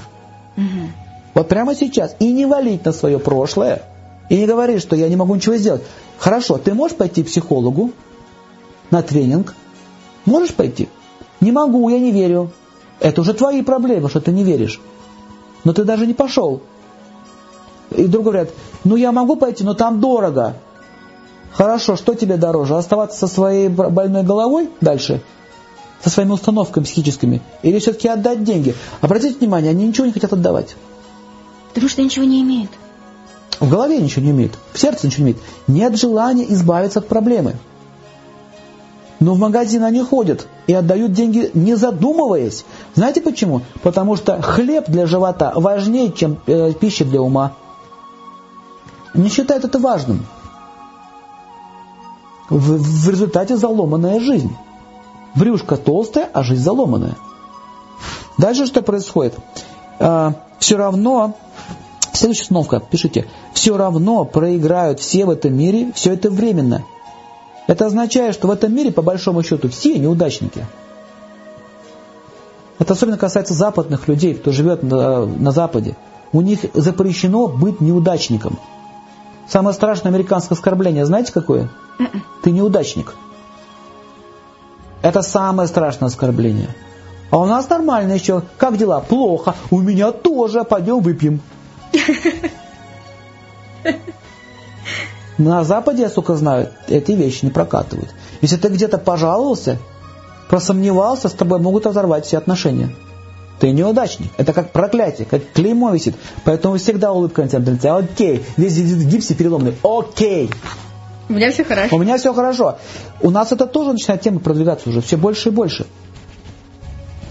Угу. 0.57 0.64
Вот 1.34 1.48
прямо 1.48 1.74
сейчас. 1.74 2.14
И 2.20 2.32
не 2.32 2.46
валить 2.46 2.84
на 2.84 2.92
свое 2.92 3.18
прошлое. 3.18 3.82
И 4.28 4.36
не 4.36 4.46
говорить, 4.46 4.80
что 4.80 4.94
я 4.94 5.09
не 5.09 5.16
могу 5.16 5.34
ничего 5.34 5.57
сделать. 5.57 5.82
Хорошо, 6.23 6.57
ты 6.57 6.73
можешь 6.73 6.97
пойти 6.97 7.25
к 7.25 7.27
психологу 7.27 7.91
на 8.93 9.03
тренинг? 9.03 9.57
Можешь 10.25 10.55
пойти? 10.55 10.89
Не 11.41 11.51
могу, 11.51 11.89
я 11.89 11.99
не 11.99 12.12
верю. 12.12 12.53
Это 13.01 13.23
уже 13.23 13.35
твои 13.35 13.61
проблемы, 13.62 14.09
что 14.09 14.20
ты 14.20 14.31
не 14.31 14.45
веришь. 14.45 14.81
Но 15.64 15.73
ты 15.73 15.83
даже 15.83 16.07
не 16.07 16.14
пошел. 16.14 16.61
И 17.91 18.05
вдруг 18.05 18.27
говорят, 18.27 18.51
ну 18.85 18.95
я 18.95 19.11
могу 19.11 19.35
пойти, 19.35 19.64
но 19.64 19.75
там 19.75 19.99
дорого. 19.99 20.55
Хорошо, 21.55 21.97
что 21.97 22.14
тебе 22.14 22.37
дороже? 22.37 22.77
Оставаться 22.77 23.18
со 23.18 23.27
своей 23.27 23.68
больной 23.68 24.23
головой 24.23 24.70
дальше? 24.81 25.23
Со 26.05 26.11
своими 26.11 26.31
установками 26.31 26.85
психическими? 26.85 27.43
Или 27.64 27.81
все-таки 27.81 28.07
отдать 28.07 28.45
деньги? 28.45 28.77
Обратите 29.01 29.41
внимание, 29.41 29.73
они 29.73 29.89
ничего 29.89 30.07
не 30.07 30.12
хотят 30.12 30.33
отдавать. 30.33 30.77
Потому 31.75 31.89
что 31.89 32.01
ничего 32.01 32.25
не 32.25 32.43
имеют. 32.43 32.70
В 33.63 33.71
голове 33.71 33.99
ничего 33.99 34.25
не 34.25 34.33
имеют, 34.33 34.59
в 34.73 34.79
сердце 34.79 35.07
ничего 35.07 35.25
не 35.25 35.33
имеют. 35.33 35.47
Нет 35.69 35.97
желания 35.97 36.53
избавиться 36.53 36.99
от 36.99 37.07
проблемы. 37.07 37.55
Но 39.21 39.35
в 39.35 39.39
магазин 39.39 39.85
они 39.85 40.03
ходят 40.03 40.49
и 40.67 40.73
отдают 40.73 41.13
деньги, 41.13 41.49
не 41.55 41.77
задумываясь. 41.77 42.65
Знаете 42.97 43.21
почему? 43.21 43.61
Потому 43.85 44.17
что 44.17 44.43
хлеб 44.43 44.87
для 44.89 45.07
живота 45.07 45.53
важнее, 45.55 46.11
чем 46.11 46.39
э, 46.49 46.73
пища 46.73 47.05
для 47.05 47.23
ума. 47.23 47.53
Не 49.15 49.29
считают 49.29 49.65
это 49.65 49.79
важным 49.79 50.27
в, 52.51 52.79
в 52.79 53.09
результате 53.09 53.57
заломанная 53.57 54.19
жизнь. 54.19 54.57
Брюшко 55.37 55.77
толстое, 55.77 56.29
а 56.33 56.43
жизнь 56.43 56.65
заломанная. 56.65 57.15
Дальше 58.39 58.67
что 58.67 58.83
происходит? 58.83 59.37
А, 60.01 60.33
все 60.59 60.77
равно, 60.77 61.37
следующая 62.13 62.43
установка, 62.43 62.81
пишите, 62.81 63.27
все 63.53 63.77
равно 63.77 64.25
проиграют 64.25 65.01
все 65.01 65.25
в 65.25 65.31
этом 65.31 65.57
мире, 65.57 65.93
все 65.95 66.15
это 66.15 66.31
временно. 66.31 66.85
Это 67.67 67.87
означает, 67.87 68.35
что 68.35 68.49
в 68.49 68.51
этом 68.51 68.75
мире, 68.75 68.93
по 68.93 69.03
большому 69.03 69.43
счету, 69.43 69.69
все 69.69 69.99
неудачники. 69.99 70.67
Это 72.79 72.95
особенно 72.95 73.19
касается 73.19 73.55
западных 73.55 74.09
людей, 74.09 74.35
кто 74.35 74.51
живет 74.51 74.83
на, 74.83 75.27
на 75.27 75.53
Западе. 75.53 75.97
У 76.33 76.41
них 76.41 76.61
запрещено 76.75 77.47
быть 77.47 77.81
неудачником. 77.81 78.59
Самое 79.49 79.75
страшное 79.75 80.11
американское 80.11 80.57
оскорбление, 80.57 81.07
знаете 81.07 81.33
какое? 81.33 81.71
Ты 82.43 82.51
неудачник. 82.51 83.15
Это 85.03 85.23
самое 85.23 85.69
страшное 85.69 86.09
оскорбление. 86.09 86.69
А 87.31 87.39
у 87.39 87.47
нас 87.47 87.69
нормально 87.69 88.13
еще. 88.13 88.43
Как 88.59 88.77
дела? 88.77 89.01
Плохо. 89.01 89.55
У 89.71 89.81
меня 89.81 90.13
тоже. 90.13 90.65
Пойдем 90.65 91.01
выпьем. 91.01 91.41
На 95.38 95.64
Западе, 95.64 96.03
я 96.03 96.11
сука 96.11 96.36
знаю, 96.36 96.68
эти 96.88 97.12
вещи 97.12 97.45
не 97.45 97.51
прокатывают. 97.51 98.11
Если 98.43 98.57
ты 98.57 98.68
где-то 98.68 98.99
пожаловался, 98.99 99.78
просомневался, 100.49 101.28
с 101.28 101.32
тобой 101.32 101.59
могут 101.59 101.86
разорвать 101.86 102.26
все 102.26 102.38
отношения. 102.38 102.95
Ты 103.59 103.70
неудачник. 103.70 104.30
Это 104.38 104.53
как 104.53 104.72
проклятие, 104.72 105.26
как 105.26 105.53
клеймо 105.53 105.93
висит. 105.93 106.16
Поэтому 106.45 106.78
всегда 106.78 107.12
улыбка 107.12 107.43
на 107.43 107.49
тебя 107.49 107.72
лице. 107.72 107.90
Окей. 107.90 108.45
Весь 108.57 108.76
гипсе 108.76 109.34
переломный. 109.34 109.76
Окей. 109.84 110.51
У 111.28 111.32
меня 111.34 111.53
все 111.53 111.64
хорошо. 111.64 111.97
У 111.97 111.99
меня 111.99 112.18
все 112.18 112.34
хорошо. 112.34 112.78
У 113.20 113.30
нас 113.30 113.53
это 113.53 113.66
тоже 113.66 113.93
начинает 113.93 114.20
тема 114.20 114.40
продвигаться 114.40 114.90
уже 114.90 115.01
все 115.01 115.16
больше 115.16 115.51
и 115.51 115.53
больше. 115.53 115.86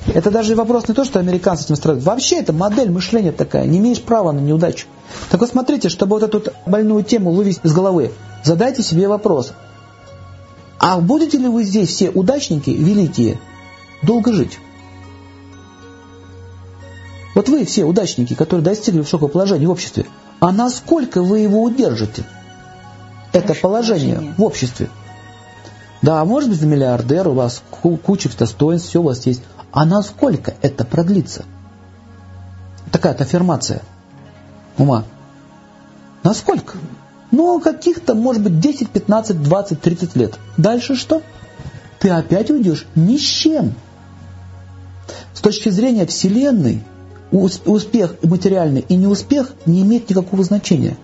Это 0.08 0.32
даже 0.32 0.56
вопрос 0.56 0.88
не 0.88 0.94
то, 0.94 1.06
что 1.06 1.20
американцы 1.20 1.66
этим 1.66 1.76
страдают. 1.76 2.04
Вообще 2.06 2.38
это 2.38 2.54
модель 2.54 2.90
мышления 2.90 3.32
такая. 3.32 3.66
Не 3.66 3.78
имеешь 3.78 4.02
права 4.02 4.32
на 4.32 4.40
неудачу. 4.40 4.88
Так 5.30 5.40
вот 5.40 5.50
смотрите, 5.50 5.90
чтобы 5.90 6.20
вот 6.20 6.24
эту 6.24 6.52
больную 6.66 7.04
тему 7.04 7.32
вывести 7.32 7.66
из 7.66 7.74
головы, 7.74 8.12
задайте 8.44 8.82
себе 8.82 9.08
вопрос. 9.08 9.54
А 10.80 11.00
будете 11.00 11.38
ли 11.38 11.48
вы 11.48 11.64
здесь 11.64 11.90
все 11.90 12.10
удачники, 12.10 12.72
великие, 12.72 13.40
долго 14.02 14.34
жить? 14.34 14.58
Вот 17.36 17.48
вы 17.48 17.66
все 17.66 17.86
удачники, 17.86 18.34
которые 18.34 18.64
достигли 18.64 19.00
высокого 19.00 19.28
положения 19.28 19.68
в 19.68 19.72
обществе, 19.72 20.06
а 20.40 20.52
насколько 20.52 21.22
вы 21.22 21.40
его 21.40 21.62
удержите? 21.62 22.26
это 23.34 23.54
положение, 23.54 24.16
положение 24.16 24.36
в 24.38 24.44
обществе. 24.44 24.90
Да, 26.02 26.24
может 26.26 26.50
быть, 26.50 26.62
миллиардер, 26.62 27.28
у 27.28 27.34
вас 27.34 27.64
куча 27.72 28.30
достоинств, 28.38 28.90
все 28.90 29.02
у 29.02 29.04
вас 29.04 29.26
есть. 29.26 29.42
А 29.72 29.86
насколько 29.86 30.54
это 30.62 30.86
продлится? 30.86 31.46
Такая-то 32.92 33.24
аффирмация 33.24 33.82
ума. 34.78 35.06
Насколько? 36.24 36.78
Ну, 37.32 37.60
каких-то, 37.62 38.14
может 38.14 38.44
быть, 38.44 38.60
10, 38.60 38.90
15, 38.90 39.42
20, 39.42 39.82
30 39.82 40.16
лет. 40.18 40.38
Дальше 40.58 40.96
что? 40.96 41.22
Ты 42.00 42.10
опять 42.10 42.52
уйдешь 42.52 42.86
ни 42.96 43.18
с 43.18 43.22
чем. 43.22 43.74
С 45.34 45.40
точки 45.40 45.70
зрения 45.70 46.06
Вселенной, 46.06 46.84
успех 47.32 48.16
материальный 48.24 48.86
и 48.88 48.96
неуспех 48.96 49.54
не 49.66 49.82
имеет 49.84 50.10
никакого 50.10 50.44
значения. 50.44 50.98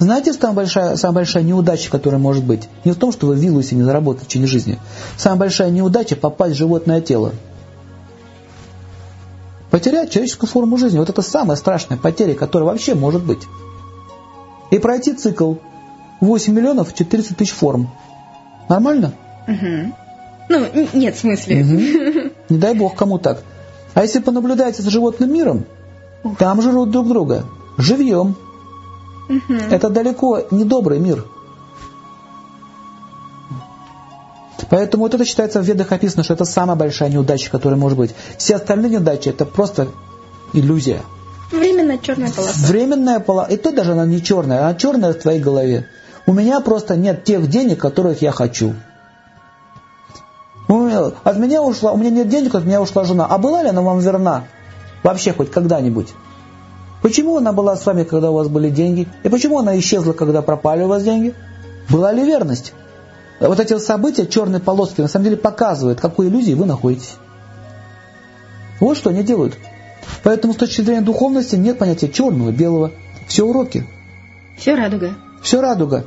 Знаете, 0.00 0.32
самая 0.32 0.56
большая, 0.56 0.96
самая 0.96 1.16
большая 1.16 1.42
неудача, 1.42 1.90
которая 1.90 2.20
может 2.20 2.44
быть? 2.44 2.68
Не 2.84 2.92
в 2.92 2.96
том, 2.96 3.12
что 3.12 3.26
вы 3.26 3.34
в 3.34 3.38
Вилусе 3.38 3.74
не 3.74 3.82
заработали 3.82 4.24
в 4.24 4.28
течение 4.28 4.48
жизни. 4.48 4.78
Самая 5.16 5.40
большая 5.40 5.70
неудача– 5.70 6.16
попасть 6.16 6.54
в 6.54 6.58
животное 6.58 7.00
тело. 7.00 7.32
Потерять 9.70 10.10
человеческую 10.10 10.48
форму 10.48 10.78
жизни. 10.78 10.98
Вот 10.98 11.10
это 11.10 11.22
самая 11.22 11.56
страшная 11.56 11.98
потеря, 11.98 12.34
которая 12.34 12.68
вообще 12.68 12.94
может 12.94 13.22
быть. 13.22 13.46
И 14.70 14.78
пройти 14.78 15.12
цикл 15.12 15.54
8 16.20 16.52
миллионов 16.52 16.94
400 16.94 17.34
тысяч 17.34 17.52
форм. 17.52 17.90
Нормально? 18.68 19.12
Угу. 19.46 19.94
Ну, 20.48 20.88
нет, 20.94 21.16
в 21.16 21.20
смысле. 21.20 21.62
Угу. 21.62 22.30
Не 22.54 22.58
дай 22.58 22.74
бог 22.74 22.96
кому 22.96 23.18
так. 23.18 23.42
А 23.94 24.02
если 24.02 24.20
понаблюдаете 24.20 24.82
за 24.82 24.90
животным 24.90 25.32
миром, 25.32 25.64
Ух. 26.24 26.36
там 26.38 26.62
жрут 26.62 26.90
друг 26.90 27.08
друга. 27.08 27.44
Живьем. 27.76 28.36
Угу. 29.28 29.54
Это 29.70 29.90
далеко 29.90 30.42
не 30.50 30.64
добрый 30.64 30.98
мир. 30.98 31.24
Поэтому 34.70 35.04
вот 35.04 35.14
это 35.14 35.24
считается 35.24 35.60
в 35.60 35.64
ведах 35.64 35.92
описано, 35.92 36.22
что 36.22 36.34
это 36.34 36.44
самая 36.44 36.76
большая 36.76 37.08
неудача, 37.08 37.50
которая 37.50 37.78
может 37.78 37.96
быть. 37.96 38.14
Все 38.36 38.56
остальные 38.56 38.92
неудачи 38.92 39.28
это 39.28 39.46
просто 39.46 39.88
иллюзия. 40.52 41.00
Временная 41.50 41.98
черная 41.98 42.30
полоса. 42.30 42.66
Временная 42.66 43.20
полоса. 43.20 43.50
И 43.50 43.56
то 43.56 43.72
даже 43.72 43.92
она 43.92 44.04
не 44.04 44.22
черная, 44.22 44.60
она 44.60 44.74
черная 44.74 45.12
в 45.12 45.16
твоей 45.16 45.40
голове. 45.40 45.86
У 46.26 46.32
меня 46.32 46.60
просто 46.60 46.96
нет 46.96 47.24
тех 47.24 47.48
денег, 47.48 47.80
которых 47.80 48.20
я 48.20 48.32
хочу. 48.32 48.74
От 50.68 51.38
меня 51.38 51.62
ушла, 51.62 51.92
у 51.92 51.96
меня 51.96 52.10
нет 52.10 52.28
денег, 52.28 52.54
от 52.54 52.64
меня 52.64 52.82
ушла 52.82 53.04
жена. 53.04 53.26
А 53.26 53.38
была 53.38 53.62
ли 53.62 53.70
она 53.70 53.80
вам 53.80 54.00
верна? 54.00 54.44
Вообще 55.02 55.32
хоть 55.32 55.50
когда-нибудь? 55.50 56.08
Почему 57.00 57.38
она 57.38 57.52
была 57.52 57.76
с 57.76 57.86
вами, 57.86 58.02
когда 58.02 58.30
у 58.30 58.34
вас 58.34 58.48
были 58.48 58.68
деньги? 58.68 59.08
И 59.22 59.28
почему 59.30 59.58
она 59.58 59.78
исчезла, 59.78 60.12
когда 60.12 60.42
пропали 60.42 60.82
у 60.82 60.88
вас 60.88 61.02
деньги? 61.02 61.34
Была 61.88 62.12
ли 62.12 62.24
верность? 62.24 62.74
Вот 63.40 63.60
эти 63.60 63.78
события, 63.78 64.26
черные 64.26 64.60
полоски, 64.60 65.00
на 65.00 65.08
самом 65.08 65.24
деле 65.24 65.36
показывают, 65.36 66.00
какой 66.00 66.28
иллюзии 66.28 66.54
вы 66.54 66.66
находитесь. 66.66 67.14
Вот 68.80 68.96
что 68.96 69.10
они 69.10 69.22
делают. 69.22 69.56
Поэтому 70.24 70.54
с 70.54 70.56
точки 70.56 70.80
зрения 70.80 71.02
духовности 71.02 71.56
нет 71.56 71.78
понятия 71.78 72.08
черного, 72.08 72.50
белого. 72.50 72.90
Все 73.28 73.44
уроки. 73.44 73.86
Все 74.56 74.74
радуга. 74.74 75.14
Все 75.42 75.60
радуга. 75.60 76.06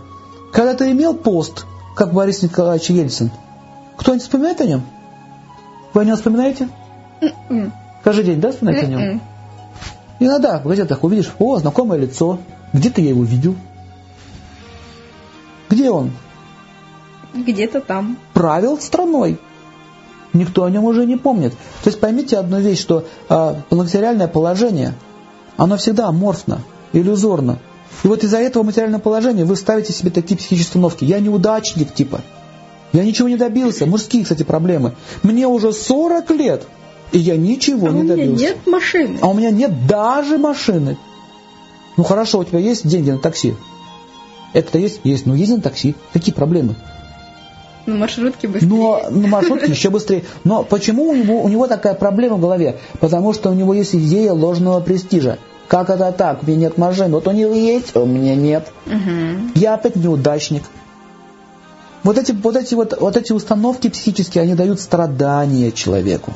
Когда 0.51 0.73
ты 0.73 0.91
имел 0.91 1.13
пост, 1.13 1.65
как 1.95 2.13
Борис 2.13 2.41
Николаевич 2.41 2.89
Ельцин, 2.89 3.31
кто-нибудь 3.97 4.23
вспоминает 4.23 4.59
о 4.59 4.65
нем? 4.65 4.83
Вы 5.93 6.01
о 6.01 6.05
нем 6.05 6.15
вспоминаете? 6.15 6.67
Mm-mm. 7.21 7.71
Каждый 8.03 8.25
день, 8.25 8.41
да, 8.41 8.51
вспоминаете 8.51 8.87
Mm-mm. 8.87 8.95
о 8.95 8.99
нем? 8.99 9.21
Иногда 10.19 10.59
в 10.59 10.67
газетах 10.67 11.03
увидишь, 11.03 11.31
о, 11.39 11.57
знакомое 11.57 11.99
лицо, 11.99 12.39
где-то 12.73 13.01
я 13.01 13.09
его 13.09 13.23
видел. 13.23 13.55
Где 15.69 15.89
он? 15.89 16.11
Где-то 17.33 17.81
там. 17.81 18.17
Правил 18.33 18.79
страной. 18.79 19.37
Никто 20.33 20.63
о 20.63 20.69
нем 20.69 20.85
уже 20.85 21.05
не 21.05 21.17
помнит. 21.17 21.53
То 21.83 21.89
есть 21.89 21.99
поймите 21.99 22.37
одну 22.37 22.59
вещь, 22.59 22.79
что 22.79 23.05
э, 23.29 23.55
материальное 23.69 24.27
положение, 24.27 24.93
оно 25.57 25.77
всегда 25.77 26.07
аморфно, 26.07 26.59
иллюзорно. 26.93 27.59
И 28.03 28.07
вот 28.07 28.23
из-за 28.23 28.37
этого 28.37 28.63
материального 28.63 29.01
положения 29.01 29.45
вы 29.45 29.55
ставите 29.55 29.93
себе 29.93 30.09
такие 30.09 30.37
психические 30.37 30.67
установки. 30.67 31.03
Я 31.03 31.19
неудачник 31.19 31.93
типа. 31.93 32.21
Я 32.93 33.03
ничего 33.03 33.29
не 33.29 33.37
добился. 33.37 33.85
Мужские, 33.85 34.23
кстати, 34.23 34.43
проблемы. 34.43 34.93
Мне 35.23 35.47
уже 35.47 35.71
40 35.71 36.29
лет, 36.31 36.67
и 37.11 37.17
я 37.17 37.37
ничего 37.37 37.87
а 37.87 37.91
не 37.91 38.03
добился. 38.03 38.17
А 38.21 38.27
у 38.27 38.35
меня 38.35 38.47
нет 38.47 38.67
машины. 38.67 39.19
А 39.21 39.27
у 39.27 39.33
меня 39.33 39.51
нет 39.51 39.87
даже 39.87 40.37
машины. 40.37 40.97
Ну 41.97 42.03
хорошо, 42.03 42.39
у 42.39 42.43
тебя 42.43 42.59
есть 42.59 42.87
деньги 42.87 43.11
на 43.11 43.19
такси? 43.19 43.53
Это-то 44.53 44.79
есть? 44.79 45.01
Есть. 45.03 45.25
Ну 45.25 45.35
есть 45.35 45.51
на 45.51 45.61
такси. 45.61 45.95
Какие 46.13 46.33
проблемы? 46.33 46.75
На 47.85 47.95
маршрутке 47.95 48.47
быстрее. 48.47 48.69
Но 48.69 49.01
на 49.09 49.27
маршрутке 49.27 49.71
еще 49.71 49.89
быстрее. 49.89 50.23
Но 50.43 50.63
почему 50.63 51.09
у 51.09 51.15
него, 51.15 51.41
у 51.41 51.49
него 51.49 51.67
такая 51.67 51.93
проблема 51.93 52.35
в 52.35 52.41
голове? 52.41 52.77
Потому 52.99 53.33
что 53.33 53.49
у 53.49 53.53
него 53.53 53.73
есть 53.73 53.95
идея 53.95 54.33
ложного 54.33 54.79
престижа. 54.81 55.39
Как 55.67 55.89
это 55.89 56.11
так? 56.11 56.43
У 56.43 56.47
меня 56.47 56.57
нет 56.57 56.77
машины. 56.77 57.15
Вот 57.15 57.27
у 57.27 57.31
него 57.31 57.53
есть, 57.53 57.91
а 57.95 58.01
у 58.01 58.05
меня 58.05 58.35
нет. 58.35 58.71
Угу. 58.85 59.51
Я 59.55 59.75
опять 59.75 59.95
неудачник. 59.95 60.63
Вот 62.03 62.17
эти, 62.17 62.31
вот, 62.31 62.55
эти 62.55 62.73
вот, 62.73 62.99
вот 62.99 63.15
эти 63.15 63.31
установки 63.31 63.87
психические, 63.89 64.41
они 64.41 64.55
дают 64.55 64.79
страдания 64.79 65.71
человеку. 65.71 66.33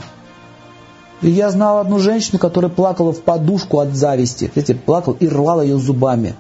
И 1.22 1.30
я 1.30 1.50
знал 1.50 1.80
одну 1.80 2.00
женщину, 2.00 2.40
которая 2.40 2.70
плакала 2.70 3.12
в 3.12 3.22
подушку 3.22 3.80
от 3.80 3.96
зависти. 3.96 4.52
Знаете, 4.54 4.76
плакала 4.76 5.16
и 5.20 5.28
рвала 5.28 5.62
ее 5.62 5.78
зубами. 5.78 6.36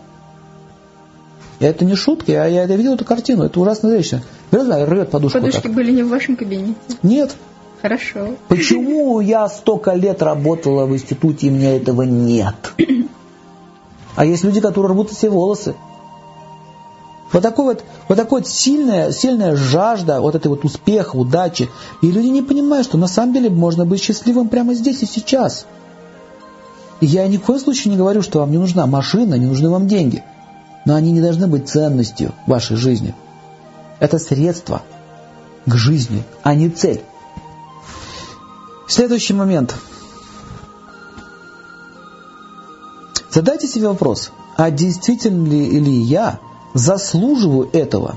И 1.59 1.65
это 1.65 1.85
не 1.85 1.95
шутки, 1.95 2.31
а 2.31 2.45
я, 2.45 2.63
я 2.63 2.75
видел 2.75 2.95
эту 2.95 3.05
картину, 3.05 3.43
это 3.43 3.59
ужасная 3.59 3.91
женщина. 3.91 4.23
Берет, 4.51 4.89
рвет 4.89 5.11
подушку. 5.11 5.39
Подушки 5.39 5.61
так. 5.61 5.73
были 5.73 5.91
не 5.91 6.03
в 6.03 6.09
вашем 6.09 6.35
кабинете? 6.35 6.75
Нет. 7.01 7.35
Хорошо. 7.81 8.35
Почему 8.47 9.19
я 9.19 9.47
столько 9.47 9.93
лет 9.93 10.21
работала 10.21 10.85
в 10.85 10.93
институте, 10.93 11.47
и 11.47 11.49
у 11.49 11.53
меня 11.53 11.75
этого 11.75 12.01
нет? 12.01 12.55
А 14.15 14.25
есть 14.25 14.43
люди, 14.43 14.61
которые 14.61 14.93
рвут 14.93 15.11
себе 15.11 15.29
волосы. 15.29 15.75
Вот 17.31 17.43
такой 17.43 17.65
вот, 17.65 17.83
вот 18.07 18.15
такой 18.15 18.39
вот 18.39 18.47
сильная, 18.47 19.11
сильная 19.11 19.55
жажда 19.55 20.21
вот 20.21 20.35
этой 20.35 20.47
вот 20.47 20.63
успеха, 20.63 21.17
удачи. 21.17 21.69
И 22.01 22.09
люди 22.09 22.27
не 22.27 22.41
понимают, 22.41 22.87
что 22.87 22.97
на 22.97 23.07
самом 23.07 23.33
деле 23.33 23.49
можно 23.49 23.85
быть 23.85 24.01
счастливым 24.01 24.47
прямо 24.47 24.73
здесь 24.73 25.03
и 25.03 25.05
сейчас. 25.05 25.65
И 27.01 27.05
я 27.05 27.27
ни 27.27 27.37
в 27.37 27.41
коем 27.41 27.59
случае 27.59 27.91
не 27.91 27.97
говорю, 27.97 28.21
что 28.21 28.39
вам 28.39 28.51
не 28.51 28.57
нужна 28.57 28.87
машина, 28.87 29.35
не 29.35 29.47
нужны 29.47 29.69
вам 29.69 29.87
деньги. 29.87 30.23
Но 30.85 30.95
они 30.95 31.11
не 31.11 31.21
должны 31.21 31.47
быть 31.47 31.67
ценностью 31.67 32.33
вашей 32.47 32.77
жизни. 32.77 33.13
Это 33.99 34.19
средство 34.19 34.83
к 35.65 35.75
жизни, 35.75 36.23
а 36.43 36.53
не 36.53 36.69
цель. 36.69 37.03
Следующий 38.87 39.33
момент. 39.33 39.75
Задайте 43.31 43.67
себе 43.67 43.89
вопрос, 43.89 44.31
а 44.55 44.71
действительно 44.71 45.47
ли, 45.47 45.79
ли 45.79 46.01
я 46.01 46.39
заслуживаю 46.73 47.69
этого? 47.73 48.15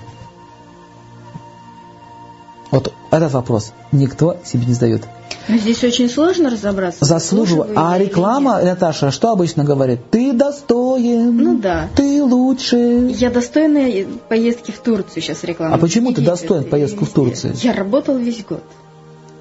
Вот 2.70 2.92
этот 3.10 3.32
вопрос 3.32 3.72
никто 3.90 4.36
себе 4.44 4.66
не 4.66 4.74
задает. 4.74 5.08
Но 5.48 5.56
здесь 5.56 5.82
очень 5.82 6.10
сложно 6.10 6.50
разобраться. 6.50 7.04
Заслуживаю. 7.04 7.72
А 7.74 7.96
реклама, 7.98 8.60
Наташа, 8.62 9.10
что 9.10 9.30
обычно 9.32 9.64
говорит? 9.64 10.00
Ты 10.10 10.32
достоин. 10.32 11.36
Ну 11.36 11.58
да. 11.58 11.88
Ты 11.96 12.22
лучше. 12.22 13.10
Я 13.18 13.30
достойна 13.30 14.06
поездки 14.28 14.70
в 14.70 14.78
Турцию 14.78 15.22
сейчас 15.22 15.44
реклама. 15.44 15.74
А 15.74 15.78
почему 15.78 16.12
ты 16.12 16.20
достоин 16.20 16.64
поездку 16.64 17.06
в 17.06 17.10
Турцию? 17.10 17.54
Я 17.56 17.72
работал 17.72 18.16
весь 18.18 18.44
год. 18.44 18.62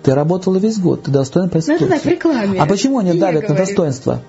Ты 0.04 0.16
работала 0.16 0.58
весь 0.58 0.80
год, 0.80 1.04
ты 1.04 1.12
достоин 1.12 1.50
поездки 1.50 1.72
ну, 1.72 1.76
в 1.76 1.80
Турцию. 1.80 2.00
Так, 2.00 2.06
в 2.06 2.10
рекламе. 2.10 2.62
А 2.62 2.66
почему 2.66 3.00
они 3.00 3.20
давят 3.20 3.50
на 3.50 3.56
достоинство? 3.56 4.22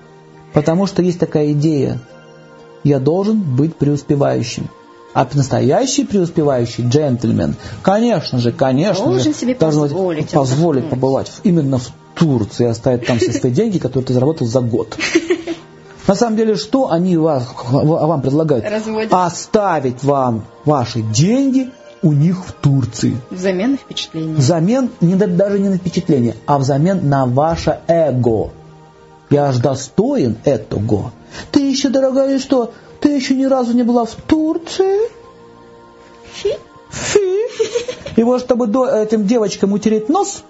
Потому 0.51 0.87
что 0.87 1.01
есть 1.01 1.19
такая 1.19 1.53
идея. 1.53 1.99
Я 2.83 2.99
должен 2.99 3.39
быть 3.39 3.75
преуспевающим. 3.75 4.69
А 5.13 5.27
настоящий 5.33 6.05
преуспевающий 6.05 6.87
джентльмен, 6.87 7.55
конечно 7.81 8.37
же, 8.37 8.51
конечно 8.51 9.05
должен 9.05 9.33
же, 9.33 9.39
себе 9.39 9.55
позволить, 9.55 10.29
позволить 10.29 10.89
побывать 10.89 11.31
именно 11.43 11.79
в 11.79 11.89
Турции, 12.15 12.67
оставить 12.67 13.07
там 13.07 13.17
все 13.17 13.31
свои 13.31 13.51
деньги, 13.51 13.79
которые 13.79 14.05
ты 14.05 14.13
заработал 14.13 14.45
за 14.45 14.61
год. 14.61 14.97
На 16.07 16.15
самом 16.15 16.37
деле, 16.37 16.55
что 16.55 16.91
они 16.91 17.17
вас, 17.17 17.47
вам 17.71 18.21
предлагают? 18.21 18.65
Разводят. 18.65 19.13
Оставить 19.13 20.03
вам 20.03 20.43
ваши 20.65 21.01
деньги 21.01 21.69
у 22.01 22.13
них 22.13 22.45
в 22.45 22.51
Турции. 22.53 23.17
Взамен 23.29 23.71
на 23.71 23.77
впечатление. 23.77 24.35
Взамен 24.35 24.89
не, 25.01 25.15
даже 25.15 25.59
не 25.59 25.69
на 25.69 25.77
впечатление, 25.77 26.35
а 26.45 26.57
взамен 26.57 27.07
на 27.09 27.25
ваше 27.25 27.79
эго. 27.87 28.51
Я 29.29 29.49
аж 29.49 29.57
достоин 29.57 30.37
этого. 30.45 31.11
Ты 31.51 31.69
еще, 31.69 31.89
дорогая, 31.89 32.39
что, 32.39 32.73
ты 32.99 33.09
еще 33.09 33.35
ни 33.35 33.45
разу 33.45 33.73
не 33.73 33.83
была 33.83 34.05
в 34.05 34.15
Турции? 34.15 35.09
Фи. 36.33 36.53
Фи. 36.89 37.19
И 38.15 38.23
вот, 38.23 38.41
чтобы 38.41 38.67
до, 38.67 38.87
этим 38.87 39.25
девочкам 39.25 39.73
утереть 39.73 40.09
нос, 40.09 40.43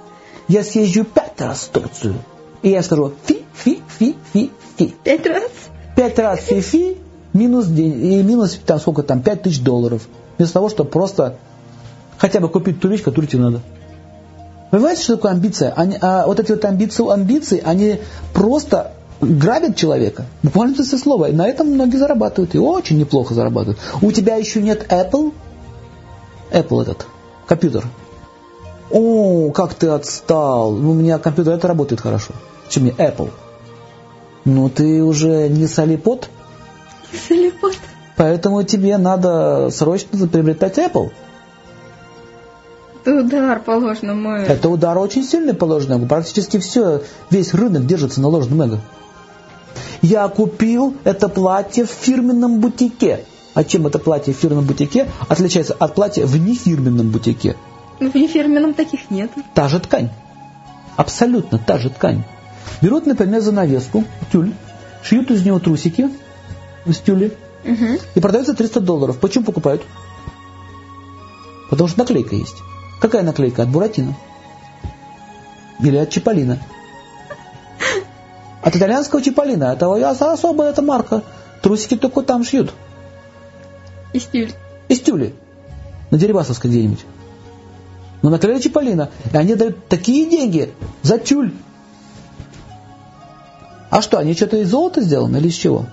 я 0.48 0.64
съезжу 0.64 1.04
пять 1.04 1.40
раз 1.40 1.64
в 1.64 1.70
Турцию. 1.70 2.16
И 2.62 2.70
я 2.70 2.82
скажу 2.84 3.14
фи, 3.26 3.44
фи, 3.54 3.82
фи, 3.98 4.16
фи, 4.34 4.52
фи. 4.78 4.96
Пять 5.04 5.26
раз? 5.28 5.52
Пять 5.96 6.20
раз 6.20 6.40
фи, 6.40 6.62
фи, 6.62 6.98
минус, 7.34 7.68
и 7.68 8.24
минус 8.24 8.60
там 8.66 8.80
сколько 8.80 9.04
там, 9.04 9.22
пять 9.22 9.44
тысяч 9.44 9.62
долларов. 9.62 10.08
Вместо 10.38 10.56
того, 10.56 10.70
чтобы 10.70 10.90
просто 10.90 11.38
хотя 12.18 12.40
бы 12.40 12.50
купить 12.50 12.80
ту 12.80 12.88
вещь, 12.88 13.04
которую 13.04 13.30
тебе 13.30 13.44
надо. 13.44 13.62
Вы 14.72 14.78
понимаете, 14.78 15.04
что 15.04 15.16
такое 15.16 15.32
амбиция? 15.32 15.74
Они, 15.76 15.98
а, 16.00 16.28
вот 16.28 16.40
эти 16.40 16.52
вот 16.52 16.64
амбиции, 16.64 17.12
амбиции, 17.12 17.62
они 17.64 18.00
просто 18.34 18.94
грабят 19.22 19.76
человека. 19.76 20.26
Буквально 20.44 20.74
это 20.74 20.98
слово. 20.98 21.30
И 21.30 21.34
на 21.34 21.48
этом 21.48 21.68
многие 21.68 21.98
зарабатывают. 21.98 22.56
И 22.56 22.60
очень 22.60 22.98
неплохо 22.98 23.34
зарабатывают. 23.34 23.80
У 24.02 24.12
тебя 24.12 24.36
еще 24.36 24.62
нет 24.62 24.92
Apple? 24.92 25.34
Apple 26.52 26.82
этот, 26.82 27.06
компьютер. 27.48 27.86
О, 28.92 29.52
как 29.52 29.76
ты 29.76 29.88
отстал. 29.88 30.72
У 30.74 30.94
меня 30.94 31.20
компьютер, 31.20 31.54
это 31.54 31.68
работает 31.68 32.02
хорошо. 32.02 32.34
Чем 32.70 32.84
мне 32.84 32.92
Apple? 32.94 33.30
Ну, 34.46 34.70
ты 34.70 35.04
уже 35.04 35.48
не 35.50 35.68
солипот? 35.68 36.30
Солипот. 37.28 37.76
Поэтому 38.18 38.64
тебе 38.64 38.98
надо 38.98 39.70
срочно 39.72 40.28
приобретать 40.28 40.78
Apple. 40.78 41.12
Это 43.02 43.22
удар 43.22 43.60
положен 43.62 44.24
на 44.24 44.38
Это 44.40 44.70
удар 44.70 44.98
очень 44.98 45.24
сильный 45.24 45.54
положен 45.54 46.08
Практически 46.08 46.58
все, 46.60 47.02
весь 47.30 47.54
рынок 47.54 47.86
держится 47.86 48.22
на 48.22 48.28
ложном 48.28 48.62
эго. 48.62 48.80
Я 50.02 50.28
купил 50.28 50.96
это 51.04 51.30
платье 51.30 51.86
в 51.86 51.90
фирменном 51.90 52.60
бутике. 52.60 53.26
А 53.54 53.64
чем 53.64 53.88
это 53.88 54.00
платье 54.00 54.34
в 54.34 54.38
фирменном 54.38 54.66
бутике 54.66 55.10
отличается 55.28 55.74
от 55.74 55.96
платья 55.96 56.26
в 56.26 56.38
нефирменном 56.38 57.10
бутике? 57.10 57.56
Ну, 58.00 58.10
в 58.10 58.16
нефирменном 58.16 58.74
таких 58.74 59.12
нет. 59.12 59.32
Та 59.54 59.68
же 59.68 59.80
ткань. 59.80 60.10
Абсолютно 60.96 61.58
та 61.60 61.78
же 61.78 61.90
ткань. 61.90 62.24
Берут, 62.82 63.06
например, 63.06 63.42
занавеску, 63.42 64.06
тюль, 64.32 64.54
шьют 65.04 65.32
из 65.32 65.44
него 65.46 65.60
трусики 65.60 66.10
из 66.86 66.98
тюли 67.00 67.36
угу. 67.66 68.00
и 68.16 68.20
продается 68.20 68.54
300 68.54 68.80
долларов. 68.80 69.20
Почему 69.20 69.44
покупают? 69.44 69.82
Потому 71.70 71.88
что 71.90 72.00
наклейка 72.00 72.36
есть. 72.36 72.56
Какая 73.02 73.24
наклейка? 73.24 73.64
От 73.64 73.70
Буратино. 73.70 74.16
Или 75.82 75.98
от 75.98 76.10
Чиполлино. 76.10 76.60
От 78.70 78.76
итальянского 78.76 79.20
Чиполлино. 79.20 79.74
Это 79.74 80.32
особая 80.32 80.70
эта 80.70 80.84
марка. 80.84 81.24
Трусики 81.64 81.98
только 81.98 82.22
там 82.22 82.44
шьют. 82.44 82.72
Из 84.14 84.26
тюли. 84.26 84.52
Из 84.88 85.00
тюли. 85.00 85.34
На 86.12 86.20
Дерибасовской 86.20 86.70
где-нибудь. 86.70 87.00
Но 88.22 88.30
наклеили 88.30 88.60
Чиполлино. 88.60 89.10
И 89.34 89.36
они 89.36 89.56
дают 89.56 89.88
такие 89.88 90.30
деньги 90.30 90.70
за 91.02 91.18
тюль. 91.18 91.52
А 93.90 94.04
что, 94.04 94.20
они 94.20 94.36
что-то 94.36 94.58
из 94.58 94.70
золота 94.70 95.02
сделаны 95.02 95.38
или 95.38 95.48
из 95.48 95.56
чего? 95.56 95.88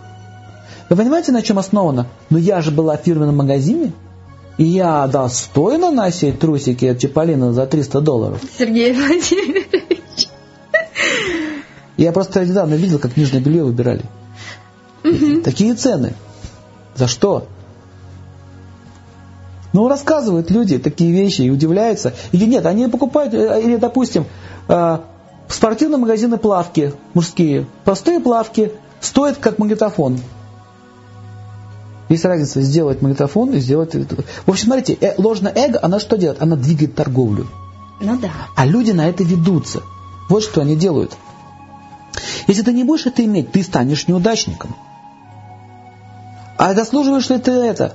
Вы 0.91 0.97
понимаете, 0.97 1.33
на 1.33 1.41
чем 1.41 1.59
основано? 1.59 2.09
Но 2.29 2.37
я 2.37 2.61
же 2.61 2.72
была 2.72 2.99
в 2.99 3.01
фирменном 3.01 3.39
магазине. 3.39 3.93
И 4.59 4.64
я 4.64 5.07
достойна 5.07 5.91
носить 5.91 6.41
трусики 6.41 6.85
от 6.85 6.99
Чиполлино 6.99 7.55
за 7.55 7.66
300 7.66 8.03
долларов? 8.03 8.43
Сергей 8.59 8.93
Владимирович. 8.93 9.86
Я 11.97 12.12
просто 12.12 12.44
недавно 12.44 12.74
видел, 12.74 12.99
как 12.99 13.16
нижнее 13.16 13.42
белье 13.42 13.64
выбирали. 13.64 14.03
Угу. 15.05 15.42
Такие 15.42 15.74
цены. 15.74 16.14
За 16.94 17.07
что? 17.07 17.47
Ну, 19.72 19.88
рассказывают 19.88 20.51
люди 20.51 20.78
такие 20.78 21.12
вещи 21.12 21.42
и 21.42 21.51
удивляются. 21.51 22.14
Или 22.32 22.47
нет, 22.47 22.64
они 22.66 22.88
покупают, 22.88 23.34
э, 23.34 23.62
или, 23.62 23.76
допустим, 23.76 24.24
э, 24.68 24.99
спортивные 25.49 25.99
магазины 25.99 26.38
плавки 26.38 26.94
мужские, 27.14 27.66
простые 27.84 28.20
плавки, 28.20 28.72
стоят 29.01 29.36
как 29.36 29.59
магнитофон. 29.59 30.18
Есть 32.09 32.24
разница 32.24 32.62
сделать 32.62 33.03
магнитофон 33.03 33.53
и 33.53 33.59
сделать... 33.59 33.94
В 33.94 34.51
общем, 34.51 34.66
смотрите, 34.66 34.97
э, 35.01 35.14
ложное 35.18 35.53
эго, 35.55 35.78
она 35.82 36.01
что 36.01 36.16
делает? 36.16 36.40
Она 36.40 36.57
двигает 36.57 36.94
торговлю. 36.94 37.47
Ну 38.01 38.18
да. 38.18 38.30
А 38.57 38.64
люди 38.64 38.92
на 38.92 39.09
это 39.09 39.24
ведутся. 39.24 39.82
Вот 40.28 40.42
что 40.42 40.61
они 40.61 40.76
делают. 40.76 41.16
Если 42.47 42.62
ты 42.62 42.73
не 42.73 42.85
будешь 42.85 43.07
это 43.07 43.25
иметь, 43.25 43.53
ты 43.53 43.62
станешь 43.62 44.09
неудачником. 44.09 44.75
А 46.57 46.75
заслуживаешь 46.75 47.29
ли 47.29 47.39
ты 47.39 47.53
это? 47.53 47.95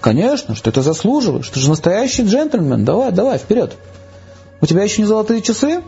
Конечно, 0.00 0.54
что 0.54 0.70
это 0.70 0.82
заслуживаешь. 0.82 1.48
Ты 1.48 1.60
же 1.60 1.68
настоящий 1.68 2.24
джентльмен. 2.24 2.84
Давай, 2.84 3.12
давай, 3.12 3.38
вперед. 3.38 3.76
У 4.60 4.66
тебя 4.66 4.82
еще 4.82 5.02
не 5.02 5.08
золотые 5.08 5.42
часы? 5.42 5.82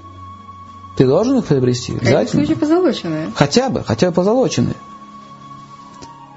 Ты 0.96 1.06
должен 1.06 1.38
их 1.38 1.46
приобрести. 1.46 1.92
Обязательно. 1.96 2.44
В 2.44 2.58
позолоченные. 2.58 3.32
Хотя 3.34 3.68
бы, 3.68 3.82
хотя 3.82 4.08
бы 4.08 4.12
позолоченные. 4.14 4.76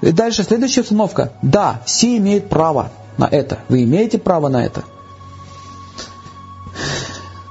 И 0.00 0.12
дальше 0.12 0.42
следующая 0.42 0.82
установка. 0.82 1.32
Да, 1.42 1.82
все 1.86 2.16
имеют 2.16 2.48
право 2.48 2.90
на 3.16 3.26
это. 3.26 3.58
Вы 3.68 3.84
имеете 3.84 4.18
право 4.18 4.48
на 4.48 4.64
это. 4.64 4.84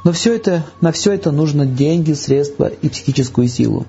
Но 0.07 0.13
все 0.13 0.35
это, 0.35 0.63
на 0.79 0.93
все 0.93 1.11
это 1.11 1.33
нужно 1.33 1.65
деньги, 1.65 2.13
средства 2.13 2.67
и 2.67 2.87
психическую 2.87 3.49
силу. 3.49 3.85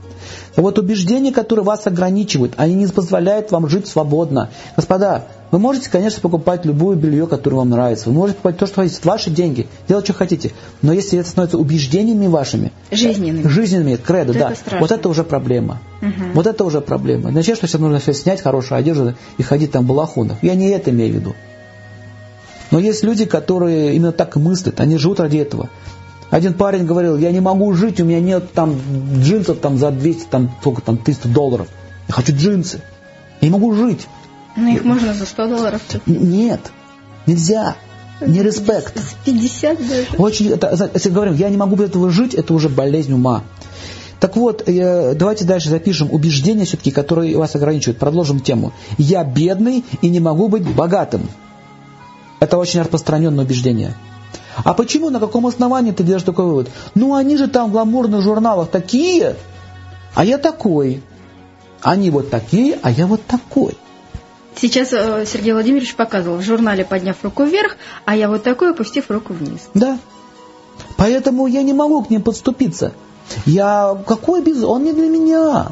И 0.56 0.60
вот 0.60 0.76
убеждения, 0.76 1.30
которые 1.30 1.64
вас 1.64 1.86
ограничивают, 1.86 2.54
они 2.56 2.74
не 2.74 2.88
позволяют 2.88 3.52
вам 3.52 3.68
жить 3.68 3.86
свободно. 3.86 4.50
Господа, 4.74 5.26
вы 5.52 5.60
можете, 5.60 5.88
конечно, 5.88 6.20
покупать 6.20 6.66
любое 6.66 6.96
белье, 6.96 7.28
которое 7.28 7.58
вам 7.58 7.70
нравится. 7.70 8.08
Вы 8.08 8.16
можете 8.16 8.38
покупать 8.38 8.58
то, 8.58 8.66
что 8.66 8.74
хотите. 8.82 8.98
Ваши 9.04 9.30
деньги. 9.30 9.68
Делать, 9.86 10.06
что 10.06 10.12
хотите. 10.12 10.50
Но 10.82 10.92
если 10.92 11.20
это 11.20 11.28
становится 11.28 11.56
убеждениями 11.56 12.26
вашими. 12.26 12.72
Жизненными. 12.90 13.46
Жизненными, 13.46 13.94
кредо, 13.94 14.32
да. 14.32 14.50
Это 14.50 14.78
вот 14.80 14.90
это 14.90 15.08
уже 15.08 15.22
проблема. 15.22 15.78
Угу. 16.02 16.32
Вот 16.34 16.48
это 16.48 16.64
уже 16.64 16.80
проблема. 16.80 17.30
Значит, 17.30 17.58
что 17.58 17.68
сейчас 17.68 17.80
нужно 17.80 18.00
все 18.00 18.12
снять 18.12 18.42
хорошую 18.42 18.76
одежду 18.76 19.14
и 19.36 19.44
ходить 19.44 19.70
там 19.70 19.84
в 19.84 19.86
балахонах. 19.86 20.38
Я 20.42 20.56
не 20.56 20.68
это 20.70 20.90
имею 20.90 21.12
в 21.12 21.14
виду. 21.14 21.34
Но 22.72 22.80
есть 22.80 23.04
люди, 23.04 23.24
которые 23.24 23.94
именно 23.94 24.10
так 24.10 24.36
и 24.36 24.40
мыслят. 24.40 24.80
Они 24.80 24.98
живут 24.98 25.20
ради 25.20 25.36
этого. 25.36 25.70
Один 26.30 26.54
парень 26.54 26.84
говорил, 26.84 27.16
я 27.16 27.32
не 27.32 27.40
могу 27.40 27.72
жить, 27.72 28.00
у 28.00 28.04
меня 28.04 28.20
нет 28.20 28.52
там 28.52 28.76
джинсов 29.16 29.58
там 29.60 29.78
за 29.78 29.90
200, 29.90 30.26
там, 30.28 30.50
сколько 30.60 30.82
там, 30.82 30.98
300 30.98 31.28
долларов. 31.28 31.68
Я 32.06 32.14
хочу 32.14 32.34
джинсы. 32.34 32.80
Я 33.40 33.48
не 33.48 33.52
могу 33.52 33.72
жить. 33.74 34.06
Но 34.56 34.68
их 34.68 34.84
можно 34.84 35.14
за 35.14 35.24
100 35.24 35.46
долларов 35.48 35.82
купить. 35.90 36.20
Нет, 36.20 36.60
нельзя. 37.26 37.76
Не 38.20 38.42
респект. 38.42 39.00
50 39.24 39.78
даже. 39.88 40.06
Очень, 40.18 40.48
это, 40.50 40.90
если 40.92 41.10
говорим, 41.10 41.34
я 41.34 41.48
не 41.48 41.56
могу 41.56 41.76
без 41.76 41.86
этого 41.86 42.10
жить, 42.10 42.34
это 42.34 42.52
уже 42.52 42.68
болезнь 42.68 43.12
ума. 43.12 43.44
Так 44.18 44.36
вот, 44.36 44.64
давайте 44.66 45.44
дальше 45.44 45.70
запишем 45.70 46.12
убеждения 46.12 46.64
все-таки, 46.64 46.90
которые 46.90 47.38
вас 47.38 47.54
ограничивают. 47.54 47.98
Продолжим 47.98 48.40
тему. 48.40 48.72
Я 48.98 49.22
бедный 49.22 49.84
и 50.02 50.08
не 50.08 50.18
могу 50.18 50.48
быть 50.48 50.64
богатым. 50.64 51.28
Это 52.40 52.58
очень 52.58 52.80
распространенное 52.80 53.44
убеждение. 53.44 53.94
А 54.64 54.74
почему, 54.74 55.10
на 55.10 55.20
каком 55.20 55.46
основании 55.46 55.92
ты 55.92 56.02
делаешь 56.02 56.24
такой 56.24 56.44
вывод? 56.44 56.70
Ну, 56.94 57.14
они 57.14 57.36
же 57.36 57.48
там 57.48 57.68
в 57.68 57.72
гламурных 57.72 58.22
журналах 58.22 58.68
такие, 58.70 59.36
а 60.14 60.24
я 60.24 60.38
такой. 60.38 61.02
Они 61.80 62.10
вот 62.10 62.30
такие, 62.30 62.78
а 62.82 62.90
я 62.90 63.06
вот 63.06 63.24
такой. 63.24 63.76
Сейчас 64.56 64.92
э, 64.92 65.24
Сергей 65.26 65.52
Владимирович 65.52 65.94
показывал 65.94 66.38
в 66.38 66.42
журнале, 66.42 66.84
подняв 66.84 67.22
руку 67.22 67.44
вверх, 67.44 67.76
а 68.04 68.16
я 68.16 68.28
вот 68.28 68.42
такой, 68.42 68.72
опустив 68.72 69.10
руку 69.10 69.32
вниз. 69.32 69.68
Да. 69.74 69.98
Поэтому 70.96 71.46
я 71.46 71.62
не 71.62 71.72
могу 71.72 72.02
к 72.02 72.10
ним 72.10 72.22
подступиться. 72.22 72.92
Я 73.46 73.96
какой 74.06 74.42
без... 74.42 74.64
Он 74.64 74.82
не 74.82 74.92
для 74.92 75.08
меня. 75.08 75.68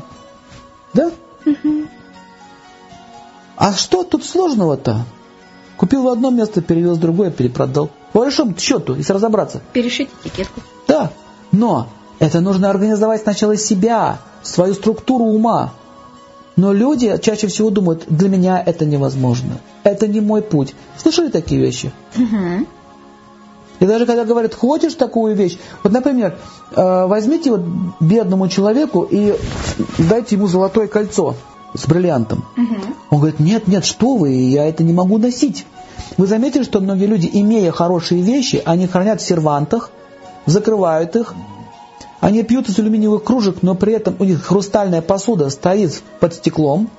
Да? 0.94 1.10
Угу. 1.44 1.86
А 3.56 3.72
что 3.72 4.04
тут 4.04 4.24
сложного-то? 4.24 5.04
Купил 5.76 6.02
в 6.02 6.08
одно 6.08 6.30
место, 6.30 6.62
перевез 6.62 6.98
в 6.98 7.00
другое, 7.00 7.30
перепродал. 7.30 7.90
По 8.16 8.20
большому 8.20 8.56
счету, 8.56 8.94
если 8.94 9.12
разобраться. 9.12 9.60
Перешить 9.74 10.08
этикетку. 10.24 10.62
Да, 10.88 11.10
но 11.52 11.88
это 12.18 12.40
нужно 12.40 12.70
организовать 12.70 13.20
сначала 13.20 13.58
себя, 13.58 14.20
свою 14.42 14.72
структуру 14.72 15.26
ума. 15.26 15.74
Но 16.56 16.72
люди 16.72 17.14
чаще 17.18 17.46
всего 17.46 17.68
думают, 17.68 18.04
для 18.08 18.30
меня 18.30 18.62
это 18.64 18.86
невозможно. 18.86 19.58
Это 19.84 20.08
не 20.08 20.22
мой 20.22 20.40
путь. 20.40 20.74
Слышали 20.96 21.28
такие 21.28 21.60
вещи? 21.60 21.92
Угу. 22.16 22.66
И 23.80 23.86
даже 23.86 24.06
когда 24.06 24.24
говорят, 24.24 24.54
хочешь 24.54 24.94
такую 24.94 25.34
вещь, 25.34 25.58
вот, 25.82 25.92
например, 25.92 26.38
э, 26.74 27.06
возьмите 27.06 27.50
вот 27.50 27.60
бедному 28.00 28.48
человеку 28.48 29.02
и 29.02 29.34
дайте 29.98 30.36
ему 30.36 30.46
золотое 30.46 30.86
кольцо 30.86 31.34
с 31.74 31.84
бриллиантом. 31.86 32.46
Угу. 32.56 32.76
Он 33.10 33.18
говорит, 33.18 33.40
нет, 33.40 33.68
нет, 33.68 33.84
что 33.84 34.16
вы, 34.16 34.30
я 34.30 34.66
это 34.66 34.84
не 34.84 34.94
могу 34.94 35.18
носить. 35.18 35.66
Вы 36.16 36.26
заметили, 36.26 36.62
что 36.62 36.80
многие 36.80 37.06
люди, 37.06 37.28
имея 37.32 37.72
хорошие 37.72 38.22
вещи, 38.22 38.62
они 38.64 38.86
хранят 38.86 39.20
в 39.20 39.26
сервантах, 39.26 39.90
закрывают 40.46 41.16
их, 41.16 41.34
они 42.20 42.42
пьют 42.42 42.68
из 42.68 42.78
алюминиевых 42.78 43.22
кружек, 43.22 43.58
но 43.62 43.74
при 43.74 43.92
этом 43.92 44.16
у 44.18 44.24
них 44.24 44.44
хрустальная 44.44 45.02
посуда 45.02 45.50
стоит 45.50 46.02
под 46.20 46.34
стеклом. 46.34 46.90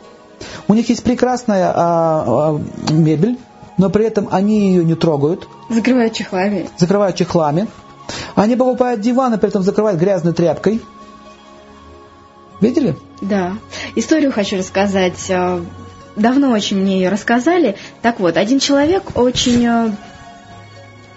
У 0.67 0.73
них 0.73 0.89
есть 0.89 1.03
прекрасная 1.03 1.71
а, 1.73 2.53
а, 2.55 2.61
мебель, 2.91 3.37
но 3.77 3.89
при 3.89 4.05
этом 4.05 4.27
они 4.31 4.69
ее 4.69 4.85
не 4.85 4.95
трогают. 4.95 5.47
Закрывают 5.69 6.13
чехлами. 6.13 6.69
Закрывают 6.77 7.15
чехлами. 7.15 7.67
Они 8.35 8.55
покупают 8.55 9.01
диваны, 9.01 9.37
при 9.37 9.49
этом 9.49 9.63
закрывают 9.63 9.99
грязной 9.99 10.33
тряпкой. 10.33 10.81
Видели? 12.61 12.95
Да. 13.21 13.53
Историю 13.95 14.31
хочу 14.31 14.57
рассказать. 14.57 15.31
Э, 16.17 16.21
давно 16.21 16.51
очень 16.51 16.77
мне 16.77 16.97
ее 16.97 17.09
рассказали. 17.09 17.75
Так 18.01 18.19
вот, 18.19 18.37
один 18.37 18.59
человек 18.59 19.17
очень 19.17 19.65
э, 19.65 19.91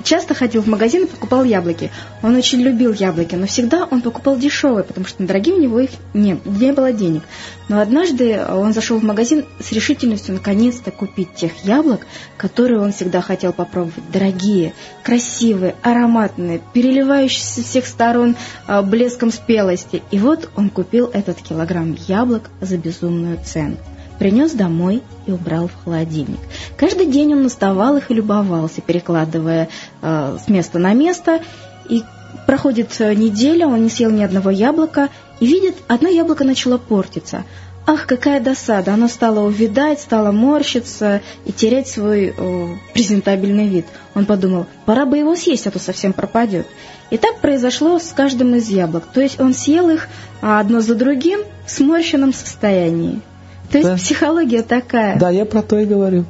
часто 0.04 0.34
ходил 0.34 0.62
в 0.62 0.66
магазин 0.66 1.04
и 1.04 1.06
покупал 1.06 1.44
яблоки. 1.44 1.90
Он 2.22 2.36
очень 2.36 2.60
любил 2.60 2.92
яблоки, 2.92 3.34
но 3.34 3.46
всегда 3.46 3.86
он 3.90 4.02
покупал 4.02 4.36
дешевые, 4.36 4.84
потому 4.84 5.06
что 5.06 5.22
на 5.22 5.28
дорогие 5.28 5.54
у 5.54 5.60
него 5.60 5.80
их 5.80 5.90
не, 6.14 6.38
не 6.44 6.72
было 6.72 6.92
денег. 6.92 7.22
Но 7.68 7.80
однажды 7.80 8.40
он 8.44 8.72
зашел 8.72 8.98
в 8.98 9.04
магазин 9.04 9.44
с 9.58 9.72
решительностью 9.72 10.34
наконец-то 10.34 10.90
купить 10.90 11.34
тех 11.34 11.64
яблок, 11.64 12.06
которые 12.36 12.80
он 12.80 12.92
всегда 12.92 13.20
хотел 13.20 13.52
попробовать. 13.52 14.10
Дорогие, 14.12 14.74
красивые, 15.02 15.74
ароматные, 15.82 16.60
переливающиеся 16.72 17.62
с 17.62 17.64
всех 17.64 17.86
сторон 17.86 18.36
а, 18.66 18.82
блеском 18.82 19.30
спелости. 19.30 20.02
И 20.10 20.18
вот 20.18 20.50
он 20.56 20.70
купил 20.70 21.10
этот 21.12 21.40
килограмм 21.40 21.96
яблок 22.06 22.50
за 22.60 22.76
безумную 22.76 23.38
цену 23.44 23.76
принес 24.20 24.52
домой 24.52 25.02
и 25.26 25.32
убрал 25.32 25.66
в 25.66 25.82
холодильник. 25.82 26.38
Каждый 26.76 27.06
день 27.06 27.32
он 27.32 27.42
наставал 27.42 27.96
их 27.96 28.10
и 28.10 28.14
любовался, 28.14 28.82
перекладывая 28.82 29.70
э, 30.02 30.38
с 30.44 30.48
места 30.48 30.78
на 30.78 30.92
место. 30.92 31.40
И 31.88 32.04
проходит 32.46 32.94
э, 33.00 33.14
неделя, 33.14 33.66
он 33.66 33.82
не 33.82 33.88
съел 33.88 34.10
ни 34.10 34.22
одного 34.22 34.50
яблока, 34.50 35.08
и 35.40 35.46
видит, 35.46 35.76
одно 35.88 36.08
яблоко 36.08 36.44
начало 36.44 36.76
портиться. 36.76 37.44
Ах, 37.86 38.06
какая 38.06 38.40
досада! 38.40 38.92
Оно 38.92 39.08
стало 39.08 39.40
увидать, 39.40 40.00
стало 40.00 40.32
морщиться 40.32 41.22
и 41.46 41.52
терять 41.52 41.88
свой 41.88 42.34
э, 42.36 42.68
презентабельный 42.92 43.68
вид. 43.68 43.86
Он 44.14 44.26
подумал, 44.26 44.66
пора 44.84 45.06
бы 45.06 45.16
его 45.16 45.34
съесть, 45.34 45.66
а 45.66 45.70
то 45.70 45.78
совсем 45.78 46.12
пропадет. 46.12 46.66
И 47.08 47.16
так 47.16 47.38
произошло 47.38 47.98
с 47.98 48.12
каждым 48.12 48.54
из 48.54 48.68
яблок. 48.68 49.04
То 49.14 49.22
есть 49.22 49.40
он 49.40 49.54
съел 49.54 49.88
их 49.88 50.08
а 50.42 50.60
одно 50.60 50.80
за 50.80 50.94
другим 50.94 51.40
в 51.66 51.70
сморщенном 51.70 52.34
состоянии. 52.34 53.22
То 53.70 53.78
есть 53.78 53.90
да. 53.90 53.96
психология 53.96 54.62
такая. 54.62 55.18
Да, 55.18 55.30
я 55.30 55.44
про 55.44 55.62
то 55.62 55.78
и 55.78 55.86
говорю. 55.86 56.24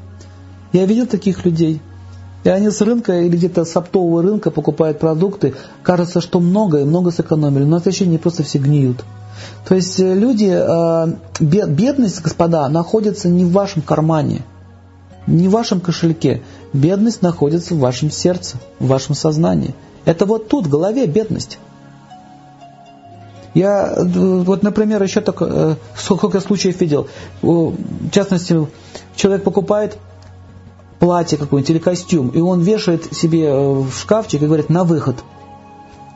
Я 0.73 0.85
видел 0.87 1.07
таких 1.07 1.45
людей. 1.45 1.81
И 2.45 2.49
они 2.49 2.71
с 2.71 2.81
рынка 2.81 3.21
или 3.21 3.37
где-то 3.37 3.65
с 3.65 3.77
оптового 3.77 4.23
рынка 4.23 4.51
покупают 4.51 4.99
продукты. 4.99 5.55
Кажется, 5.83 6.21
что 6.21 6.41
много 6.41 6.81
и 6.81 6.85
много 6.85 7.11
сэкономили. 7.11 7.65
Но 7.65 7.79
это 7.79 7.91
еще 7.91 8.07
не 8.07 8.19
просто 8.19 8.43
все 8.43 8.59
гниют. 8.59 9.05
То 9.67 9.75
есть 9.75 10.01
э, 10.01 10.15
люди, 10.15 10.51
э, 10.51 11.07
бедность, 11.41 12.23
господа, 12.23 12.69
находится 12.69 13.29
не 13.29 13.45
в 13.45 13.53
вашем 13.53 13.83
кармане, 13.83 14.43
не 15.27 15.49
в 15.49 15.53
вашем 15.53 15.81
кошельке. 15.81 16.43
Бедность 16.73 17.23
находится 17.23 17.75
в 17.75 17.79
вашем 17.79 18.11
сердце, 18.11 18.57
в 18.79 18.87
вашем 18.87 19.15
сознании. 19.15 19.75
Это 20.05 20.27
вот 20.27 20.49
тут, 20.49 20.67
в 20.67 20.71
голове 20.71 21.07
бедность. 21.07 21.59
Я, 23.55 23.95
вот, 23.99 24.63
например, 24.63 25.03
еще 25.03 25.21
так, 25.21 25.37
э, 25.41 25.75
сколько 25.97 26.41
случаев 26.41 26.81
видел. 26.81 27.09
В 27.43 27.75
частности, 28.13 28.67
человек 29.17 29.43
покупает 29.43 29.99
платье 31.01 31.37
какое-нибудь 31.37 31.71
или 31.71 31.79
костюм, 31.79 32.29
и 32.29 32.41
он 32.41 32.61
вешает 32.61 33.13
себе 33.13 33.47
э, 33.47 33.73
в 33.73 33.93
шкафчик 33.93 34.43
и 34.43 34.47
говорит, 34.47 34.69
на 34.69 34.85
выход. 34.85 35.17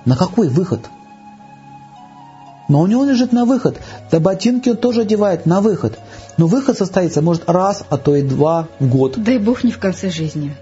На 0.04 0.16
какой 0.16 0.48
выход? 0.48 0.80
Но 2.68 2.80
у 2.80 2.86
него 2.86 3.04
лежит 3.04 3.32
на 3.32 3.44
выход. 3.44 3.78
Да 4.10 4.20
ботинки 4.20 4.68
он 4.70 4.76
тоже 4.76 5.02
одевает 5.02 5.44
на 5.46 5.60
выход. 5.60 5.98
Но 6.36 6.46
выход 6.46 6.78
состоится, 6.78 7.20
может, 7.20 7.48
раз, 7.48 7.84
а 7.90 7.96
то 7.96 8.14
и 8.14 8.22
два 8.22 8.68
в 8.78 8.88
год. 8.88 9.14
Дай 9.16 9.38
бог 9.38 9.64
не 9.64 9.72
в 9.72 9.78
конце 9.78 10.10
жизни. 10.10 10.54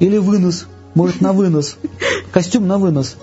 Или 0.00 0.18
вынос. 0.18 0.66
Может, 0.94 1.20
на 1.20 1.32
вынос. 1.32 1.76
Костюм 2.32 2.66
на 2.66 2.78
вынос. 2.78 3.16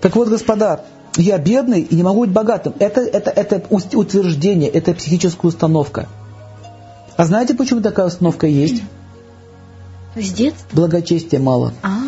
Так 0.00 0.16
вот, 0.16 0.28
господа, 0.28 0.84
я 1.16 1.38
бедный 1.38 1.80
и 1.80 1.94
не 1.94 2.02
могу 2.02 2.20
быть 2.20 2.30
богатым. 2.30 2.74
Это, 2.78 3.00
это, 3.00 3.30
это 3.30 3.62
утверждение, 3.70 4.70
это 4.70 4.94
психическая 4.94 5.48
установка. 5.48 6.08
А 7.16 7.24
знаете, 7.24 7.54
почему 7.54 7.80
такая 7.80 8.06
установка 8.06 8.46
есть? 8.46 8.82
С 10.16 10.32
детства? 10.32 10.66
Благочестия 10.72 11.38
мало. 11.38 11.72
А. 11.82 11.98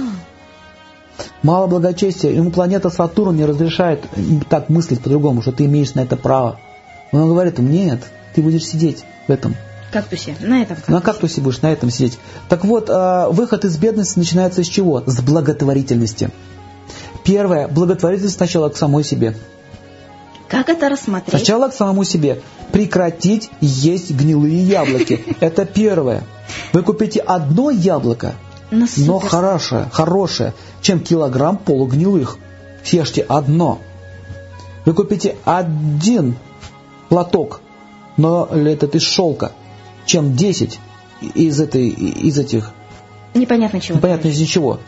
Мало 1.43 1.67
благочестия. 1.67 2.31
Ему 2.31 2.51
планета 2.51 2.91
Сатурн 2.91 3.37
не 3.37 3.45
разрешает 3.45 4.05
так 4.49 4.69
мыслить 4.69 5.01
по-другому, 5.01 5.43
что 5.43 5.53
ты 5.53 5.67
имеешь 5.67 5.95
на 5.95 6.01
это 6.01 6.17
право. 6.17 6.59
Он 7.13 7.29
говорит, 7.29 7.59
нет, 7.59 8.01
ты 8.35 8.43
будешь 8.43 8.65
сидеть 8.65 9.05
в 9.29 9.31
этом. 9.31 9.55
Кактусе, 9.93 10.35
на 10.41 10.63
этом 10.63 10.77
кактусе. 10.77 10.93
На 10.93 11.01
кактусе 11.03 11.41
будешь 11.43 11.61
на 11.61 11.71
этом 11.71 11.91
сидеть. 11.91 12.19
Так 12.49 12.65
вот, 12.65 12.89
а, 12.89 13.29
выход 13.29 13.67
из 13.67 13.77
бедности 13.77 14.19
начинается 14.19 14.65
с 14.65 14.67
чего? 14.67 15.03
С 15.05 15.21
благотворительности. 15.21 16.31
Первое, 17.25 17.69
благотворительность 17.69 18.37
сначала 18.37 18.69
к 18.69 18.77
самой 18.77 19.05
себе. 19.05 19.37
Как 20.49 20.69
это 20.69 20.89
рассмотреть? 20.89 21.31
Сначала 21.31 21.69
к 21.69 21.75
самому 21.75 22.05
себе. 22.05 22.43
Прекратить 22.73 23.49
есть 23.61 24.11
гнилые 24.11 24.63
яблоки. 24.63 25.25
Это 25.41 25.65
первое. 25.65 26.25
Вы 26.73 26.83
купите 26.83 27.21
одно 27.21 27.71
яблоко, 27.71 28.35
но, 28.71 28.87
но 28.99 29.19
хорошее, 29.19 29.89
хорошее, 29.93 30.53
чем 30.83 31.01
килограмм 31.01 31.57
полугнилых. 31.57 32.39
Съешьте 32.85 33.23
одно. 33.23 33.79
Вы 34.85 34.95
купите 34.95 35.37
один 35.45 36.37
платок, 37.09 37.61
но 38.17 38.47
этот 38.47 38.95
из 38.95 39.03
шелка, 39.03 39.53
чем 40.07 40.35
10 40.35 40.81
из, 41.35 41.61
этой, 41.61 41.89
из 41.89 42.39
этих... 42.39 42.73
Непонятно 43.35 43.81
чего. 43.81 43.97
Непонятно 43.97 44.29
из 44.29 44.41
ничего. 44.41 44.81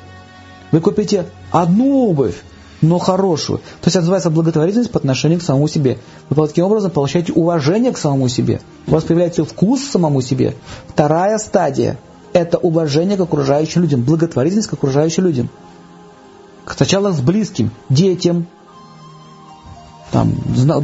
Вы 0.74 0.80
купите 0.80 1.26
одну 1.52 2.08
обувь, 2.08 2.34
но 2.82 2.98
хорошую. 2.98 3.58
То 3.58 3.84
есть 3.84 3.94
это 3.94 4.00
называется 4.00 4.28
благотворительность 4.28 4.90
по 4.90 4.98
отношению 4.98 5.38
к 5.38 5.44
самому 5.44 5.68
себе. 5.68 5.98
Вы 6.30 6.48
таким 6.48 6.64
образом 6.64 6.90
получаете 6.90 7.32
уважение 7.32 7.92
к 7.92 7.96
самому 7.96 8.26
себе. 8.28 8.60
У 8.88 8.90
вас 8.90 9.04
появляется 9.04 9.44
вкус 9.44 9.82
к 9.82 9.92
самому 9.92 10.20
себе. 10.20 10.56
Вторая 10.88 11.38
стадия– 11.38 11.96
это 12.32 12.58
уважение 12.58 13.16
к 13.16 13.20
окружающим 13.20 13.82
людям, 13.82 14.02
благотворительность 14.02 14.68
к 14.68 14.72
окружающим 14.72 15.22
людям. 15.22 15.48
Сначала 16.66 17.12
с 17.12 17.20
близким, 17.20 17.70
детям, 17.88 18.48
там, 20.10 20.34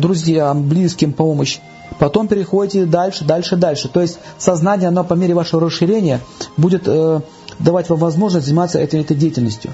друзьям, 0.01 0.69
близким 0.69 1.13
помощь. 1.13 1.59
Потом 1.99 2.29
переходите 2.29 2.87
дальше, 2.87 3.25
дальше, 3.25 3.57
дальше. 3.57 3.89
То 3.89 4.01
есть 4.01 4.21
сознание, 4.39 4.87
оно 4.87 5.03
по 5.03 5.15
мере 5.15 5.35
вашего 5.35 5.63
расширения 5.63 6.21
будет 6.57 6.83
э, 6.87 7.23
давать 7.59 7.89
вам 7.89 7.99
возможность 7.99 8.47
заниматься 8.47 8.79
этой, 8.79 9.01
этой 9.01 9.17
деятельностью. 9.17 9.73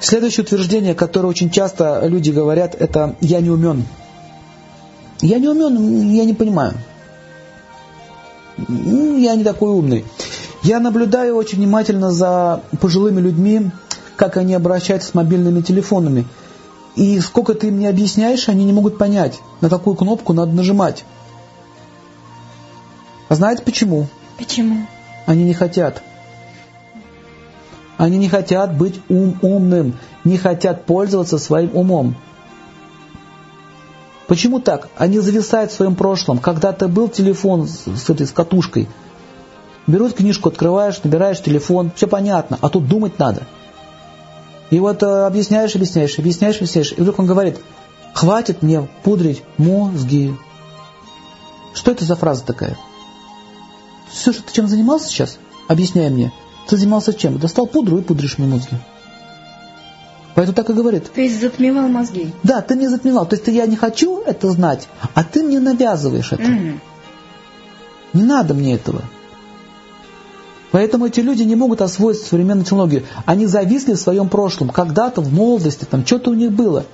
Следующее 0.00 0.44
утверждение, 0.44 0.94
которое 0.94 1.28
очень 1.28 1.50
часто 1.50 2.06
люди 2.06 2.30
говорят, 2.30 2.74
это 2.78 3.16
«я 3.20 3.40
не 3.40 3.50
умен». 3.50 3.84
Я 5.20 5.38
не 5.38 5.48
умен, 5.48 6.10
я 6.10 6.24
не 6.24 6.34
понимаю. 6.34 6.74
Я 8.58 9.34
не 9.34 9.44
такой 9.44 9.70
умный. 9.70 10.04
Я 10.62 10.80
наблюдаю 10.80 11.36
очень 11.36 11.58
внимательно 11.58 12.10
за 12.10 12.62
пожилыми 12.80 13.20
людьми, 13.20 13.70
как 14.16 14.36
они 14.36 14.54
обращаются 14.54 15.10
с 15.10 15.14
мобильными 15.14 15.60
телефонами. 15.62 16.26
И 16.96 17.20
сколько 17.20 17.54
ты 17.54 17.68
им 17.68 17.78
не 17.78 17.86
объясняешь, 17.86 18.48
они 18.48 18.64
не 18.64 18.72
могут 18.72 18.98
понять, 18.98 19.38
на 19.60 19.68
какую 19.68 19.96
кнопку 19.96 20.32
надо 20.32 20.52
нажимать. 20.52 21.04
А 23.28 23.34
знаете 23.34 23.62
почему? 23.62 24.06
Почему? 24.38 24.86
Они 25.26 25.44
не 25.44 25.54
хотят. 25.54 26.02
Они 27.98 28.18
не 28.18 28.28
хотят 28.28 28.76
быть 28.76 29.00
ум 29.08 29.38
умным, 29.42 29.94
не 30.24 30.36
хотят 30.36 30.84
пользоваться 30.84 31.38
своим 31.38 31.70
умом. 31.74 32.14
Почему 34.26 34.60
так? 34.60 34.88
Они 34.96 35.18
зависают 35.20 35.70
в 35.70 35.74
своем 35.74 35.94
прошлом. 35.94 36.38
Когда-то 36.38 36.88
был 36.88 37.08
телефон 37.08 37.68
с, 37.68 37.84
с 37.86 38.10
этой 38.10 38.26
с 38.26 38.32
катушкой. 38.32 38.88
Берут 39.86 40.14
книжку, 40.14 40.48
открываешь, 40.48 41.02
набираешь 41.04 41.40
телефон, 41.40 41.92
все 41.94 42.08
понятно, 42.08 42.58
а 42.60 42.68
тут 42.68 42.88
думать 42.88 43.18
надо. 43.20 43.44
И 44.70 44.80
вот 44.80 45.02
э, 45.04 45.26
объясняешь, 45.26 45.76
объясняешь, 45.76 46.18
объясняешь, 46.18 46.56
объясняешь, 46.56 46.92
и 46.92 47.00
вдруг 47.00 47.20
он 47.20 47.26
говорит, 47.26 47.60
хватит 48.14 48.62
мне 48.62 48.88
пудрить 49.04 49.44
мозги. 49.58 50.34
Что 51.72 51.92
это 51.92 52.04
за 52.04 52.16
фраза 52.16 52.44
такая? 52.44 52.76
Все, 54.10 54.32
что 54.32 54.42
ты 54.42 54.52
чем 54.52 54.66
занимался 54.66 55.08
сейчас? 55.08 55.38
Объясняй 55.68 56.10
мне. 56.10 56.32
Ты 56.66 56.76
занимался 56.76 57.14
чем? 57.14 57.38
Достал 57.38 57.66
пудру 57.66 57.98
и 57.98 58.02
пудришь 58.02 58.38
мне 58.38 58.48
мозги. 58.48 58.76
Поэтому 60.34 60.54
так 60.54 60.68
и 60.68 60.72
говорит. 60.74 61.10
Есть 61.16 61.40
затмевал 61.40 61.88
мозги? 61.88 62.32
Да, 62.42 62.60
ты 62.60 62.74
мне 62.74 62.90
затмевал. 62.90 63.26
То 63.26 63.36
есть 63.36 63.44
ты, 63.44 63.52
я 63.52 63.66
не 63.66 63.76
хочу 63.76 64.20
это 64.20 64.50
знать, 64.50 64.88
а 65.14 65.24
ты 65.24 65.42
мне 65.42 65.60
навязываешь 65.60 66.32
это. 66.32 66.42
Угу. 66.42 66.80
Не 68.12 68.22
надо 68.22 68.52
мне 68.52 68.74
этого. 68.74 69.02
Поэтому 70.72 71.06
эти 71.06 71.20
люди 71.20 71.42
не 71.42 71.54
могут 71.54 71.80
освоить 71.80 72.18
современную 72.18 72.64
технологию. 72.64 73.04
Они 73.24 73.46
зависли 73.46 73.94
в 73.94 73.98
своем 73.98 74.28
прошлом. 74.28 74.68
Когда-то 74.68 75.22
в 75.22 75.32
молодости 75.32 75.86
там 75.86 76.04
что-то 76.04 76.32
у 76.32 76.34
них 76.34 76.52
было. 76.52 76.84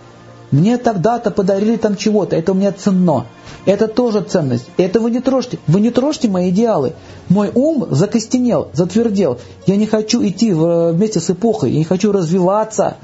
Мне 0.53 0.77
тогда-то 0.79 1.31
подарили 1.31 1.77
там 1.77 1.97
чего-то, 1.97 2.37
это 2.37 2.53
у 2.53 2.55
меня 2.55 2.73
ценно. 2.73 3.27
Это 3.65 3.89
тоже 3.89 4.21
ценность. 4.21 4.67
Это 4.77 5.01
вы 5.01 5.11
не 5.11 5.21
трожьте. 5.21 5.59
Вы 5.67 5.81
не 5.81 5.91
трожьте 5.91 6.29
мои 6.29 6.51
идеалы. 6.51 6.93
Мой 7.29 7.51
ум 7.55 7.87
закостенел, 7.91 8.69
затвердел. 8.73 9.39
Я 9.67 9.77
не 9.77 9.87
хочу 9.87 10.25
идти 10.27 10.53
вместе 10.53 11.21
с 11.21 11.31
эпохой, 11.31 11.71
я 11.73 11.79
не 11.79 11.85
хочу 11.85 12.13
развиваться. 12.13 12.97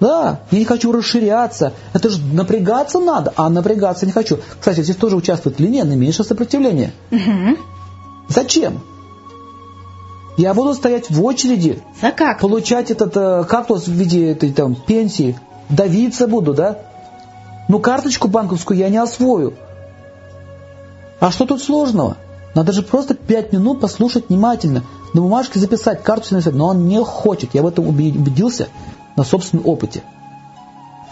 Да, 0.00 0.40
я 0.50 0.58
не 0.58 0.64
хочу 0.64 0.90
расширяться. 0.90 1.72
Это 1.92 2.08
же 2.08 2.20
напрягаться 2.20 2.98
надо, 2.98 3.32
а 3.36 3.48
напрягаться 3.48 4.04
не 4.04 4.12
хочу. 4.12 4.38
Кстати, 4.58 4.82
здесь 4.82 4.96
тоже 4.96 5.16
участвует 5.16 5.60
линия 5.60 5.84
наименьшее 5.84 6.26
сопротивление. 6.26 6.92
Угу. 7.12 7.56
Зачем? 8.28 8.80
Я 10.36 10.52
буду 10.52 10.74
стоять 10.74 11.08
в 11.10 11.22
очереди, 11.24 11.80
За 12.02 12.10
как? 12.10 12.40
получать 12.40 12.90
этот 12.90 13.16
э, 13.16 13.44
кактус 13.48 13.86
в 13.86 13.92
виде 13.92 14.32
этой 14.32 14.52
там 14.52 14.74
пенсии, 14.74 15.38
давиться 15.68 16.26
буду, 16.26 16.54
да? 16.54 16.78
Ну, 17.68 17.78
карточку 17.78 18.28
банковскую 18.28 18.78
я 18.78 18.88
не 18.88 18.98
освою. 18.98 19.54
А 21.20 21.30
что 21.30 21.46
тут 21.46 21.62
сложного? 21.62 22.16
Надо 22.54 22.72
же 22.72 22.82
просто 22.82 23.14
пять 23.14 23.52
минут 23.52 23.80
послушать 23.80 24.28
внимательно, 24.28 24.84
на 25.12 25.20
бумажке 25.20 25.58
записать, 25.58 26.02
карту 26.02 26.34
написать. 26.34 26.54
Но 26.54 26.68
он 26.68 26.86
не 26.86 27.02
хочет. 27.02 27.54
Я 27.54 27.62
в 27.62 27.66
этом 27.66 27.88
убедился 27.88 28.68
на 29.16 29.24
собственном 29.24 29.66
опыте. 29.66 30.02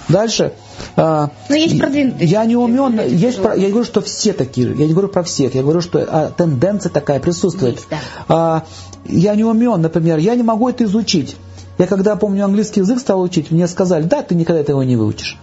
Дальше. 0.09 0.53
А, 0.97 1.31
Но 1.49 1.57
есть 1.57 1.79
продвинутые. 1.79 2.29
Я 2.29 2.45
не 2.45 2.57
умен. 2.57 3.01
Есть, 3.07 3.41
про, 3.41 3.55
я 3.55 3.69
говорю, 3.69 3.85
что 3.85 4.01
все 4.01 4.33
такие 4.33 4.69
же. 4.69 4.75
Я 4.75 4.87
не 4.87 4.93
говорю 4.93 5.09
про 5.09 5.23
всех. 5.23 5.55
Я 5.55 5.63
говорю, 5.63 5.81
что 5.81 6.01
а, 6.01 6.31
тенденция 6.31 6.91
такая 6.91 7.21
присутствует. 7.21 7.77
Есть, 7.77 7.89
да. 7.89 7.99
а, 8.29 8.65
я 9.05 9.35
не 9.35 9.45
умен, 9.45 9.81
например. 9.81 10.19
Я 10.19 10.35
не 10.35 10.43
могу 10.43 10.69
это 10.69 10.85
изучить. 10.85 11.37
Я 11.79 11.87
когда, 11.87 12.17
помню, 12.17 12.45
английский 12.45 12.81
язык 12.81 13.01
стал 13.01 13.21
учить, 13.21 13.51
мне 13.51 13.67
сказали, 13.67 14.05
да, 14.05 14.23
ты 14.23 14.35
никогда 14.35 14.61
этого 14.61 14.83
не 14.83 14.97
выучишь. 14.97 15.39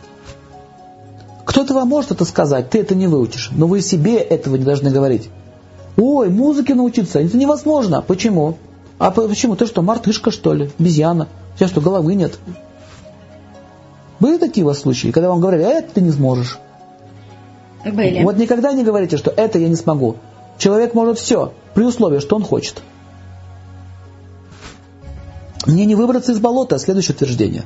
Кто-то 1.45 1.73
вам 1.73 1.87
может 1.87 2.11
это 2.11 2.25
сказать, 2.25 2.69
ты 2.69 2.79
это 2.79 2.93
не 2.93 3.07
выучишь, 3.07 3.49
но 3.51 3.65
вы 3.65 3.81
себе 3.81 4.17
этого 4.17 4.55
не 4.55 4.63
должны 4.63 4.91
говорить. 4.91 5.29
Ой, 5.97 6.29
музыке 6.29 6.75
научиться, 6.75 7.19
это 7.19 7.35
невозможно. 7.35 8.01
Почему? 8.01 8.57
А 8.99 9.11
почему? 9.11 9.55
Ты 9.55 9.65
что, 9.65 9.81
мартышка, 9.81 10.29
что 10.31 10.53
ли? 10.53 10.69
Обезьяна? 10.77 11.27
У 11.55 11.57
тебя 11.57 11.67
что, 11.67 11.81
головы 11.81 12.13
нет? 12.15 12.37
Были 14.19 14.37
такие 14.37 14.63
у 14.63 14.67
вас 14.67 14.79
случаи, 14.79 15.09
когда 15.09 15.29
вам 15.29 15.39
говорили, 15.39 15.63
а 15.63 15.69
это 15.69 15.95
ты 15.95 16.01
не 16.01 16.11
сможешь? 16.11 16.59
Были. 17.83 18.23
Вот 18.23 18.37
никогда 18.37 18.71
не 18.73 18.83
говорите, 18.83 19.17
что 19.17 19.31
это 19.31 19.57
я 19.57 19.69
не 19.69 19.75
смогу. 19.75 20.17
Человек 20.57 20.93
может 20.93 21.17
все, 21.17 21.53
при 21.73 21.83
условии, 21.83 22.19
что 22.19 22.35
он 22.35 22.43
хочет. 22.43 22.81
Мне 25.69 25.85
не 25.85 25.93
выбраться 25.93 26.31
из 26.31 26.39
болота, 26.39 26.79
следующее 26.79 27.15
утверждение. 27.15 27.63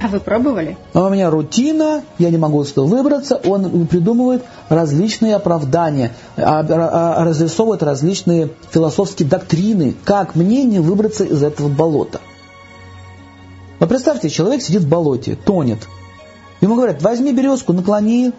А 0.00 0.08
вы 0.08 0.18
пробовали? 0.18 0.76
А 0.94 1.04
у 1.04 1.10
меня 1.10 1.30
рутина, 1.30 2.02
я 2.18 2.30
не 2.30 2.38
могу 2.38 2.64
с 2.64 2.74
выбраться, 2.74 3.36
он 3.36 3.86
придумывает 3.86 4.42
различные 4.68 5.36
оправдания, 5.36 6.12
а, 6.36 6.64
а, 6.68 7.24
разрисовывает 7.24 7.82
различные 7.82 8.50
философские 8.70 9.28
доктрины, 9.28 9.94
как 10.04 10.34
мне 10.34 10.64
не 10.64 10.80
выбраться 10.80 11.24
из 11.24 11.42
этого 11.42 11.68
болота. 11.68 12.20
Но 13.78 13.86
представьте, 13.86 14.28
человек 14.28 14.62
сидит 14.62 14.82
в 14.82 14.88
болоте, 14.88 15.36
тонет. 15.36 15.86
Ему 16.60 16.74
говорят, 16.74 17.02
возьми 17.02 17.32
березку, 17.32 17.72
наклони, 17.72 18.32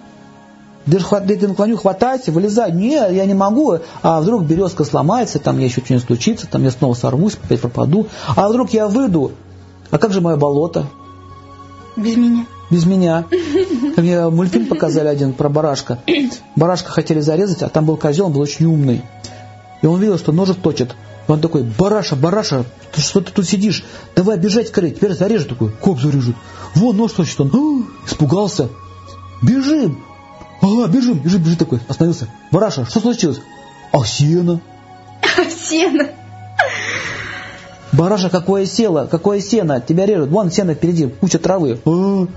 ты 0.86 1.47
наклоню, 1.47 1.77
хватайся, 1.77 2.32
вылезай. 2.32 2.71
Не, 2.71 2.95
я 2.95 3.25
не 3.25 3.34
могу. 3.34 3.79
А 4.01 4.21
вдруг 4.21 4.43
березка 4.43 4.84
сломается, 4.84 5.39
там 5.39 5.57
мне 5.57 5.65
еще 5.65 5.82
что-нибудь 5.82 6.07
случится, 6.07 6.47
там 6.47 6.63
я 6.63 6.71
снова 6.71 6.93
сорвусь, 6.93 7.38
опять 7.43 7.61
пропаду. 7.61 8.07
А 8.36 8.49
вдруг 8.49 8.71
я 8.71 8.88
выйду, 8.88 9.32
а 9.91 9.97
как 9.97 10.13
же 10.13 10.21
мое 10.21 10.38
болото? 10.38 10.88
Без 11.97 12.15
меня. 12.15 12.45
без 12.69 12.86
меня. 12.86 13.25
Мне 13.97 14.29
мультфильм 14.29 14.67
показали 14.67 15.09
один 15.09 15.34
про 15.34 15.49
барашка. 15.49 15.99
Барашка 16.55 16.89
хотели 16.89 17.19
зарезать, 17.19 17.61
а 17.61 17.69
там 17.69 17.86
был 17.86 17.97
козел, 17.97 18.27
он 18.27 18.34
был 18.34 18.41
очень 18.41 18.65
умный. 18.65 19.03
И 19.82 19.86
он 19.86 19.99
видел, 19.99 20.17
что 20.17 20.32
ножик 20.32 20.57
точит. 20.61 20.95
И 21.27 21.32
он 21.32 21.41
такой, 21.41 21.63
бараша, 21.63 22.15
бараша, 22.15 22.65
ты 22.93 23.01
что 23.01 23.19
ты 23.21 23.32
тут 23.32 23.45
сидишь? 23.45 23.84
Давай 24.15 24.38
бежать 24.38 24.69
скорее, 24.69 24.91
теперь 24.91 25.13
зарежет 25.13 25.49
такой. 25.49 25.69
Коп 25.69 25.99
зарежет. 25.99 26.36
Вон 26.75 26.95
нож 26.95 27.11
точит. 27.11 27.41
Он 27.41 27.51
«А, 27.53 28.07
испугался. 28.07 28.69
Бежим. 29.41 30.03
Ага, 30.62 30.88
бежим, 30.88 31.20
бежим, 31.20 31.41
бежим 31.41 31.57
такой. 31.57 31.80
Остановился. 31.88 32.28
Бараша, 32.51 32.86
что 32.86 32.99
случилось? 32.99 33.41
А 33.91 34.05
сено. 34.05 34.62
А 35.22 35.49
сено. 35.49 36.09
Бараша, 37.91 38.30
какое 38.30 38.66
село, 38.66 39.07
какое 39.09 39.41
сено, 39.41 39.82
тебя 39.82 40.05
режут. 40.05 40.30
Вон 40.30 40.51
сено 40.51 40.76
впереди, 40.76 41.07
куча 41.07 41.39
травы. 41.39 41.80
А, 41.86 42.28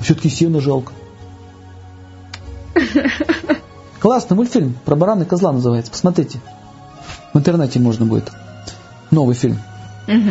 все-таки 0.00 0.30
сено 0.30 0.60
жалко. 0.60 0.92
Классный 4.00 4.36
мультфильм 4.36 4.76
про 4.84 4.96
барана 4.96 5.24
и 5.24 5.26
козла 5.26 5.52
называется. 5.52 5.90
Посмотрите. 5.90 6.38
В 7.32 7.38
интернете 7.38 7.80
можно 7.80 8.06
будет. 8.06 8.30
Новый 9.10 9.34
фильм. 9.34 9.58
Угу. 10.06 10.30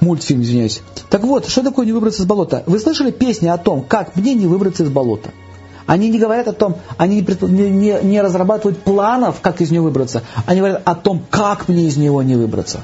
Мультфильм, 0.00 0.42
извиняюсь. 0.42 0.82
Так 1.10 1.22
вот, 1.22 1.48
что 1.48 1.62
такое 1.62 1.86
не 1.86 1.92
выбраться 1.92 2.22
из 2.22 2.26
болота? 2.26 2.62
Вы 2.66 2.78
слышали 2.78 3.10
песни 3.10 3.48
о 3.48 3.56
том, 3.56 3.82
как 3.82 4.16
мне 4.16 4.34
не 4.34 4.46
выбраться 4.46 4.84
из 4.84 4.90
болота? 4.90 5.30
Они 5.86 6.08
не 6.08 6.18
говорят 6.18 6.48
о 6.48 6.52
том, 6.52 6.76
они 6.96 7.20
не, 7.20 7.70
не, 7.70 7.98
не 8.02 8.20
разрабатывают 8.22 8.82
планов, 8.82 9.40
как 9.40 9.60
из 9.60 9.70
него 9.70 9.84
выбраться. 9.84 10.22
Они 10.46 10.60
говорят 10.60 10.82
о 10.84 10.94
том, 10.94 11.22
как 11.30 11.68
мне 11.68 11.84
из 11.84 11.96
него 11.96 12.22
не 12.22 12.36
выбраться 12.36 12.80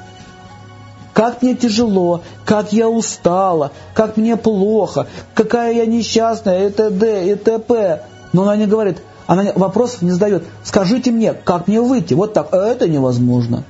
как 1.13 1.43
мне 1.43 1.55
тяжело, 1.55 2.23
как 2.47 2.73
я 2.73 2.89
устала, 2.89 3.73
как 3.93 4.17
мне 4.17 4.39
плохо, 4.39 5.07
какая 5.35 5.75
я 5.75 5.85
несчастная, 5.85 6.69
и 6.69 6.71
т.д., 6.71 7.33
и 7.33 7.35
т.п. 7.35 8.05
Но 8.33 8.45
она 8.45 8.57
не 8.57 8.67
говорит, 8.67 9.03
она 9.27 9.53
вопросов 9.55 10.03
не 10.03 10.11
задает. 10.11 10.45
Скажите 10.65 11.11
мне, 11.11 11.35
как 11.35 11.69
мне 11.69 11.81
выйти? 11.81 12.15
Вот 12.15 12.33
так. 12.33 12.53
Это 12.53 12.89
невозможно. 12.89 13.65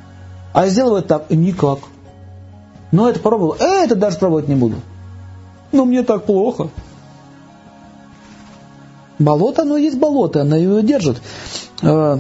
А 0.52 0.68
сделаю 0.68 1.02
так. 1.02 1.28
Никак. 1.28 1.80
Но 2.92 3.10
это 3.10 3.20
попробовал. 3.20 3.56
Это 3.58 3.94
даже 3.94 4.16
пробовать 4.18 4.48
не 4.48 4.54
буду. 4.54 4.76
Но 5.72 5.84
мне 5.84 6.02
так 6.02 6.24
плохо. 6.24 6.68
Болото, 9.20 9.62
оно 9.62 9.76
есть 9.76 9.98
болото, 9.98 10.40
оно 10.40 10.56
ее 10.56 10.82
держит. 10.82 11.22
Э, 11.82 12.18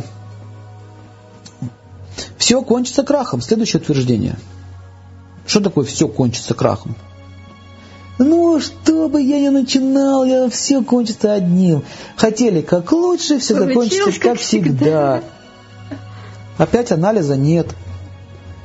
Все 2.38 2.62
кончится 2.62 3.02
крахом. 3.02 3.40
Следующее 3.40 3.82
утверждение– 3.82 4.36
что 5.50 5.60
такое 5.60 5.84
все 5.84 6.06
кончится 6.06 6.54
крахом? 6.54 6.94
Ну, 8.18 8.60
что 8.60 9.08
бы 9.08 9.20
я 9.20 9.40
ни 9.40 9.48
начинал, 9.48 10.24
я 10.24 10.48
все 10.48 10.80
кончится 10.80 11.32
одним. 11.32 11.82
Хотели 12.14 12.60
как 12.60 12.92
лучше, 12.92 13.40
все 13.40 13.58
закончится 13.58 14.12
как, 14.12 14.22
как 14.22 14.38
всегда. 14.38 14.70
всегда. 14.70 15.22
Опять 16.56 16.92
анализа 16.92 17.36
нет. 17.36 17.66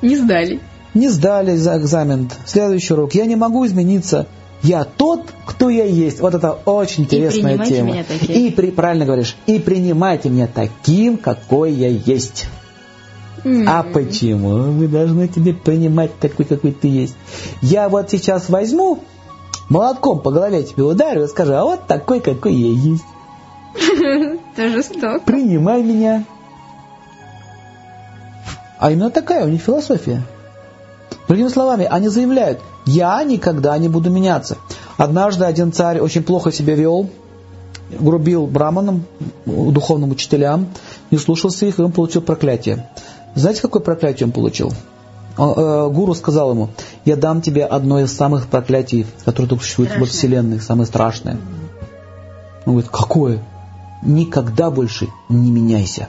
Не 0.03 0.15
сдали. 0.15 0.59
Не 0.93 1.09
сдали 1.09 1.55
за 1.55 1.75
экзамен. 1.77 2.29
Следующий 2.45 2.93
урок. 2.93 3.15
Я 3.15 3.25
не 3.25 3.36
могу 3.36 3.65
измениться. 3.65 4.27
Я 4.62 4.84
тот, 4.84 5.22
кто 5.45 5.70
я 5.70 5.86
есть. 5.86 6.20
Вот 6.20 6.34
это 6.34 6.51
очень 6.66 7.03
интересная 7.03 7.58
и 7.58 7.66
тема. 7.66 7.91
Меня 7.91 8.03
таким. 8.03 8.36
И 8.36 8.49
при, 8.51 8.72
правильно 8.72 9.06
говоришь. 9.06 9.36
И 9.45 9.60
принимайте 9.60 10.30
меня 10.30 10.47
таким, 10.47 11.18
какой 11.18 11.72
я 11.72 11.89
есть. 11.89 12.47
А 13.68 13.84
почему 13.84 14.72
мы 14.72 14.88
должны 14.88 15.28
тебе 15.28 15.53
принимать 15.53 16.18
такой, 16.18 16.45
какой 16.45 16.72
ты 16.72 16.88
есть? 16.88 17.16
Я 17.62 17.89
вот 17.89 18.10
сейчас 18.10 18.49
возьму, 18.49 18.99
молотком 19.70 20.20
по 20.20 20.32
голове 20.32 20.64
тебе 20.64 20.84
ударю 20.84 21.26
и 21.26 21.28
скажу, 21.28 21.53
а 21.53 21.64
вот 21.64 21.86
такой, 21.86 22.22
какой 22.22 22.53
я 22.56 22.74
есть. 22.74 23.06
Ты 24.56 24.70
жесток. 24.70 25.26
Принимай 25.26 25.84
меня. 25.84 26.26
А 28.80 28.91
именно 28.91 29.12
такая 29.12 29.45
у 29.45 29.49
них 29.49 29.62
философия. 29.62 30.24
Другими 31.28 31.47
словами, 31.47 31.88
они 31.89 32.08
заявляют, 32.08 32.62
я 32.86 33.23
никогда 33.23 33.77
не 33.77 33.89
буду 33.89 34.09
меняться. 34.09 34.57
Однажды 34.97 35.45
один 35.45 35.71
царь 35.71 35.99
очень 35.99 36.23
плохо 36.23 36.51
себя 36.51 36.75
вел, 36.75 37.09
грубил 37.99 38.47
браманам, 38.47 39.05
духовным 39.45 40.11
учителям, 40.11 40.67
не 41.11 41.17
слушался 41.17 41.65
их, 41.65 41.79
и 41.79 41.81
он 41.81 41.91
получил 41.91 42.21
проклятие. 42.21 42.89
Знаете, 43.36 43.61
какое 43.61 43.81
проклятие 43.81 44.27
он 44.27 44.31
получил? 44.31 44.71
Э, 45.38 45.89
гуру 45.91 46.13
сказал 46.13 46.51
ему, 46.51 46.69
я 47.03 47.17
дам 47.17 47.41
тебе 47.41 47.65
одно 47.65 47.99
из 47.99 48.15
самых 48.15 48.47
проклятий, 48.47 49.05
которые 49.25 49.49
только 49.49 49.63
существуют 49.63 49.97
во 49.97 50.05
Вселенной, 50.05 50.61
самое 50.61 50.88
страшное. 50.88 51.38
Он 52.65 52.73
говорит, 52.73 52.89
какое? 52.89 53.43
Никогда 54.01 54.71
больше 54.71 55.09
не 55.27 55.51
меняйся. 55.51 56.07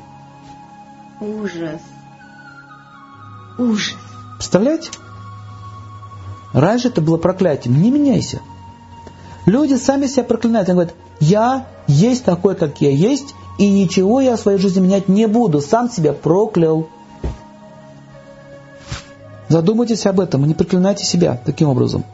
Ужас. 1.20 1.80
Ужас. 3.58 3.96
Представляете? 4.38 4.90
Раньше 6.56 6.88
это 6.88 7.02
было 7.02 7.18
проклятием. 7.18 7.82
Не 7.82 7.90
меняйся. 7.90 8.40
Люди 9.44 9.74
сами 9.74 10.06
себя 10.06 10.24
проклинают. 10.24 10.70
Они 10.70 10.74
говорят, 10.76 10.94
я 11.20 11.66
есть 11.86 12.24
такой, 12.24 12.54
как 12.54 12.80
я 12.80 12.90
есть, 12.90 13.34
и 13.58 13.68
ничего 13.68 14.22
я 14.22 14.36
в 14.36 14.40
своей 14.40 14.56
жизни 14.56 14.80
менять 14.80 15.06
не 15.06 15.28
буду. 15.28 15.60
Сам 15.60 15.90
себя 15.90 16.14
проклял. 16.14 16.88
Задумайтесь 19.48 20.06
об 20.06 20.18
этом 20.18 20.46
и 20.46 20.48
не 20.48 20.54
проклинайте 20.54 21.04
себя 21.04 21.38
таким 21.44 21.68
образом. 21.68 22.04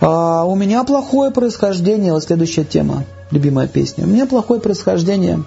А, 0.00 0.46
у 0.46 0.56
меня 0.56 0.82
плохое 0.84 1.30
происхождение, 1.30 2.14
вот 2.14 2.24
следующая 2.24 2.64
тема, 2.64 3.04
любимая 3.30 3.68
песня. 3.68 4.04
У 4.04 4.08
меня 4.08 4.24
плохое 4.24 4.62
происхождение, 4.62 5.44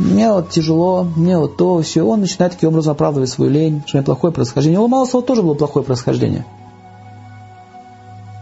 мне 0.00 0.32
вот 0.32 0.50
тяжело, 0.50 1.04
мне 1.04 1.38
вот 1.38 1.56
то, 1.56 1.80
все. 1.82 2.02
Он 2.02 2.20
начинает 2.20 2.54
таким 2.54 2.70
образом 2.70 2.94
оправдывать 2.94 3.30
свою 3.30 3.52
лень, 3.52 3.84
что 3.86 3.96
у 3.96 4.00
меня 4.00 4.04
плохое 4.04 4.32
происхождение. 4.32 4.80
У 4.80 4.82
Ломоносова 4.82 5.22
тоже 5.22 5.42
было 5.42 5.54
плохое 5.54 5.84
происхождение. 5.84 6.44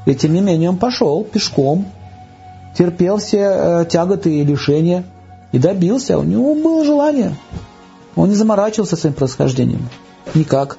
И 0.06 0.14
тем 0.14 0.32
не 0.34 0.40
менее 0.40 0.70
он 0.70 0.78
пошел 0.78 1.24
пешком, 1.24 1.86
терпел 2.76 3.18
все 3.18 3.38
э, 3.38 3.86
тяготы 3.88 4.34
и 4.34 4.44
лишения 4.44 5.04
и 5.52 5.58
добился. 5.58 6.18
У 6.18 6.24
него 6.24 6.54
было 6.54 6.84
желание. 6.84 7.36
Он 8.16 8.28
не 8.28 8.34
заморачивался 8.34 8.96
своим 8.96 9.14
происхождением. 9.14 9.88
Никак. 10.34 10.78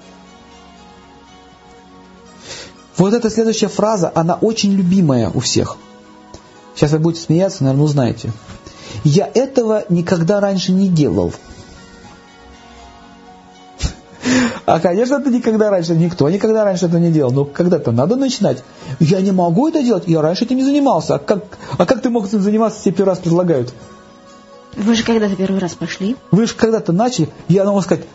Вот 2.97 3.13
эта 3.13 3.29
следующая 3.29 3.69
фраза, 3.69 4.11
она 4.13 4.35
очень 4.35 4.73
любимая 4.73 5.29
у 5.33 5.39
всех. 5.39 5.77
Сейчас 6.75 6.91
вы 6.91 6.99
будете 6.99 7.25
смеяться, 7.25 7.63
наверное, 7.63 7.85
узнаете. 7.85 8.31
Я 9.03 9.29
этого 9.33 9.83
никогда 9.89 10.39
раньше 10.39 10.71
не 10.71 10.87
делал. 10.87 11.33
А, 14.65 14.79
конечно, 14.79 15.15
это 15.15 15.29
никогда 15.29 15.69
раньше, 15.69 15.93
никто 15.93 16.29
никогда 16.29 16.63
раньше 16.63 16.85
это 16.85 16.99
не 16.99 17.11
делал. 17.11 17.31
Но 17.31 17.45
когда-то 17.45 17.91
надо 17.91 18.15
начинать. 18.15 18.63
Я 18.99 19.19
не 19.21 19.31
могу 19.31 19.67
это 19.67 19.83
делать, 19.83 20.03
я 20.07 20.21
раньше 20.21 20.45
этим 20.45 20.57
не 20.57 20.63
занимался. 20.63 21.15
А 21.15 21.19
как, 21.19 21.43
а 21.77 21.85
как 21.85 22.01
ты 22.01 22.09
мог 22.09 22.27
этим 22.27 22.41
заниматься, 22.41 22.81
тебе 22.81 22.95
первый 22.95 23.09
раз 23.09 23.19
предлагают? 23.19 23.73
Вы 24.75 24.95
же 24.95 25.03
когда-то 25.03 25.35
первый 25.35 25.59
раз 25.59 25.73
пошли. 25.73 26.15
Вы 26.31 26.47
же 26.47 26.55
когда-то 26.55 26.93
начали, 26.93 27.29
я 27.47 27.65
могу 27.65 27.81
сказать, 27.81 28.05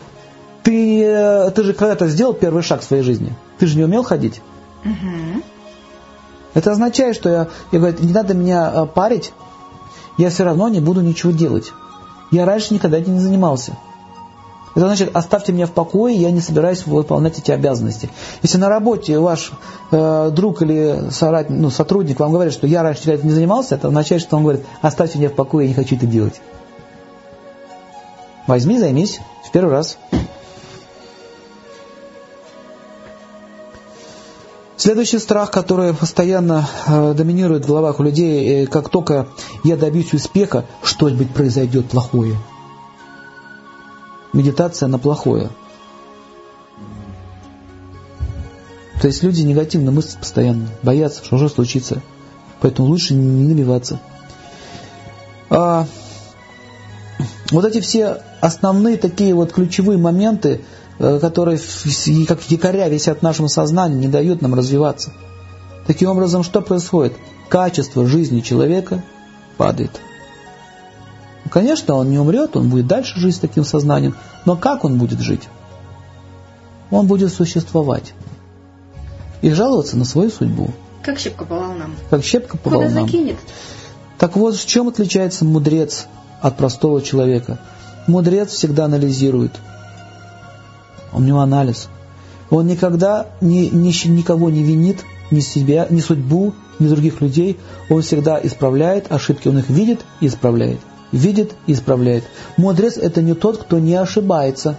ты, 0.63 1.03
э, 1.03 1.51
ты 1.51 1.63
же 1.63 1.73
когда-то 1.73 2.07
сделал 2.07 2.33
первый 2.33 2.63
шаг 2.63 2.81
в 2.81 2.83
своей 2.83 3.03
жизни. 3.03 3.33
Ты 3.59 3.67
же 3.67 3.77
не 3.77 3.83
умел 3.83 4.03
ходить. 4.03 4.41
Угу. 4.83 5.43
Это 6.55 6.71
означает, 6.71 7.15
что 7.15 7.29
я, 7.29 7.47
я 7.71 7.79
говорю, 7.79 7.97
не 7.99 8.11
надо 8.11 8.33
меня 8.33 8.71
э, 8.73 8.85
парить, 8.87 9.33
я 10.17 10.29
все 10.29 10.43
равно 10.43 10.67
не 10.67 10.79
буду 10.79 11.01
ничего 11.01 11.31
делать. 11.31 11.71
Я 12.31 12.45
раньше 12.45 12.73
никогда 12.73 12.97
этим 12.97 13.13
не 13.13 13.21
занимался. 13.21 13.77
Это 14.75 14.85
значит, 14.85 15.15
оставьте 15.15 15.51
меня 15.51 15.65
в 15.65 15.71
покое, 15.71 16.15
я 16.15 16.31
не 16.31 16.41
собираюсь 16.41 16.85
выполнять 16.85 17.39
эти 17.39 17.51
обязанности. 17.51 18.09
Если 18.43 18.57
на 18.57 18.69
работе 18.69 19.17
ваш 19.19 19.51
э, 19.91 20.31
друг 20.31 20.61
или 20.61 21.09
соратник, 21.11 21.57
ну, 21.57 21.69
сотрудник 21.69 22.19
вам 22.19 22.31
говорит, 22.31 22.53
что 22.53 22.67
я 22.67 22.83
раньше 22.83 23.11
этим 23.11 23.27
не 23.27 23.33
занимался, 23.33 23.75
это 23.75 23.87
означает, 23.87 24.21
что 24.21 24.37
он 24.37 24.43
говорит, 24.43 24.63
оставьте 24.81 25.17
меня 25.17 25.29
в 25.29 25.33
покое, 25.33 25.65
я 25.65 25.69
не 25.69 25.75
хочу 25.75 25.95
это 25.95 26.05
делать. 26.05 26.39
Возьми, 28.45 28.79
займись 28.79 29.19
в 29.45 29.51
первый 29.51 29.71
раз. 29.71 29.97
Следующий 34.77 35.19
страх, 35.19 35.51
который 35.51 35.93
постоянно 35.93 36.67
э, 36.87 37.13
доминирует 37.13 37.65
в 37.65 37.67
головах 37.67 37.99
у 37.99 38.03
людей, 38.03 38.63
э, 38.63 38.67
как 38.67 38.89
только 38.89 39.27
я 39.63 39.75
добьюсь 39.75 40.13
успеха, 40.13 40.65
что-нибудь 40.83 41.33
произойдет 41.33 41.89
плохое. 41.89 42.37
Медитация 44.33 44.87
на 44.87 44.99
плохое. 44.99 45.49
То 49.01 49.07
есть 49.07 49.23
люди 49.23 49.41
негативно 49.41 49.91
мыслят 49.91 50.19
постоянно, 50.19 50.67
боятся, 50.83 51.23
что 51.23 51.37
уже 51.37 51.49
случится. 51.49 52.01
Поэтому 52.61 52.89
лучше 52.89 53.13
не 53.13 53.47
набиваться. 53.47 54.01
А, 55.49 55.87
вот 57.51 57.65
эти 57.65 57.79
все 57.79 58.21
основные 58.41 58.97
такие 58.97 59.33
вот 59.33 59.53
ключевые 59.53 59.97
моменты, 59.97 60.61
Э, 60.99 61.17
которые 61.17 61.57
как 62.27 62.41
якоря 62.51 62.89
висят 62.89 63.19
в 63.19 63.21
нашем 63.21 63.47
сознании, 63.47 63.97
не 63.97 64.07
дают 64.09 64.41
нам 64.41 64.53
развиваться. 64.53 65.13
Таким 65.87 66.09
образом, 66.09 66.43
что 66.43 66.61
происходит? 66.61 67.13
качество 67.47 68.05
жизни 68.05 68.41
человека 68.41 69.03
падает. 69.57 70.01
Конечно, 71.51 71.95
он 71.95 72.09
не 72.09 72.19
умрет, 72.19 72.55
он 72.55 72.69
будет 72.69 72.87
дальше 72.87 73.19
жить 73.19 73.35
с 73.35 73.39
таким 73.39 73.63
сознанием, 73.63 74.15
но 74.45 74.55
как 74.55 74.85
он 74.85 74.97
будет 74.97 75.19
жить? 75.19 75.47
Он 76.91 77.07
будет 77.07 77.33
существовать 77.33 78.13
и 79.41 79.51
жаловаться 79.51 79.97
на 79.97 80.05
свою 80.05 80.29
судьбу. 80.29 80.69
Как 81.01 81.17
щепка 81.17 81.45
по 81.45 81.55
волнам. 81.55 81.95
Как 82.09 82.23
щепка 82.23 82.57
по 82.57 82.69
Куда 82.69 82.77
волнам. 82.77 83.05
закинет? 83.05 83.37
Так 84.17 84.35
вот, 84.35 84.55
в 84.55 84.65
чем 84.65 84.89
отличается 84.89 85.45
мудрец 85.45 86.07
от 86.41 86.57
простого 86.57 87.01
человека? 87.01 87.59
Мудрец 88.07 88.51
всегда 88.51 88.85
анализирует. 88.85 89.53
У 91.13 91.21
него 91.21 91.39
анализ. 91.39 91.87
Он 92.49 92.67
никогда 92.67 93.27
ни, 93.41 93.69
ни, 93.69 94.07
никого 94.07 94.49
не 94.49 94.63
винит, 94.63 95.05
ни 95.31 95.39
себя, 95.39 95.87
ни 95.89 96.01
судьбу, 96.01 96.53
ни 96.79 96.87
других 96.87 97.21
людей. 97.21 97.57
Он 97.89 98.01
всегда 98.01 98.39
исправляет 98.41 99.11
ошибки. 99.11 99.47
Он 99.47 99.59
их 99.59 99.69
видит 99.69 100.01
и 100.19 100.27
исправляет. 100.27 100.79
Видит 101.11 101.53
и 101.65 101.73
исправляет. 101.73 102.23
Мудрец– 102.57 102.97
это 102.97 103.21
не 103.21 103.33
тот, 103.33 103.57
кто 103.57 103.79
не 103.79 103.95
ошибается. 103.95 104.77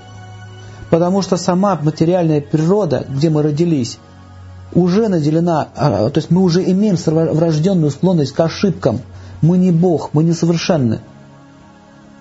Потому 0.90 1.22
что 1.22 1.36
сама 1.36 1.78
материальная 1.80 2.40
природа, 2.40 3.06
где 3.08 3.30
мы 3.30 3.42
родились, 3.42 3.98
уже 4.72 5.08
наделена, 5.08 5.68
а, 5.76 6.10
то 6.10 6.18
есть 6.18 6.30
мы 6.30 6.42
уже 6.42 6.62
имеем 6.70 6.96
врожденную 6.96 7.90
склонность 7.90 8.32
к 8.32 8.40
ошибкам. 8.40 9.00
Мы 9.42 9.58
не 9.58 9.72
Бог, 9.72 10.10
мы 10.12 10.24
не 10.24 10.32
совершенны. 10.32 11.00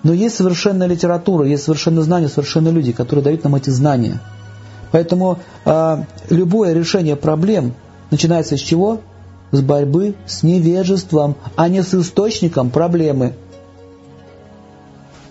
Но 0.02 0.12
есть 0.12 0.36
совершенная 0.36 0.86
литература, 0.86 1.46
есть 1.46 1.64
совершенные 1.64 2.02
знания, 2.02 2.28
совершенные 2.28 2.72
люди, 2.72 2.92
которые 2.92 3.22
дают 3.22 3.44
нам 3.44 3.54
эти 3.54 3.70
знания. 3.70 4.18
Поэтому 4.92 5.38
э, 5.64 6.04
любое 6.30 6.72
решение 6.72 7.16
проблем 7.16 7.74
начинается 8.10 8.56
с 8.56 8.60
чего? 8.60 9.00
С 9.52 9.60
борьбы 9.60 10.14
с 10.26 10.42
невежеством, 10.42 11.36
а 11.56 11.68
не 11.68 11.82
с 11.82 11.92
источником 11.92 12.70
проблемы. 12.70 13.34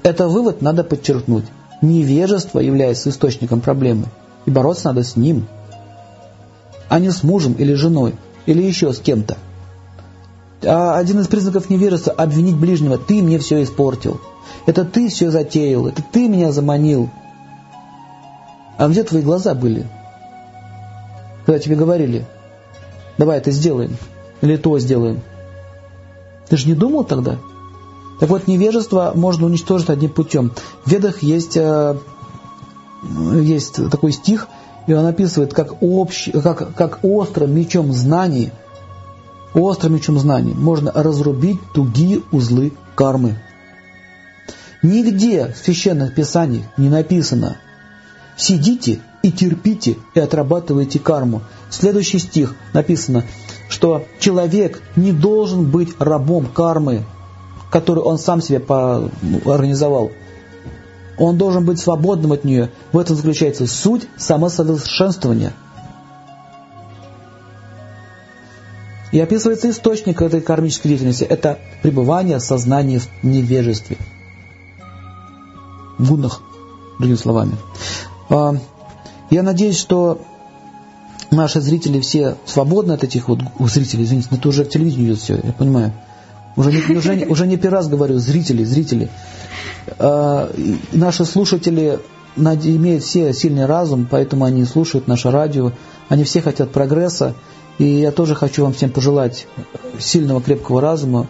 Это 0.04 0.28
вывод 0.28 0.62
надо 0.62 0.84
подчеркнуть. 0.84 1.46
Невежество 1.82 2.60
является 2.60 3.10
источником 3.10 3.62
проблемы. 3.62 4.06
И 4.46 4.52
бороться 4.52 4.88
надо 4.88 5.04
с 5.04 5.16
ним, 5.16 5.48
а 6.88 7.00
не 7.00 7.12
с 7.12 7.24
мужем 7.24 7.54
или 7.54 7.74
женой, 7.74 8.16
или 8.46 8.64
еще 8.64 8.92
с 8.92 9.00
кем-то. 9.00 9.38
А 10.64 10.98
один 10.98 11.20
из 11.20 11.28
признаков 11.28 11.70
невежества– 11.70 12.12
обвинить 12.18 12.58
ближнего. 12.58 12.98
Ты 12.98 13.22
мне 13.22 13.40
все 13.40 13.64
испортил. 13.64 14.20
Это 14.66 14.84
ты 14.84 15.10
все 15.10 15.32
затеял. 15.32 15.88
Это 15.88 16.02
ты 16.02 16.28
меня 16.28 16.52
заманил. 16.52 17.10
А 18.78 18.88
где 18.88 19.04
твои 19.04 19.22
глаза 19.22 19.54
были? 19.54 19.86
Когда 21.46 21.60
тебе 21.60 21.76
говорили, 21.76 22.26
давай 23.18 23.38
это 23.38 23.52
сделаем. 23.52 23.96
Или 24.42 24.58
то 24.58 24.78
сделаем. 24.80 25.22
Ты 26.50 26.58
же 26.58 26.68
не 26.68 26.76
думал 26.76 27.04
тогда? 27.04 27.38
Так 28.20 28.30
вот, 28.30 28.48
невежество 28.48 29.14
можно 29.16 29.46
уничтожить 29.46 29.90
одним 29.90 30.12
путем. 30.12 30.52
В 30.86 30.92
Ведах 30.92 31.24
есть, 31.24 31.56
э, 31.56 31.98
есть 33.42 33.90
такой 33.90 34.12
стих, 34.12 34.48
и 34.88 34.94
он 34.94 35.06
описывает, 35.06 35.54
как, 35.54 35.82
общ, 35.82 36.30
как, 36.32 36.74
как 36.76 37.00
острым 37.04 37.56
мечом 37.56 37.94
знаний– 37.94 38.52
острым 39.54 39.96
мечом 39.96 40.20
знаний 40.20 40.54
можно 40.54 40.92
разрубить 40.92 41.60
тугие 41.74 42.22
узлы 42.32 42.74
кармы. 42.96 43.40
Нигде 44.82 45.48
в 45.48 45.58
священных 45.58 46.16
писаниях 46.16 46.66
не 46.78 46.90
написано 46.90 47.58
«сидите 48.38 49.00
и 49.24 49.32
терпите 49.32 49.98
и 50.14 50.20
отрабатывайте 50.20 51.00
карму». 51.00 51.42
Следующий 51.70 52.20
стих 52.20 52.56
написано, 52.74 53.26
что 53.68 54.06
человек 54.20 54.82
не 54.96 55.12
должен 55.12 55.70
быть 55.70 55.90
рабом 56.00 56.46
кармы, 56.46 57.04
которую 57.70 58.06
он 58.06 58.18
сам 58.18 58.42
себе 58.42 58.64
ну, 58.68 59.52
организовал. 59.52 60.12
Он 61.18 61.38
должен 61.38 61.66
быть 61.66 61.80
свободным 61.80 62.32
от 62.32 62.46
нее. 62.46 62.70
В 62.92 62.98
этом 62.98 63.16
заключается 63.16 63.68
суть 63.68 64.08
самосовершенствования– 64.18 65.54
И 69.12 69.20
описывается 69.20 69.70
источник 69.70 70.22
этой 70.22 70.42
кармической 70.42 70.90
деятельности. 70.90 71.24
Это 71.24 71.58
пребывание 71.82 72.40
сознания 72.40 73.00
в 73.00 73.08
невежестве. 73.24 73.98
В 75.98 76.10
гуннах, 76.10 76.42
другими 77.00 77.18
словами. 77.18 77.58
А, 78.30 78.56
я 79.32 79.44
надеюсь, 79.44 79.78
что 79.78 80.22
наши 81.32 81.60
зрители 81.60 82.00
все 82.00 82.36
свободны 82.46 82.94
от 82.94 83.04
этих 83.04 83.28
вот 83.28 83.40
зрителей. 83.60 84.04
Извините, 84.04 84.30
это 84.32 84.48
уже 84.48 84.64
к 84.64 84.70
телевидению 84.70 85.08
идет 85.08 85.20
все, 85.20 85.40
я 85.44 85.54
понимаю. 85.54 85.94
Уже 86.56 86.72
не, 86.72 86.98
уже, 86.98 87.26
уже 87.28 87.48
не 87.48 87.58
первый 87.58 87.76
раз 87.76 87.88
говорю, 87.88 88.20
зрители, 88.20 88.64
зрители. 88.64 89.10
А, 89.98 90.52
наши 90.92 91.26
слушатели 91.26 92.00
имеют 92.36 93.04
все 93.04 93.34
сильный 93.34 93.66
разум, 93.66 94.08
поэтому 94.10 94.46
они 94.46 94.64
слушают 94.66 95.08
наше 95.08 95.32
радио. 95.32 95.72
Они 96.10 96.24
все 96.24 96.42
хотят 96.42 96.72
прогресса. 96.72 97.36
И 97.78 97.86
я 97.86 98.12
тоже 98.12 98.36
хочу 98.36 98.64
вам 98.64 98.74
всем 98.74 98.90
пожелать 98.90 99.48
сильного, 100.00 100.42
крепкого 100.42 100.82
разума 100.82 101.28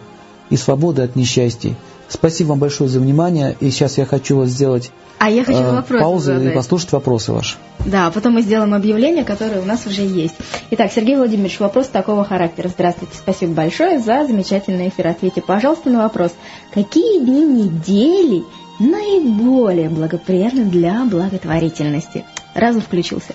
и 0.50 0.56
свободы 0.56 1.02
от 1.02 1.14
несчастий. 1.14 1.76
Спасибо 2.10 2.48
вам 2.48 2.58
большое 2.58 2.90
за 2.90 3.00
внимание. 3.00 3.56
И 3.60 3.70
сейчас 3.70 3.96
я 3.96 4.04
хочу 4.04 4.36
вас 4.36 4.50
сделать 4.50 4.90
а 5.20 5.28
я 5.28 5.44
хочу 5.44 5.58
э, 5.58 5.82
паузу 6.00 6.32
задать. 6.32 6.52
и 6.52 6.54
послушать 6.56 6.92
вопросы 6.92 7.30
ваши. 7.32 7.58
Да, 7.84 8.06
а 8.06 8.10
потом 8.10 8.32
мы 8.32 8.40
сделаем 8.40 8.72
объявление, 8.72 9.22
которое 9.22 9.60
у 9.60 9.66
нас 9.66 9.86
уже 9.86 10.00
есть. 10.00 10.34
Итак, 10.70 10.90
Сергей 10.90 11.16
Владимирович, 11.16 11.60
вопрос 11.60 11.88
такого 11.88 12.24
характера. 12.24 12.68
Здравствуйте, 12.68 13.12
спасибо 13.14 13.52
большое 13.52 13.98
за 13.98 14.26
замечательный 14.26 14.88
эфир. 14.88 15.08
Ответьте, 15.08 15.42
пожалуйста, 15.42 15.90
на 15.90 16.04
вопрос. 16.04 16.32
Какие 16.72 17.20
дни 17.22 17.44
недели 17.44 18.44
наиболее 18.78 19.90
благоприятны 19.90 20.64
для 20.64 21.04
благотворительности? 21.04 22.24
Разум 22.54 22.80
включился? 22.80 23.34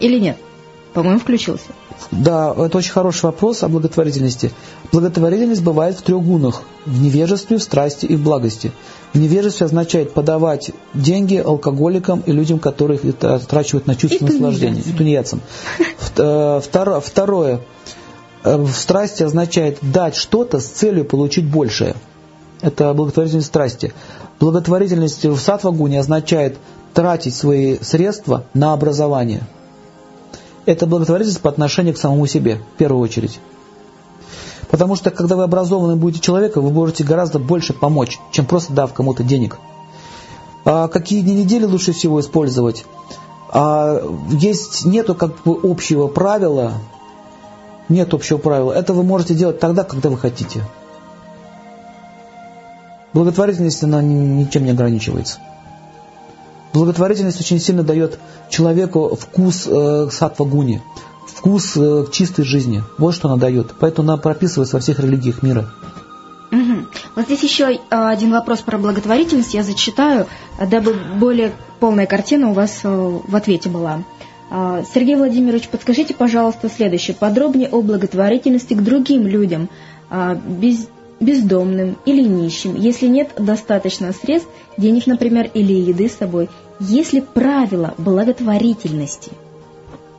Или 0.00 0.18
нет? 0.18 0.38
По-моему, 0.92 1.20
включился. 1.20 1.66
Да, 2.10 2.52
это 2.56 2.78
очень 2.78 2.92
хороший 2.92 3.26
вопрос 3.26 3.62
о 3.62 3.68
благотворительности. 3.68 4.52
Благотворительность 4.90 5.62
бывает 5.62 5.96
в 5.96 6.02
трех 6.02 6.22
гунах. 6.22 6.62
В 6.84 7.00
невежестве, 7.00 7.58
в 7.58 7.62
страсти 7.62 8.06
и 8.06 8.16
в 8.16 8.22
благости. 8.22 8.72
В 9.12 9.18
невежестве 9.18 9.66
означает 9.66 10.12
подавать 10.14 10.72
деньги 10.94 11.36
алкоголикам 11.36 12.20
и 12.26 12.32
людям, 12.32 12.58
которых 12.58 13.02
трачивают 13.46 13.86
на 13.86 13.94
чувственное 13.94 14.32
наслаждение. 14.32 14.82
И 14.82 14.92
тунеядцам. 14.92 15.40
Э, 16.16 16.60
второе. 16.60 17.60
Э, 18.42 18.56
в 18.56 18.72
страсти 18.72 19.22
означает 19.22 19.78
дать 19.82 20.16
что-то 20.16 20.58
с 20.58 20.66
целью 20.66 21.04
получить 21.04 21.44
большее. 21.44 21.94
Это 22.62 22.92
благотворительность 22.94 23.48
страсти. 23.48 23.92
Благотворительность 24.40 25.24
в 25.24 25.38
сатвагуне 25.38 26.00
означает 26.00 26.56
тратить 26.94 27.34
свои 27.34 27.78
средства 27.80 28.44
на 28.54 28.72
образование– 28.72 29.42
это 30.66 30.86
благотворительность 30.86 31.40
по 31.40 31.50
отношению 31.50 31.94
к 31.94 31.98
самому 31.98 32.26
себе, 32.26 32.56
в 32.74 32.78
первую 32.78 33.02
очередь. 33.02 33.40
Потому 34.70 34.94
что, 34.94 35.10
когда 35.10 35.36
вы 35.36 35.42
образованным 35.42 35.98
будете 35.98 36.20
человеком, 36.20 36.64
вы 36.64 36.70
можете 36.70 37.02
гораздо 37.02 37.38
больше 37.38 37.72
помочь, 37.72 38.20
чем 38.30 38.46
просто 38.46 38.72
дав 38.72 38.92
кому-то 38.92 39.24
денег. 39.24 39.58
А 40.64 40.88
какие 40.88 41.22
дни 41.22 41.34
недели 41.34 41.64
лучше 41.64 41.92
всего 41.92 42.20
использовать? 42.20 42.84
А 43.52 44.00
есть 44.30 44.84
нету 44.84 45.14
как 45.14 45.42
бы 45.42 45.58
общего 45.62 46.06
правила, 46.06 46.74
нет 47.88 48.14
общего 48.14 48.38
правила. 48.38 48.72
Это 48.72 48.94
вы 48.94 49.02
можете 49.02 49.34
делать 49.34 49.58
тогда, 49.58 49.82
когда 49.82 50.08
вы 50.08 50.16
хотите. 50.16 50.62
Благотворительность, 53.12 53.82
она 53.82 54.00
ничем 54.02 54.64
не 54.64 54.70
ограничивается. 54.70 55.40
Благотворительность 56.72 57.40
очень 57.40 57.60
сильно 57.60 57.82
дает 57.82 58.18
человеку 58.48 59.16
вкус 59.16 59.66
э, 59.66 60.08
сатвагуни, 60.10 60.82
вкус 61.26 61.76
э, 61.76 62.06
чистой 62.12 62.44
жизни. 62.44 62.82
Вот 62.98 63.14
что 63.14 63.28
она 63.28 63.36
дает. 63.36 63.74
Поэтому 63.78 64.10
она 64.10 64.16
прописывается 64.20 64.76
во 64.76 64.80
всех 64.80 65.00
религиях 65.00 65.42
мира. 65.42 65.68
Угу. 66.52 66.86
Вот 67.16 67.26
здесь 67.26 67.42
еще 67.42 67.72
э, 67.72 67.78
один 67.90 68.32
вопрос 68.32 68.60
про 68.60 68.78
благотворительность. 68.78 69.54
Я 69.54 69.62
зачитаю, 69.62 70.26
дабы 70.58 70.94
более 71.18 71.52
полная 71.78 72.06
картина 72.06 72.50
у 72.50 72.52
вас 72.52 72.80
э, 72.82 72.88
в 72.88 73.34
ответе 73.36 73.68
была. 73.68 74.02
Э, 74.50 74.82
Сергей 74.92 75.16
Владимирович, 75.16 75.68
подскажите, 75.68 76.14
пожалуйста, 76.14 76.68
следующее. 76.68 77.16
Подробнее 77.18 77.68
о 77.68 77.82
благотворительности 77.82 78.74
к 78.74 78.82
другим 78.82 79.26
людям, 79.26 79.68
без 80.44 80.88
бездомным 81.20 81.96
или 82.06 82.22
нищим, 82.26 82.74
если 82.74 83.06
нет 83.06 83.30
достаточно 83.38 84.12
средств, 84.12 84.48
денег, 84.76 85.06
например, 85.06 85.50
или 85.52 85.74
еды 85.74 86.08
с 86.08 86.16
собой, 86.16 86.48
есть 86.80 87.12
ли 87.12 87.20
правила 87.20 87.94
благотворительности? 87.98 89.30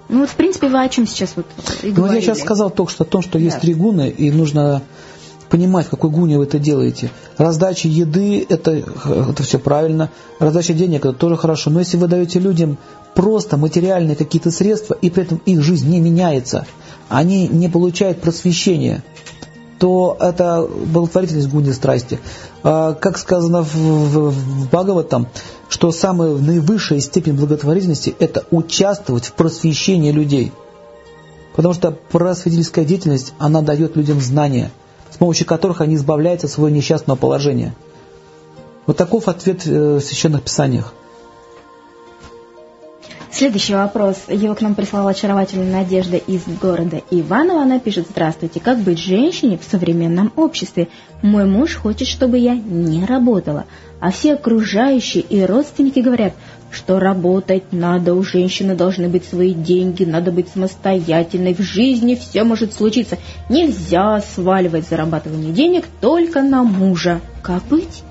Ну 0.10 0.20
вот, 0.20 0.30
в 0.30 0.36
принципе, 0.36 0.68
вы 0.68 0.84
о 0.84 0.90
чем 0.90 1.08
сейчас 1.08 1.34
вот 1.36 1.46
и 1.84 1.92
Ну, 1.92 2.12
я 2.12 2.22
сейчас 2.22 2.40
сказал 2.40 2.70
только 2.70 2.92
что 2.92 3.04
о 3.04 3.08
том, 3.08 3.22
что 3.22 3.34
да. 3.34 3.46
есть 3.46 3.60
три 3.62 3.74
гуны, 3.74 4.10
и 4.10 4.30
нужно 4.30 4.84
понимать, 5.50 5.88
в 5.88 5.90
какой 5.90 6.10
гуне 6.10 6.38
вы 6.38 6.46
это 6.46 6.60
делаете. 6.60 7.12
Раздача 7.38 7.88
еды 7.88 8.46
это, 8.48 8.72
это 8.72 9.44
все 9.44 9.60
правильно, 9.60 10.10
раздача 10.40 10.74
денег 10.74 11.06
это 11.06 11.14
тоже 11.14 11.36
хорошо. 11.36 11.70
Но 11.70 11.80
если 11.80 11.98
вы 11.98 12.08
даете 12.08 12.40
людям 12.40 12.78
просто 13.16 13.58
материальные 13.58 14.16
какие-то 14.16 14.52
средства, 14.52 14.98
и 15.02 15.10
при 15.10 15.24
этом 15.24 15.42
их 15.46 15.62
жизнь 15.62 15.90
не 15.90 16.00
меняется, 16.00 16.66
они 17.10 17.48
не 17.48 17.68
получают 17.68 18.22
просвещения, 18.22 19.04
то 19.82 20.16
это 20.20 20.62
благотворительность 20.62 21.50
гуни 21.50 21.72
страсти. 21.72 22.20
А, 22.62 22.94
как 22.94 23.18
сказано 23.18 23.64
в, 23.64 23.74
в, 23.74 24.30
в 24.30 24.68
Бхагаватам, 24.68 25.28
что 25.70 25.92
самая 25.92 26.36
наивысшая 26.36 27.00
степень 27.00 27.34
благотворительности– 27.34 28.16
это 28.20 28.46
участвовать 28.52 29.26
в 29.26 29.34
просвещении 29.34 30.12
людей. 30.12 30.52
Потому 31.56 31.74
что 31.74 31.98
просветительская 32.12 32.86
деятельность, 32.86 33.34
она 33.40 33.64
дает 33.64 33.96
людям 33.96 34.22
знания, 34.22 34.72
с 35.10 35.18
помощью 35.18 35.48
которых 35.48 35.82
они 35.82 35.96
избавляются 35.96 36.46
от 36.46 36.54
своего 36.54 36.70
несчастного 36.70 37.18
положения. 37.18 37.74
Вот 38.86 38.98
таков 38.98 39.28
ответ 39.28 39.66
э, 39.66 39.96
в 39.96 40.02
Священных 40.02 40.44
Писаниях. 40.44 40.94
Следующий 43.42 43.74
вопрос. 43.74 44.18
Его 44.28 44.54
к 44.54 44.62
нам 44.62 44.76
прислала 44.76 45.10
очаровательная 45.10 45.82
Надежда 45.82 46.18
из 46.18 46.44
города 46.62 47.02
Иваново. 47.10 47.64
Она 47.64 47.80
пишет, 47.80 48.06
здравствуйте, 48.08 48.60
как 48.60 48.78
быть 48.78 49.00
женщине 49.00 49.58
в 49.58 49.64
современном 49.64 50.32
обществе? 50.36 50.90
Мой 51.24 51.46
муж 51.46 51.74
хочет, 51.74 52.08
чтобы 52.08 52.38
я 52.38 52.54
не 52.54 53.04
работала, 53.04 53.66
а 54.00 54.12
все 54.12 54.36
окружающие 54.36 55.24
и 55.24 55.44
родственники 55.44 56.02
говорят, 56.02 56.34
что 56.70 57.00
работать 57.00 57.64
надо, 57.74 58.14
у 58.14 58.22
женщины 58.22 58.76
должны 58.76 59.10
быть 59.10 59.26
свои 59.26 59.56
деньги, 59.56 60.04
надо 60.04 60.32
быть 60.32 60.50
самостоятельной, 60.50 61.56
в 61.56 61.62
жизни 61.62 62.14
все 62.14 62.44
может 62.44 62.76
случиться. 62.76 63.18
Нельзя 63.50 64.22
сваливать 64.22 64.88
зарабатывание 64.88 65.52
денег 65.52 65.86
только 66.00 66.44
на 66.44 66.62
мужа. 66.62 67.22
Как 67.42 67.64
быть? 67.64 68.04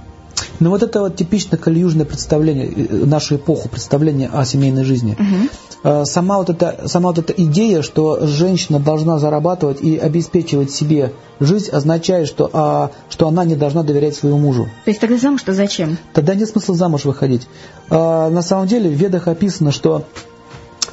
Ну 0.60 0.70
вот 0.70 0.82
это 0.82 1.00
вот 1.00 1.16
типично 1.16 1.56
кальюжное 1.56 2.04
представление, 2.04 2.66
э, 2.66 3.04
нашу 3.06 3.36
эпоху 3.36 3.68
представление 3.68 4.30
о 4.32 4.44
семейной 4.44 4.84
жизни. 4.84 5.16
Угу. 5.18 6.04
Сама, 6.04 6.36
вот 6.36 6.50
эта, 6.50 6.86
сама 6.88 7.08
вот 7.08 7.18
эта 7.18 7.32
идея, 7.32 7.80
что 7.80 8.26
женщина 8.26 8.78
должна 8.78 9.18
зарабатывать 9.18 9.80
и 9.80 9.96
обеспечивать 9.96 10.70
себе 10.70 11.14
жизнь, 11.40 11.70
означает, 11.70 12.28
что, 12.28 12.50
а, 12.52 12.90
что 13.08 13.28
она 13.28 13.46
не 13.46 13.56
должна 13.56 13.82
доверять 13.82 14.14
своему 14.14 14.38
мужу. 14.38 14.68
То 14.84 14.90
есть 14.90 15.00
тогда 15.00 15.16
замуж-то 15.16 15.54
зачем? 15.54 15.96
Тогда 16.12 16.34
нет 16.34 16.50
смысла 16.50 16.74
замуж 16.74 17.06
выходить. 17.06 17.48
А, 17.88 18.28
на 18.28 18.42
самом 18.42 18.66
деле 18.66 18.90
в 18.90 18.92
ведах 18.92 19.26
описано, 19.26 19.72
что 19.72 20.04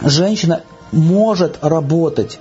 женщина 0.01 0.63
может 0.93 1.59
работать, 1.61 2.39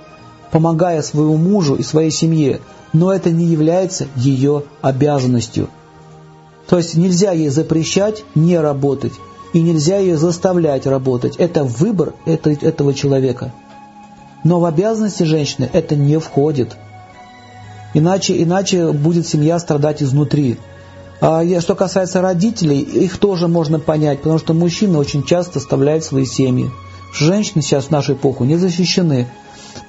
помогая 0.51 1.01
своему 1.01 1.35
мужу 1.35 1.75
и 1.75 1.83
своей 1.83 2.11
семье, 2.11 2.61
но 2.93 3.13
это 3.13 3.29
не 3.29 3.45
является 3.45 4.07
ее 4.15 4.63
обязанностью. 4.81 5.67
То 6.67 6.77
есть 6.77 6.95
нельзя 6.95 7.31
ей 7.31 7.49
запрещать 7.49 8.23
не 8.35 8.59
работать, 8.59 9.13
и 9.53 9.61
нельзя 9.61 9.97
ее 9.97 10.17
заставлять 10.17 10.85
работать. 10.85 11.35
Это 11.37 11.63
выбор 11.63 12.13
этого 12.25 12.93
человека. 12.93 13.53
Но 14.43 14.59
в 14.59 14.65
обязанности 14.65 15.23
женщины 15.23 15.69
это 15.71 15.95
не 15.95 16.19
входит. 16.19 16.75
Иначе, 17.93 18.41
иначе 18.41 18.91
будет 18.91 19.27
семья 19.27 19.57
страдать 19.59 20.03
изнутри. 20.03 20.57
А 21.19 21.43
что 21.61 21.73
касается 21.73 22.21
родителей, 22.21 22.79
их 22.79 23.17
тоже 23.17 23.47
можно 23.47 23.79
понять, 23.79 24.19
потому 24.19 24.37
что 24.37 24.53
мужчины 24.53 24.97
очень 24.97 25.23
часто 25.23 25.59
оставляют 25.59 26.03
свои 26.03 26.25
семьи. 26.25 26.69
Женщины 27.13 27.63
сейчас 27.63 27.85
в 27.85 27.91
нашу 27.91 28.13
эпоху 28.13 28.43
не 28.43 28.57
защищены. 28.57 29.27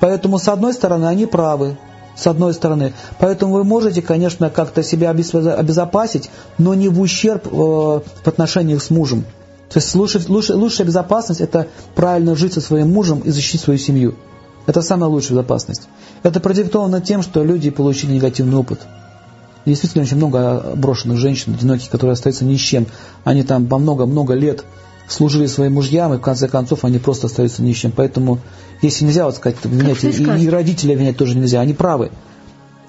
Поэтому, 0.00 0.38
с 0.38 0.48
одной 0.48 0.72
стороны, 0.72 1.06
они 1.06 1.26
правы, 1.26 1.76
с 2.18 2.26
одной 2.26 2.52
стороны. 2.52 2.92
Поэтому 3.18 3.54
вы 3.54 3.64
можете, 3.64 4.02
конечно, 4.02 4.50
как-то 4.50 4.82
себя 4.82 5.10
обезопасить, 5.10 6.30
но 6.58 6.74
не 6.74 6.88
в 6.88 7.00
ущерб 7.00 7.46
э, 7.46 7.50
в 7.50 8.26
отношениях 8.26 8.82
с 8.82 8.90
мужем. 8.90 9.24
То 9.70 9.78
есть 9.78 9.94
лучше, 9.94 10.20
лучше, 10.28 10.54
лучшая 10.54 10.86
безопасность– 10.86 11.40
это 11.42 11.68
правильно 11.94 12.34
жить 12.34 12.54
со 12.54 12.60
своим 12.60 12.92
мужем 12.92 13.20
и 13.20 13.30
защитить 13.30 13.60
свою 13.60 13.78
семью. 13.78 14.16
Это 14.66 14.82
самая 14.82 15.08
лучшая 15.08 15.32
безопасность. 15.32 15.82
Это 16.22 16.40
продиктовано 16.40 17.00
тем, 17.00 17.22
что 17.22 17.44
люди 17.44 17.70
получили 17.70 18.12
негативный 18.12 18.56
опыт. 18.56 18.80
Действительно, 19.64 20.04
очень 20.04 20.16
много 20.16 20.72
брошенных 20.76 21.18
женщин, 21.18 21.54
одиноких, 21.54 21.90
которые 21.90 22.14
остаются 22.14 22.44
ни 22.44 22.56
с 22.56 22.60
чем. 22.60 22.86
Они 23.24 23.42
там 23.42 23.66
по 23.66 23.78
много-много 23.78 24.34
лет 24.34 24.64
служили 25.08 25.46
своим 25.46 25.74
мужьям, 25.74 26.14
и 26.14 26.18
в 26.18 26.20
конце 26.20 26.48
концов 26.48 26.84
они 26.84 26.98
просто 26.98 27.26
остаются 27.26 27.62
ни 27.62 27.72
с 27.72 27.76
чем. 27.76 27.92
Поэтому 27.92 28.38
если 28.82 29.04
нельзя 29.04 29.24
вот 29.24 29.36
сказать, 29.36 29.56
обвинять, 29.64 30.04
и, 30.04 30.44
и 30.44 30.48
родителей 30.48 30.94
обвинять 30.94 31.16
тоже 31.16 31.36
нельзя, 31.36 31.60
они 31.60 31.74
правы. 31.74 32.10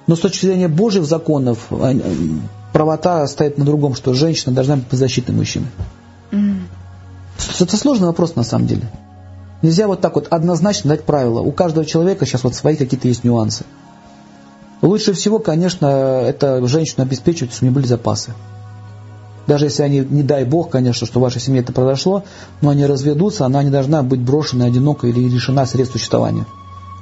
Но 0.07 0.15
с 0.15 0.19
точки 0.19 0.45
зрения 0.45 0.67
Божьих 0.67 1.05
законов, 1.05 1.67
правота 2.73 3.25
стоит 3.27 3.57
на 3.57 3.65
другом, 3.65 3.95
что 3.95 4.13
женщина 4.13 4.53
должна 4.53 4.75
быть 4.75 4.85
беззащитной 4.91 5.35
мужчины. 5.35 5.67
Mm. 6.31 6.61
Это 7.59 7.77
сложный 7.77 8.07
вопрос 8.07 8.35
на 8.35 8.43
самом 8.43 8.67
деле. 8.67 8.83
Нельзя 9.61 9.87
вот 9.87 10.01
так 10.01 10.15
вот 10.15 10.27
однозначно 10.29 10.89
дать 10.89 11.03
правила. 11.03 11.41
У 11.41 11.51
каждого 11.51 11.85
человека 11.85 12.25
сейчас 12.25 12.43
вот 12.43 12.55
свои 12.55 12.75
какие-то 12.75 13.07
есть 13.07 13.23
нюансы. 13.23 13.65
Лучше 14.81 15.13
всего, 15.13 15.39
конечно, 15.39 15.85
это 15.85 16.65
женщину 16.67 17.03
обеспечивать, 17.03 17.51
чтобы 17.51 17.67
у 17.67 17.69
нее 17.69 17.75
были 17.75 17.85
запасы. 17.85 18.33
Даже 19.49 19.65
если 19.65 19.81
они, 19.81 20.01
не 20.01 20.21
дай 20.21 20.45
бог, 20.45 20.69
конечно, 20.69 21.07
что 21.07 21.17
в 21.17 21.23
вашей 21.23 21.41
семье 21.41 21.61
это 21.61 21.73
произошло, 21.73 22.23
но 22.61 22.69
они 22.69 22.85
разведутся, 22.85 23.47
она 23.47 23.63
не 23.63 23.71
должна 23.71 24.03
быть 24.03 24.19
брошена, 24.19 24.65
одинока 24.65 25.07
или 25.07 25.27
лишена 25.27 25.65
средств 25.65 25.93
существования. 25.93 26.45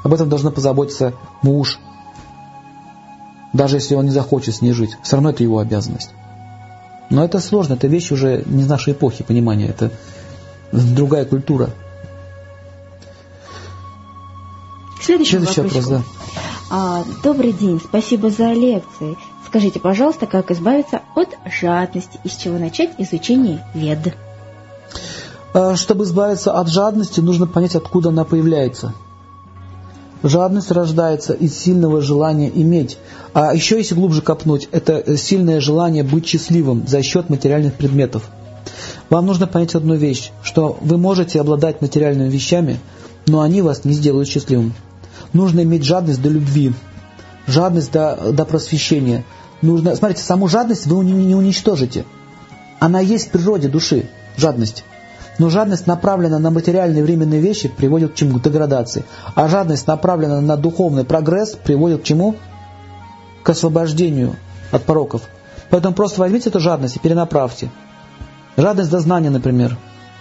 Об 0.06 0.14
этом 0.14 0.30
должна 0.30 0.50
позаботиться 0.50 1.12
муж. 1.42 1.78
Даже 3.52 3.76
если 3.76 3.96
он 3.96 4.06
не 4.06 4.12
захочет 4.12 4.56
с 4.56 4.62
ней 4.62 4.72
жить. 4.72 4.92
Все 5.04 5.18
равно 5.18 5.32
это 5.32 5.44
его 5.44 5.60
обязанность. 5.60 6.12
Но 7.10 7.26
это 7.26 7.42
сложно, 7.42 7.74
это 7.74 7.88
вещь 7.88 8.14
уже 8.14 8.44
не 8.46 8.64
из 8.64 8.70
нашей 8.70 8.94
эпохи 8.94 9.26
понимания, 9.26 9.68
это 9.68 9.92
другая 10.72 11.26
культура. 11.26 11.72
Следующий, 15.02 15.32
Следующий 15.32 15.62
вопрос. 15.64 15.86
вопрос 15.86 16.02
да. 16.02 16.04
а, 16.72 17.04
добрый 17.26 17.52
день, 17.52 17.82
спасибо 17.84 18.30
за 18.30 18.54
лекции. 18.54 19.18
Скажите, 19.48 19.80
пожалуйста, 19.80 20.28
как 20.28 20.52
избавиться 20.52 21.04
от 21.16 21.30
жадности, 21.46 22.20
из 22.26 22.36
чего 22.36 22.58
начать 22.58 22.92
изучение 22.98 23.66
вед? 23.74 24.14
А, 25.54 25.78
чтобы 25.78 26.04
избавиться 26.04 26.52
от 26.52 26.68
жадности, 26.68 27.22
нужно 27.22 27.48
понять, 27.48 27.76
откуда 27.76 28.10
она 28.10 28.26
появляется. 28.26 28.94
Жадность 30.22 30.70
рождается 30.72 31.32
из 31.32 31.58
сильного 31.58 32.02
желания 32.02 32.52
иметь. 32.54 32.98
А 33.34 33.56
еще, 33.56 33.78
если 33.78 33.96
глубже 33.96 34.22
копнуть, 34.22 34.68
это 34.74 35.16
сильное 35.16 35.62
желание 35.62 36.04
быть 36.04 36.28
счастливым 36.28 36.86
за 36.86 37.02
счет 37.02 37.30
материальных 37.30 37.76
предметов. 37.76 38.24
Вам 39.10 39.28
нужно 39.28 39.48
понять 39.48 39.76
одну 39.76 39.96
вещь, 39.96 40.32
что 40.44 40.78
вы 40.82 40.98
можете 40.98 41.40
обладать 41.40 41.82
материальными 41.82 42.30
вещами, 42.30 42.80
но 43.28 43.40
они 43.40 43.62
вас 43.62 43.86
не 43.86 43.94
сделают 43.94 44.28
счастливым. 44.28 44.74
Нужно 45.32 45.62
иметь 45.62 45.86
жадность 45.86 46.22
до 46.22 46.28
любви, 46.28 46.74
жадность 47.48 47.94
до, 47.94 48.34
до 48.34 48.44
просвещения. 48.44 49.24
Нужно, 49.62 49.96
смотрите, 49.96 50.24
саму 50.24 50.48
жадность 50.48 50.86
вы 50.86 51.04
не 51.04 51.36
уничтожите. 51.36 52.06
Она 52.80 53.00
есть 53.00 53.30
в 53.30 53.32
природе 53.32 53.68
души, 53.68 54.08
жадность. 54.38 54.84
Но 55.40 55.50
жадность, 55.50 55.88
направленная 55.88 56.40
на 56.40 56.50
материальные 56.50 57.04
временные 57.04 57.40
вещи, 57.40 57.68
приводит 57.68 58.14
к 58.14 58.16
чему? 58.16 58.40
К 58.40 58.44
деградации. 58.44 59.04
А 59.36 59.48
жадность, 59.48 59.88
направленная 59.88 60.42
на 60.42 60.58
духовный 60.58 61.04
прогресс, 61.04 61.52
приводит 61.52 62.02
к 62.02 62.04
чему? 62.04 62.36
К 63.44 63.50
освобождению 63.50 64.36
от 64.72 64.84
пороков. 64.84 65.24
Поэтому 65.70 65.94
просто 65.94 66.22
возьмите 66.22 66.50
эту 66.50 66.60
жадность 66.60 66.96
и 66.96 67.00
перенаправьте. 67.00 67.70
Жадность 68.56 68.90
до 68.90 69.00
знания, 69.00 69.30
например. 69.30 69.78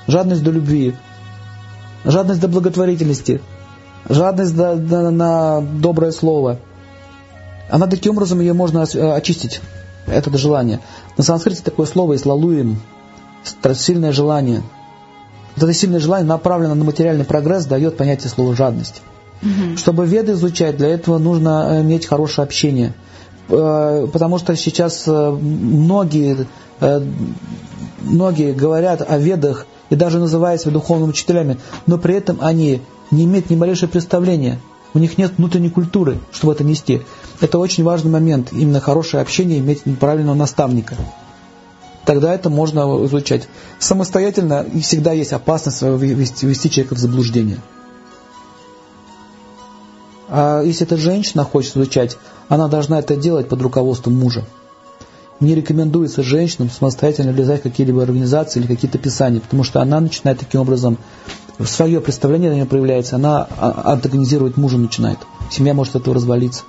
Жадность 0.07 0.43
до 0.43 0.51
любви. 0.51 0.95
Жадность 2.05 2.41
до 2.41 2.49
благотворительности. 2.49 3.41
Жадность 4.09 4.55
до, 4.55 4.77
до, 4.77 5.11
на 5.11 5.61
доброе 5.61 6.13
слово. 6.13 6.59
Она 7.69 7.87
таким 7.87 8.13
образом 8.13 8.41
ее 8.41 8.53
можно 8.53 8.85
э, 8.93 9.13
очистить, 9.13 9.61
это 10.07 10.37
желание. 10.39 10.81
На 11.17 11.25
санскрите 11.25 11.63
такое 11.63 11.87
слово 11.87 12.13
есть 12.13 12.27
лалуим, 12.27 12.81
сильное 13.75 14.13
желание. 14.13 14.63
Вот 15.57 15.65
это 15.65 15.73
сильное 15.73 16.01
желание 16.01 16.27
направлено 16.27 16.75
на 16.75 16.85
материальный 16.85 17.25
прогресс, 17.25 17.67
дает 17.67 17.97
понятие 17.97 18.29
слова 18.29 18.55
жадность. 18.55 19.03
Угу. 19.43 19.77
Чтобы 19.77 20.07
веды 20.07 20.33
изучать, 20.33 20.77
для 20.77 20.89
этого 20.89 21.19
нужно 21.19 21.69
э, 21.71 21.83
иметь 21.83 22.07
хорошее 22.07 22.45
общение. 22.45 22.95
Э, 23.49 24.07
потому 24.13 24.39
что 24.39 24.55
сейчас 24.57 25.05
многие, 25.07 26.47
многие 28.01 28.53
говорят 28.53 29.05
о 29.09 29.19
ведах 29.19 29.67
и 29.91 29.97
даже 29.97 30.19
называют 30.19 30.61
себя 30.61 30.73
духовными 30.73 31.11
учителями, 31.11 31.59
но 31.87 31.99
при 31.99 32.15
этом 32.15 32.39
они 32.41 32.83
не 33.11 33.25
имеют 33.25 33.51
ни 33.51 33.57
малейшего 33.57 33.89
представления– 33.89 34.61
у 34.97 34.99
них 34.99 35.19
нет 35.19 35.33
внутренней 35.37 35.69
культуры, 35.69 36.19
чтобы 36.33 36.55
это 36.55 36.65
нести. 36.65 37.03
Это 37.41 37.59
очень 37.59 37.85
важный 37.85 38.11
момент, 38.11 38.53
именно 38.53 38.81
хорошее 38.81 39.23
общение, 39.23 39.59
иметь 39.59 39.83
правильного 39.99 40.35
наставника. 40.35 40.97
Тогда 42.05 42.33
это 42.33 42.49
можно 42.51 43.05
изучать. 43.07 43.49
Самостоятельно 43.79 44.65
и 44.73 44.81
всегда 44.81 45.13
есть 45.13 45.33
опасность 45.33 45.83
ввести, 45.83 46.47
ввести 46.47 46.71
человека 46.71 46.95
в 46.95 46.99
заблуждение. 46.99 47.59
А 50.29 50.63
если 50.63 50.87
эта 50.87 50.97
женщина 50.97 51.45
хочет 51.45 51.77
изучать, 51.77 52.17
она 52.49 52.69
должна 52.69 52.99
это 53.01 53.17
делать 53.17 53.49
под 53.49 53.61
руководством 53.61 54.15
мужа. 54.15 54.45
Не 55.41 55.55
рекомендуется 55.55 56.23
женщинам 56.23 56.71
самостоятельно 56.71 57.33
влезать 57.33 57.61
в 57.61 57.65
какие-либо 57.65 58.03
организации 58.03 58.61
или 58.61 58.67
какие-то 58.67 58.99
писания, 58.99 59.41
потому 59.41 59.65
что 59.65 59.83
она 59.83 60.01
начинает 60.01 60.39
таким 60.39 60.61
образом, 60.61 60.99
свое 61.65 62.01
представление 62.01 62.51
на 62.51 62.55
нее 62.55 62.67
проявляется, 62.67 63.17
она 63.17 63.47
а, 63.59 63.93
антагонизировать 63.93 64.57
мужа 64.57 64.79
начинает. 64.79 65.19
Семья 65.51 65.75
может 65.75 65.95
от 65.97 66.03
этого 66.03 66.15
развалиться. 66.17 66.65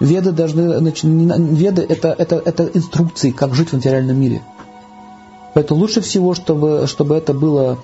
Веды 0.00 0.30
должны, 0.30 0.92
веды 1.02 1.82
это, 1.82 2.14
это, 2.16 2.36
это 2.36 2.70
инструкции, 2.72 3.30
как 3.30 3.54
жить 3.54 3.70
в 3.70 3.72
материальном 3.72 4.20
мире. 4.20 4.42
Поэтому 5.54 5.80
лучше 5.80 6.00
всего, 6.00 6.34
чтобы, 6.34 6.86
чтобы 6.86 7.16
это 7.16 7.34
было 7.34 7.78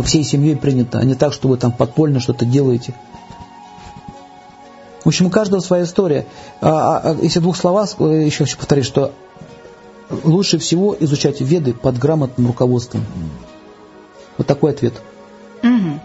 всей 0.00 0.22
семьей 0.22 0.56
принято, 0.56 0.98
а 0.98 1.04
не 1.04 1.14
так, 1.14 1.32
что 1.32 1.48
вы 1.48 1.56
там 1.56 1.72
подпольно 1.72 2.20
что-то 2.20 2.44
делаете. 2.44 2.94
В 5.04 5.08
общем, 5.08 5.26
у 5.26 5.30
каждого 5.30 5.60
своя 5.60 5.82
история. 5.82 6.26
А, 6.60 6.68
а, 6.68 7.00
а 7.10 7.16
если 7.20 7.40
двух 7.40 7.56
словах, 7.56 7.90
э, 7.98 8.24
еще 8.24 8.44
хочу 8.44 8.56
повторить, 8.56 8.84
что 8.84 9.12
лучше 10.22 10.58
всего 10.58 10.96
изучать 11.00 11.40
веды 11.40 11.74
под 11.74 11.98
грамотным 11.98 12.46
руководством. 12.46 13.04
Вот 14.38 14.46
такой 14.46 14.70
ответ. 14.70 14.94
Угу. 15.62 16.00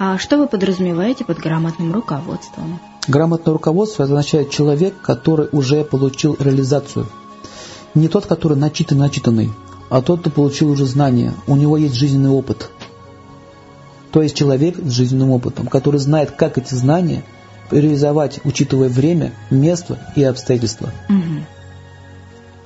А 0.00 0.18
что 0.18 0.38
вы 0.38 0.48
подразумеваете 0.48 1.24
под 1.24 1.38
грамотным 1.38 1.92
руководством? 1.92 2.80
Грамотное 3.08 3.52
руководство 3.52 4.04
означает 4.04 4.50
человек, 4.50 4.94
который 5.02 5.48
уже 5.52 5.84
получил 5.84 6.36
реализацию. 6.38 7.06
Не 7.94 8.08
тот, 8.08 8.26
который 8.26 8.56
начитан 8.56 8.98
начитанный, 8.98 9.50
а 9.90 10.02
тот, 10.02 10.20
кто 10.20 10.30
получил 10.30 10.70
уже 10.70 10.86
знания. 10.86 11.34
У 11.46 11.56
него 11.56 11.76
есть 11.76 11.94
жизненный 11.94 12.30
опыт. 12.30 12.70
То 14.12 14.22
есть 14.22 14.36
человек 14.36 14.76
с 14.76 14.90
жизненным 14.90 15.30
опытом, 15.30 15.66
который 15.66 15.98
знает, 15.98 16.30
как 16.30 16.58
эти 16.58 16.74
знания 16.74 17.24
реализовать, 17.70 18.40
учитывая 18.44 18.88
время, 18.88 19.32
место 19.50 19.98
и 20.14 20.22
обстоятельства. 20.22 20.90
Угу. 21.08 21.44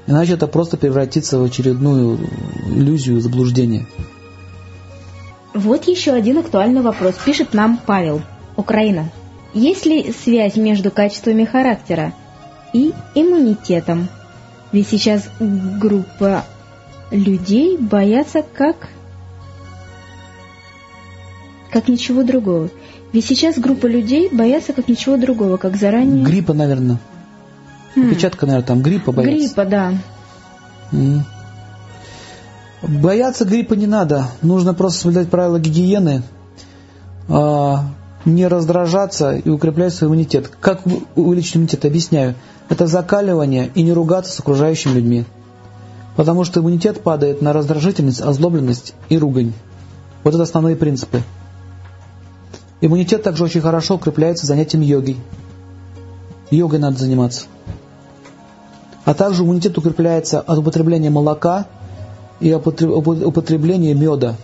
Иначе 0.09 0.35
это 0.35 0.47
просто 0.47 0.77
превратится 0.77 1.39
в 1.39 1.45
очередную 1.45 2.19
иллюзию 2.67 3.21
заблуждения. 3.21 3.87
Вот 5.55 5.89
еще 5.89 6.13
один 6.13 6.39
актуальный 6.39 6.83
вопрос. 6.83 7.15
Пишет 7.25 7.55
нам 7.55 7.81
Павел, 7.87 8.23
Украина. 8.57 9.11
Есть 9.57 9.87
ли 9.87 10.13
связь 10.13 10.57
между 10.57 10.91
качествами 10.91 11.47
характера 11.47 12.13
и 12.75 12.93
иммунитетом? 13.15 14.09
Ведь 14.71 14.87
сейчас 14.87 15.31
группа 15.41 16.45
людей 17.11 17.79
боятся 17.79 18.43
как 18.43 18.77
как 21.71 21.89
ничего 21.89 22.23
другого. 22.23 22.69
Ведь 23.15 23.25
сейчас 23.25 23.59
группа 23.59 23.87
людей 23.87 24.29
боятся 24.31 24.75
как 24.75 24.89
ничего 24.89 25.17
другого, 25.17 25.57
как 25.57 25.77
заранее... 25.77 26.23
Гриппа, 26.23 26.53
наверное. 26.53 26.99
Хм. 27.95 28.11
Печатка, 28.11 28.45
наверное, 28.45 28.67
там 28.67 28.83
гриппа 28.83 29.11
боятся. 29.11 29.39
Гриппа, 29.39 29.65
да. 29.65 29.95
Mm. 30.93 31.21
Бояться 32.83 33.47
гриппа 33.47 33.73
не 33.73 33.87
надо. 33.87 34.27
Нужно 34.43 34.75
просто 34.75 35.01
соблюдать 35.01 35.31
правила 35.31 35.59
гигиены, 35.59 36.25
а, 37.31 37.87
не 38.27 38.49
раздражаться 38.49 39.37
и 39.37 39.49
укреплять 39.49 39.95
свой 39.95 40.09
иммунитет. 40.09 40.51
Как 40.61 40.81
увеличить 41.15 41.57
иммунитет? 41.57 41.85
Объясняю. 41.85 42.35
Это 42.69 42.87
закаливание 42.87 43.71
и 43.75 43.83
не 43.83 43.93
ругаться 43.93 44.33
с 44.33 44.41
окружающими 44.41 44.95
людьми. 44.95 45.25
Потому 46.17 46.45
что 46.45 46.61
иммунитет 46.61 47.03
падает 47.03 47.41
на 47.41 47.53
раздражительность, 47.53 48.21
озлобленность 48.21 48.95
и 49.09 49.17
ругань. 49.17 49.53
Вот 50.25 50.35
это 50.35 50.43
основные 50.43 50.75
принципы. 50.75 51.23
Иммунитет 52.81 53.23
также 53.23 53.45
очень 53.45 53.61
хорошо 53.61 53.95
укрепляется 53.95 54.45
занятием 54.47 54.83
йогой. 54.83 55.17
Йогой 56.51 56.81
надо 56.81 56.99
заниматься. 56.99 57.47
А 59.05 59.15
также 59.15 59.45
иммунитет 59.45 59.79
укрепляется 59.79 60.41
от 60.41 60.59
употребления 60.59 61.11
молока 61.11 61.67
и 62.41 62.53
употребления 62.53 63.95
меда. 63.95 64.35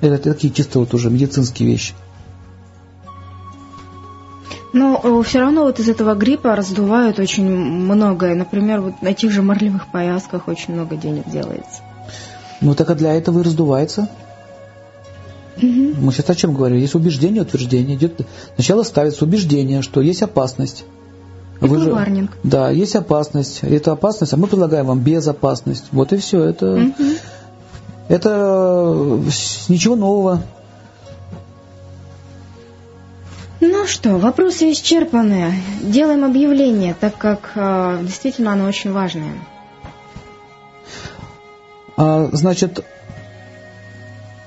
Это 0.00 0.18
такие 0.32 0.52
чисто 0.52 0.78
вот 0.78 0.94
уже 0.94 1.10
медицинские 1.10 1.68
вещи. 1.68 1.94
Но 4.72 5.00
э, 5.02 5.22
все 5.24 5.40
равно 5.40 5.64
вот 5.64 5.78
из 5.80 5.88
этого 5.88 6.14
гриппа 6.14 6.56
раздувают 6.56 7.18
очень 7.18 7.48
многое. 7.48 8.34
Например, 8.34 8.80
вот 8.80 9.02
на 9.02 9.12
тех 9.12 9.30
же 9.30 9.42
марлевых 9.42 9.88
повязках 9.88 10.48
очень 10.48 10.74
много 10.74 10.96
денег 10.96 11.28
делается. 11.28 11.82
Ну 12.60 12.74
так 12.74 12.90
а 12.90 12.94
для 12.94 13.12
этого 13.14 13.40
и 13.40 13.42
раздувается. 13.42 14.08
Угу. 15.58 15.66
Мы 16.00 16.12
сейчас 16.12 16.30
о 16.30 16.34
чем 16.34 16.54
говорим? 16.54 16.78
Есть 16.78 16.94
убеждение, 16.94 17.42
утверждение. 17.42 17.96
Идет, 17.96 18.22
сначала 18.54 18.82
ставится 18.82 19.24
убеждение, 19.24 19.82
что 19.82 20.00
есть 20.00 20.22
опасность. 20.22 20.84
Вы 21.60 21.78
же, 21.78 21.92
варнинг. 21.92 22.30
Да, 22.42 22.70
есть 22.70 22.96
опасность. 22.96 23.60
Это 23.62 23.92
опасность, 23.92 24.32
а 24.32 24.36
мы 24.36 24.46
предлагаем 24.48 24.86
вам 24.86 25.00
безопасность. 25.00 25.84
Вот 25.92 26.12
и 26.12 26.16
все. 26.16 26.42
Это, 26.44 26.72
угу. 26.72 26.92
это 28.08 29.20
ничего 29.68 29.96
нового. 29.96 30.42
Ну 33.64 33.86
что, 33.86 34.18
вопросы 34.18 34.72
исчерпаны. 34.72 35.54
Делаем 35.82 36.24
объявление, 36.24 36.96
так 36.98 37.16
как 37.16 37.52
э, 37.54 38.00
действительно 38.02 38.54
оно 38.54 38.64
очень 38.64 38.90
важное. 38.90 39.34
А, 41.96 42.28
значит, 42.32 42.84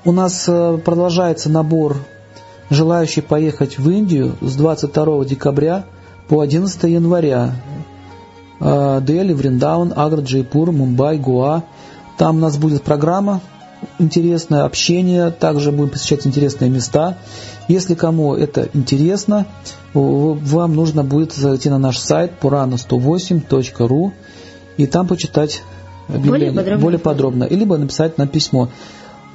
у 0.03 0.11
нас 0.11 0.43
э, 0.49 0.77
продолжается 0.83 1.49
набор 1.49 1.95
желающих 2.69 3.23
поехать 3.23 3.77
в 3.77 3.89
Индию 3.89 4.35
с 4.41 4.57
22 4.57 5.23
декабря 5.23 5.85
по 6.27 6.41
11 6.41 6.83
января. 6.83 7.53
Э, 8.59 8.99
Дели, 9.01 9.31
Вриндаун, 9.31 9.93
Агра, 9.95 10.19
Джейпур, 10.19 10.73
Мумбай, 10.73 11.19
Гуа. 11.19 11.63
Там 12.17 12.35
у 12.35 12.39
нас 12.39 12.57
будет 12.57 12.83
программа 12.83 13.39
интересное 13.99 14.63
общение, 14.63 15.31
также 15.31 15.71
будем 15.71 15.91
посещать 15.91 16.25
интересные 16.27 16.69
места. 16.69 17.17
Если 17.67 17.95
кому 17.95 18.35
это 18.35 18.69
интересно, 18.73 19.45
вам 19.93 20.75
нужно 20.75 21.03
будет 21.03 21.33
зайти 21.33 21.69
на 21.69 21.77
наш 21.77 21.97
сайт 21.97 22.33
purana108.ru 22.41 24.11
и 24.77 24.85
там 24.87 25.07
почитать 25.07 25.63
объявление 26.07 26.51
более 26.51 26.51
подробно. 26.51 26.83
более 26.83 26.99
подробно, 26.99 27.43
либо 27.49 27.77
написать 27.77 28.17
нам 28.17 28.27
письмо. 28.27 28.69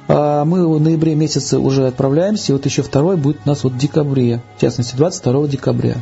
А, 0.07 0.45
мы 0.45 0.67
в 0.67 0.79
ноябре 0.81 1.15
месяце 1.15 1.57
уже 1.57 1.87
отправляемся, 1.87 2.51
и 2.51 2.55
вот 2.55 2.65
еще 2.65 2.81
второй 2.81 3.17
будет 3.17 3.37
у 3.45 3.49
нас 3.49 3.63
вот 3.63 3.73
в 3.73 3.77
декабре, 3.77 4.41
в 4.57 4.61
частности 4.61 4.95
22 4.95 5.47
декабря. 5.47 5.95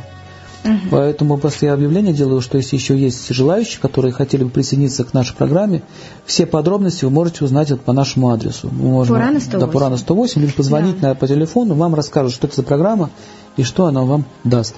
Угу. 0.64 0.72
Поэтому 0.90 1.38
после 1.38 1.72
объявления 1.72 2.12
делаю, 2.12 2.40
что 2.40 2.58
если 2.58 2.76
еще 2.76 2.96
есть 2.98 3.32
желающие, 3.32 3.80
которые 3.80 4.12
хотели 4.12 4.44
бы 4.44 4.50
присоединиться 4.50 5.04
к 5.04 5.14
нашей 5.14 5.34
программе, 5.34 5.82
все 6.26 6.46
подробности 6.46 7.04
вы 7.04 7.10
можете 7.10 7.44
узнать 7.44 7.70
вот 7.70 7.80
по 7.80 7.92
нашему 7.92 8.30
адресу. 8.30 8.68
Можно, 8.70 9.14
Пурана 9.14 9.40
108. 9.40 9.66
Да, 9.66 9.72
Пурана 9.72 9.96
108, 9.96 10.40
либо 10.42 10.52
позвонить 10.52 11.00
да. 11.00 11.08
на, 11.08 11.14
по 11.14 11.26
телефону, 11.26 11.74
вам 11.74 11.94
расскажут, 11.94 12.32
что 12.32 12.46
это 12.46 12.56
за 12.56 12.62
программа 12.62 13.10
и 13.56 13.62
что 13.62 13.86
она 13.86 14.02
вам 14.02 14.24
даст. 14.44 14.74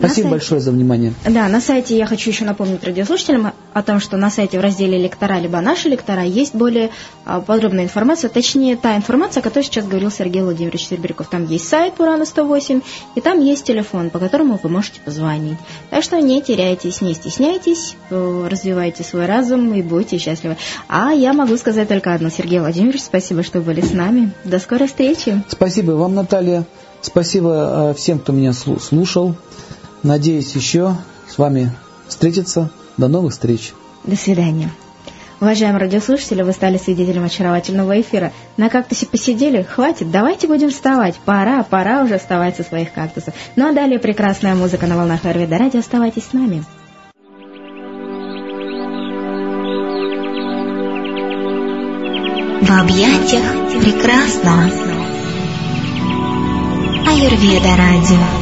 Спасибо 0.00 0.24
сайте, 0.24 0.30
большое 0.30 0.60
за 0.62 0.72
внимание. 0.72 1.12
Да, 1.28 1.46
на 1.48 1.60
сайте 1.60 1.94
я 1.94 2.06
хочу 2.06 2.30
еще 2.30 2.46
напомнить 2.46 2.82
радиослушателям 2.82 3.52
о 3.74 3.82
том, 3.82 4.00
что 4.00 4.16
на 4.16 4.30
сайте 4.30 4.58
в 4.58 4.62
разделе 4.62 4.96
«Лектора» 4.96 5.38
либо 5.38 5.60
«Наши 5.60 5.90
лектора» 5.90 6.24
есть 6.24 6.54
более 6.54 6.88
а, 7.26 7.42
подробная 7.42 7.84
информация, 7.84 8.30
точнее 8.30 8.76
та 8.76 8.96
информация, 8.96 9.42
о 9.42 9.44
которой 9.44 9.64
сейчас 9.64 9.86
говорил 9.86 10.10
Сергей 10.10 10.40
Владимирович 10.40 10.86
Сербряков. 10.88 11.28
Там 11.28 11.44
есть 11.44 11.68
сайт 11.68 12.00
«Урана 12.00 12.22
108» 12.22 12.82
и 13.14 13.20
там 13.20 13.40
есть 13.40 13.64
телефон, 13.64 14.08
по 14.08 14.18
которому 14.18 14.58
вы 14.62 14.70
можете 14.70 15.00
позвонить. 15.00 15.58
Так 15.90 16.02
что 16.02 16.18
не 16.18 16.40
теряйтесь, 16.40 17.02
не 17.02 17.12
стесняйтесь, 17.12 17.94
э, 18.08 18.48
развивайте 18.50 19.04
свой 19.04 19.26
разум 19.26 19.74
и 19.74 19.82
будьте 19.82 20.16
счастливы. 20.16 20.56
А 20.88 21.10
я 21.10 21.34
могу 21.34 21.58
сказать 21.58 21.88
только 21.88 22.14
одно. 22.14 22.30
Сергей 22.30 22.60
Владимирович, 22.60 23.02
спасибо, 23.02 23.42
что 23.42 23.60
были 23.60 23.82
с 23.82 23.92
нами. 23.92 24.32
До 24.44 24.58
скорой 24.60 24.88
встречи. 24.88 25.44
Спасибо 25.48 25.92
вам, 25.92 26.14
Наталья. 26.14 26.64
Спасибо 27.02 27.90
э, 27.90 27.94
всем, 27.94 28.18
кто 28.18 28.32
меня 28.32 28.54
слушал. 28.54 29.34
Надеюсь 30.02 30.54
еще 30.54 30.96
с 31.28 31.38
вами 31.38 31.72
встретиться. 32.08 32.70
До 32.96 33.08
новых 33.08 33.32
встреч. 33.32 33.72
До 34.04 34.16
свидания. 34.16 34.70
Уважаемые 35.40 35.80
радиослушатели, 35.80 36.42
вы 36.42 36.52
стали 36.52 36.76
свидетелем 36.76 37.24
очаровательного 37.24 37.98
эфира. 37.98 38.30
На 38.58 38.68
кактусе 38.68 39.06
посидели? 39.06 39.62
Хватит, 39.62 40.10
давайте 40.10 40.46
будем 40.46 40.68
вставать. 40.68 41.16
Пора, 41.24 41.62
пора 41.62 42.02
уже 42.02 42.18
вставать 42.18 42.56
со 42.56 42.62
своих 42.62 42.92
кактусов. 42.92 43.32
Ну 43.56 43.70
а 43.70 43.72
далее 43.72 43.98
прекрасная 43.98 44.54
музыка 44.54 44.86
на 44.86 44.96
волнах 44.96 45.24
Арвида 45.24 45.56
Радио. 45.56 45.80
Оставайтесь 45.80 46.24
с 46.24 46.32
нами. 46.34 46.62
В 52.60 52.70
объятиях 52.70 53.82
прекрасного. 53.82 54.70
Аюрведа 57.08 57.76
Радио. 57.76 58.39